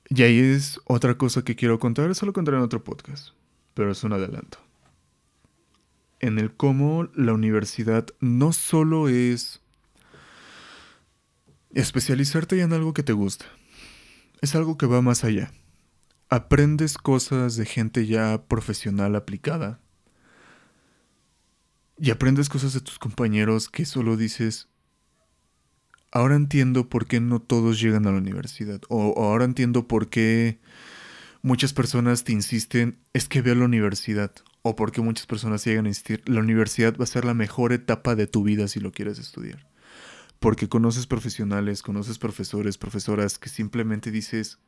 Y 0.09 0.23
ahí 0.23 0.39
es 0.39 0.79
otra 0.85 1.17
cosa 1.17 1.43
que 1.43 1.55
quiero 1.55 1.79
contar, 1.79 2.09
eso 2.09 2.25
lo 2.25 2.33
contaré 2.33 2.57
en 2.57 2.63
otro 2.63 2.83
podcast, 2.83 3.29
pero 3.73 3.91
es 3.91 4.03
un 4.03 4.13
adelanto. 4.13 4.59
En 6.19 6.39
el 6.39 6.53
cómo 6.53 7.09
la 7.13 7.33
universidad 7.33 8.07
no 8.19 8.53
solo 8.53 9.09
es 9.09 9.61
especializarte 11.73 12.59
en 12.61 12.73
algo 12.73 12.93
que 12.93 13.03
te 13.03 13.13
gusta, 13.13 13.45
es 14.41 14.55
algo 14.55 14.77
que 14.77 14.85
va 14.85 15.01
más 15.01 15.23
allá. 15.23 15.51
Aprendes 16.29 16.97
cosas 16.97 17.55
de 17.55 17.65
gente 17.65 18.05
ya 18.05 18.43
profesional 18.47 19.15
aplicada. 19.15 19.79
Y 21.97 22.11
aprendes 22.11 22.49
cosas 22.49 22.73
de 22.73 22.81
tus 22.81 22.99
compañeros 22.99 23.69
que 23.69 23.85
solo 23.85 24.17
dices, 24.17 24.67
ahora 26.11 26.35
entiendo 26.35 26.89
por 26.89 27.07
qué 27.07 27.19
no 27.19 27.41
todos 27.41 27.79
llegan 27.79 28.07
a 28.07 28.11
la 28.11 28.17
universidad. 28.17 28.81
O, 28.89 29.13
ahora 29.23 29.45
entiendo 29.45 29.87
por 29.87 30.09
qué 30.09 30.59
muchas 31.41 31.73
personas 31.73 32.23
te 32.23 32.33
insisten, 32.33 32.99
es 33.13 33.29
que 33.29 33.41
ve 33.41 33.51
a 33.51 33.55
la 33.55 33.65
universidad. 33.65 34.31
O 34.63 34.75
por 34.75 34.91
qué 34.91 35.01
muchas 35.01 35.27
personas 35.27 35.63
llegan 35.63 35.85
a 35.85 35.89
insistir, 35.89 36.21
la 36.25 36.41
universidad 36.41 36.97
va 36.97 37.05
a 37.05 37.07
ser 37.07 37.23
la 37.23 37.33
mejor 37.33 37.71
etapa 37.71 38.15
de 38.15 38.27
tu 38.27 38.43
vida 38.43 38.67
si 38.67 38.81
lo 38.81 38.91
quieres 38.91 39.17
estudiar. 39.17 39.65
Porque 40.39 40.67
conoces 40.67 41.07
profesionales, 41.07 41.81
conoces 41.81 42.19
profesores, 42.19 42.77
profesoras 42.77 43.39
que 43.39 43.47
simplemente 43.47 44.11
dices, 44.11 44.59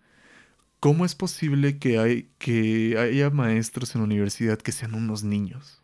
¿cómo 0.79 1.05
es 1.05 1.15
posible 1.15 1.77
que, 1.77 1.99
hay, 1.99 2.29
que 2.37 2.97
haya 2.97 3.29
maestros 3.29 3.95
en 3.95 4.01
la 4.01 4.05
universidad 4.05 4.57
que 4.59 4.71
sean 4.71 4.93
unos 4.93 5.23
niños? 5.23 5.81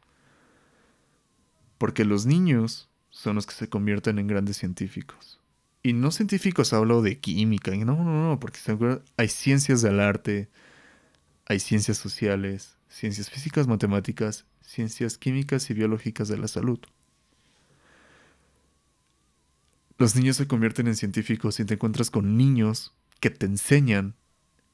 Porque 1.78 2.06
los 2.06 2.26
niños 2.26 2.90
son 3.10 3.36
los 3.36 3.46
que 3.46 3.54
se 3.54 3.70
convierten 3.70 4.20
en 4.20 4.28
grandes 4.28 4.58
científicos. 4.58 5.40
Y 5.84 5.94
no 5.94 6.12
científicos 6.12 6.74
hablo 6.74 7.02
de 7.02 7.20
química, 7.20 7.72
no, 7.76 7.96
no, 7.96 8.30
no, 8.30 8.40
porque 8.40 8.60
hay 9.18 9.28
ciencias 9.28 9.82
del 9.82 10.00
arte, 10.00 10.50
hay 11.46 11.60
ciencias 11.60 11.98
sociales, 11.98 12.76
ciencias 12.90 13.30
físicas, 13.30 13.68
matemáticas, 13.68 14.46
ciencias 14.62 15.18
químicas 15.18 15.70
y 15.70 15.74
biológicas 15.74 16.28
de 16.28 16.38
la 16.38 16.48
salud. 16.48 16.80
Los 19.98 20.16
niños 20.16 20.38
se 20.38 20.48
convierten 20.48 20.88
en 20.88 20.96
científicos 20.96 21.60
y 21.60 21.66
te 21.66 21.76
encuentras 21.76 22.10
con 22.10 22.36
niños 22.36 22.94
que 23.20 23.30
te 23.30 23.46
enseñan 23.46 24.16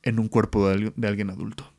en 0.03 0.19
un 0.19 0.27
cuerpo 0.27 0.67
de, 0.69 1.07
alguien 1.07 1.29
adulto. 1.29 1.71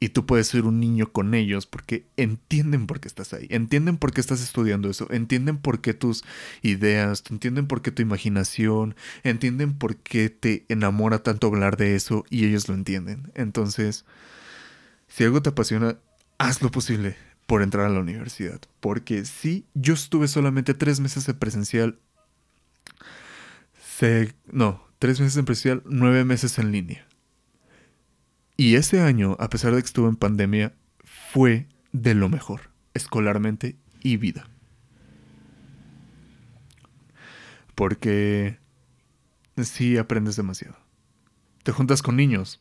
Y 0.00 0.10
tú 0.10 0.26
puedes 0.26 0.46
ser 0.46 0.64
un 0.64 0.78
niño 0.78 1.10
con 1.12 1.34
ellos 1.34 1.66
porque 1.66 2.06
entienden 2.16 2.86
por 2.86 3.00
qué 3.00 3.08
estás 3.08 3.32
ahí, 3.32 3.48
entienden 3.50 3.96
por 3.96 4.12
qué 4.12 4.20
estás 4.20 4.40
estudiando 4.40 4.88
eso, 4.88 5.08
entienden 5.10 5.58
por 5.58 5.80
qué 5.80 5.92
tus 5.92 6.22
ideas, 6.62 7.24
entienden 7.28 7.66
por 7.66 7.82
qué 7.82 7.90
tu 7.90 8.02
imaginación, 8.02 8.94
entienden 9.24 9.76
por 9.76 9.96
qué 9.96 10.30
te 10.30 10.64
enamora 10.68 11.24
tanto 11.24 11.48
hablar 11.48 11.76
de 11.76 11.96
eso 11.96 12.24
y 12.30 12.46
ellos 12.46 12.68
lo 12.68 12.74
entienden. 12.74 13.32
Entonces, 13.34 14.04
si 15.08 15.24
algo 15.24 15.42
te 15.42 15.48
apasiona, 15.48 15.98
haz 16.38 16.62
lo 16.62 16.70
posible 16.70 17.16
por 17.46 17.62
entrar 17.62 17.86
a 17.86 17.88
la 17.88 17.98
universidad. 17.98 18.60
Porque 18.78 19.24
si 19.24 19.66
yo 19.74 19.94
estuve 19.94 20.28
solamente 20.28 20.74
tres 20.74 21.00
meses 21.00 21.26
de 21.26 21.34
presencial, 21.34 21.98
no, 24.52 24.87
tres 24.98 25.20
meses 25.20 25.36
en 25.36 25.44
presencial, 25.44 25.82
nueve 25.86 26.24
meses 26.24 26.58
en 26.58 26.72
línea. 26.72 27.06
Y 28.56 28.74
ese 28.74 29.00
año, 29.00 29.36
a 29.38 29.48
pesar 29.50 29.74
de 29.74 29.80
que 29.80 29.86
estuve 29.86 30.08
en 30.08 30.16
pandemia, 30.16 30.74
fue 31.32 31.68
de 31.92 32.14
lo 32.14 32.28
mejor, 32.28 32.70
escolarmente 32.94 33.76
y 34.02 34.16
vida. 34.16 34.48
Porque 37.74 38.58
sí 39.62 39.96
aprendes 39.96 40.36
demasiado. 40.36 40.76
Te 41.62 41.72
juntas 41.72 42.02
con 42.02 42.16
niños 42.16 42.60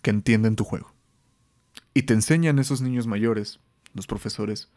que 0.00 0.10
entienden 0.10 0.56
tu 0.56 0.64
juego. 0.64 0.94
Y 1.94 2.02
te 2.02 2.14
enseñan 2.14 2.58
esos 2.58 2.80
niños 2.80 3.06
mayores, 3.06 3.60
los 3.92 4.06
profesores, 4.06 4.70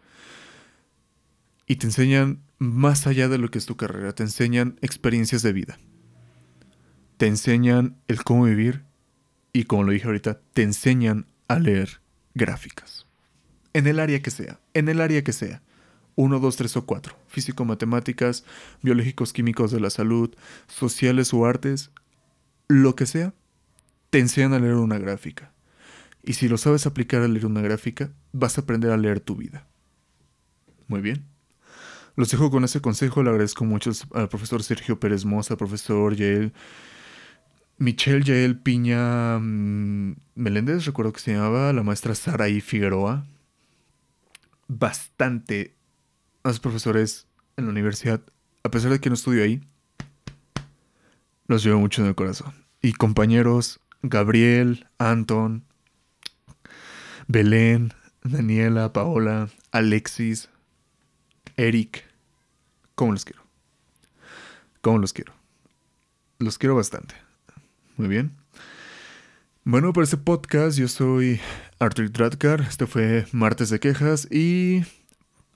y 1.67 1.77
te 1.77 1.87
enseñan 1.87 2.43
más 2.57 3.07
allá 3.07 3.29
de 3.29 3.37
lo 3.37 3.49
que 3.49 3.57
es 3.57 3.65
tu 3.65 3.75
carrera, 3.75 4.13
te 4.13 4.23
enseñan 4.23 4.77
experiencias 4.81 5.41
de 5.41 5.53
vida. 5.53 5.79
Te 7.17 7.27
enseñan 7.27 7.95
el 8.07 8.23
cómo 8.23 8.43
vivir 8.43 8.83
y 9.53 9.63
como 9.63 9.83
lo 9.83 9.91
dije 9.93 10.07
ahorita, 10.07 10.41
te 10.53 10.63
enseñan 10.63 11.27
a 11.47 11.59
leer 11.59 12.01
gráficas. 12.33 13.07
En 13.73 13.87
el 13.87 13.99
área 13.99 14.21
que 14.21 14.31
sea, 14.31 14.59
en 14.73 14.89
el 14.89 14.99
área 14.99 15.23
que 15.23 15.33
sea. 15.33 15.61
Uno, 16.15 16.39
dos, 16.39 16.55
tres 16.55 16.75
o 16.77 16.85
cuatro. 16.85 17.17
Físico, 17.27 17.65
matemáticas, 17.65 18.45
biológicos, 18.81 19.33
químicos 19.33 19.71
de 19.71 19.79
la 19.79 19.89
salud, 19.89 20.33
sociales 20.67 21.33
o 21.33 21.45
artes, 21.45 21.91
lo 22.67 22.95
que 22.95 23.05
sea, 23.05 23.33
te 24.09 24.19
enseñan 24.19 24.53
a 24.53 24.59
leer 24.59 24.75
una 24.75 24.97
gráfica. 24.97 25.53
Y 26.23 26.33
si 26.33 26.47
lo 26.47 26.57
sabes 26.57 26.85
aplicar 26.85 27.21
a 27.21 27.27
leer 27.27 27.45
una 27.45 27.61
gráfica, 27.61 28.11
vas 28.31 28.57
a 28.57 28.61
aprender 28.61 28.91
a 28.91 28.97
leer 28.97 29.19
tu 29.19 29.35
vida. 29.35 29.67
Muy 30.87 31.01
bien. 31.01 31.25
Los 32.15 32.31
dejo 32.31 32.49
con 32.49 32.63
ese 32.63 32.81
consejo. 32.81 33.23
Le 33.23 33.29
agradezco 33.29 33.65
mucho 33.65 33.91
al 34.13 34.29
profesor 34.29 34.63
Sergio 34.63 34.99
Pérez 34.99 35.25
Moza, 35.25 35.53
al 35.53 35.57
profesor 35.57 36.15
Yael 36.15 36.53
Michelle 37.77 38.23
Yael 38.23 38.57
Piña 38.57 39.37
mm, 39.39 40.15
Meléndez, 40.35 40.85
recuerdo 40.85 41.11
que 41.11 41.19
se 41.19 41.33
llamaba, 41.33 41.73
la 41.73 41.83
maestra 41.83 42.15
Saraí 42.15 42.61
Figueroa. 42.61 43.25
Bastante 44.67 45.75
a 46.43 46.49
los 46.49 46.59
profesores 46.59 47.27
en 47.57 47.65
la 47.65 47.71
universidad, 47.71 48.21
a 48.63 48.71
pesar 48.71 48.91
de 48.91 48.99
que 48.99 49.09
no 49.09 49.15
estudio 49.15 49.43
ahí, 49.43 49.61
los 51.47 51.63
llevo 51.63 51.79
mucho 51.79 52.01
en 52.01 52.07
el 52.07 52.15
corazón. 52.15 52.53
Y 52.81 52.93
compañeros, 52.93 53.79
Gabriel, 54.01 54.87
Anton, 54.97 55.65
Belén, 57.27 57.93
Daniela, 58.23 58.93
Paola, 58.93 59.49
Alexis, 59.71 60.49
Eric, 61.57 62.05
¿cómo 62.95 63.11
los 63.11 63.25
quiero? 63.25 63.43
¿Cómo 64.81 64.99
los 64.99 65.13
quiero? 65.13 65.33
Los 66.39 66.57
quiero 66.57 66.75
bastante. 66.75 67.24
Muy 67.97 68.09
bien. 68.09 68.35
Bueno, 69.63 69.93
para 69.93 70.03
este 70.03 70.17
podcast 70.17 70.77
yo 70.77 70.87
soy 70.89 71.39
Arthur 71.79 72.11
Dradkar. 72.11 72.61
Este 72.61 72.87
fue 72.87 73.25
Martes 73.31 73.69
de 73.69 73.79
Quejas 73.79 74.27
y 74.29 74.83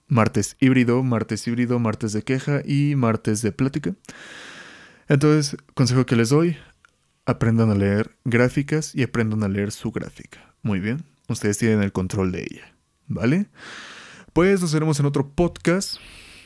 Martes 0.08 0.56
híbrido, 0.62 1.04
Martes 1.04 1.46
híbrido, 1.48 1.80
Martes 1.80 2.14
de 2.14 2.24
Queja 2.24 2.62
y 2.64 2.96
Martes 2.96 3.42
de 3.42 3.52
Plática. 3.52 3.94
Entonces, 5.10 5.58
consejo 5.74 6.06
que 6.06 6.16
les 6.16 6.30
doy, 6.30 6.56
aprendan 7.26 7.72
a 7.72 7.76
leer 7.76 8.16
gráficas 8.24 8.96
y 8.96 9.04
aprendan 9.04 9.44
a 9.44 9.50
leer 9.50 9.72
su 9.72 9.92
gráfica. 9.92 10.56
Muy 10.62 10.80
bien, 10.80 11.04
ustedes 11.28 11.58
tienen 11.58 11.84
el 11.84 11.92
control 11.92 12.32
de 12.32 12.44
ella. 12.44 12.74
¿Vale? 13.08 13.48
Pues 14.32 14.62
nos 14.62 14.74
veremos 14.74 14.98
en 15.02 15.08
otro 15.08 15.30
podcast. 15.30 15.98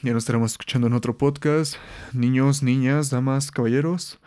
Ya 0.02 0.12
nos 0.12 0.24
estaremos 0.24 0.54
escuchando 0.54 0.88
en 0.88 0.94
otro 0.94 1.20
podcast. 1.20 1.76
Niños, 2.14 2.64
niñas, 2.64 3.12
damas, 3.12 3.52
caballeros. 3.52 4.20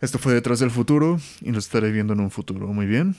Esto 0.00 0.18
fue 0.18 0.32
Detrás 0.32 0.60
del 0.60 0.70
Futuro 0.70 1.20
y 1.42 1.50
nos 1.50 1.66
estaré 1.66 1.90
viendo 1.92 2.14
en 2.14 2.20
un 2.20 2.30
futuro. 2.30 2.68
Muy 2.68 2.86
bien. 2.86 3.16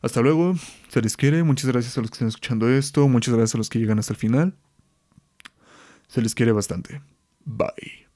Hasta 0.00 0.20
luego. 0.20 0.54
Se 0.88 1.02
les 1.02 1.16
quiere. 1.16 1.42
Muchas 1.42 1.70
gracias 1.70 1.98
a 1.98 2.00
los 2.00 2.10
que 2.10 2.14
están 2.14 2.28
escuchando 2.28 2.68
esto. 2.68 3.06
Muchas 3.08 3.34
gracias 3.34 3.54
a 3.54 3.58
los 3.58 3.68
que 3.68 3.78
llegan 3.78 3.98
hasta 3.98 4.12
el 4.12 4.18
final. 4.18 4.54
Se 6.06 6.22
les 6.22 6.34
quiere 6.34 6.52
bastante. 6.52 7.02
Bye. 7.44 8.07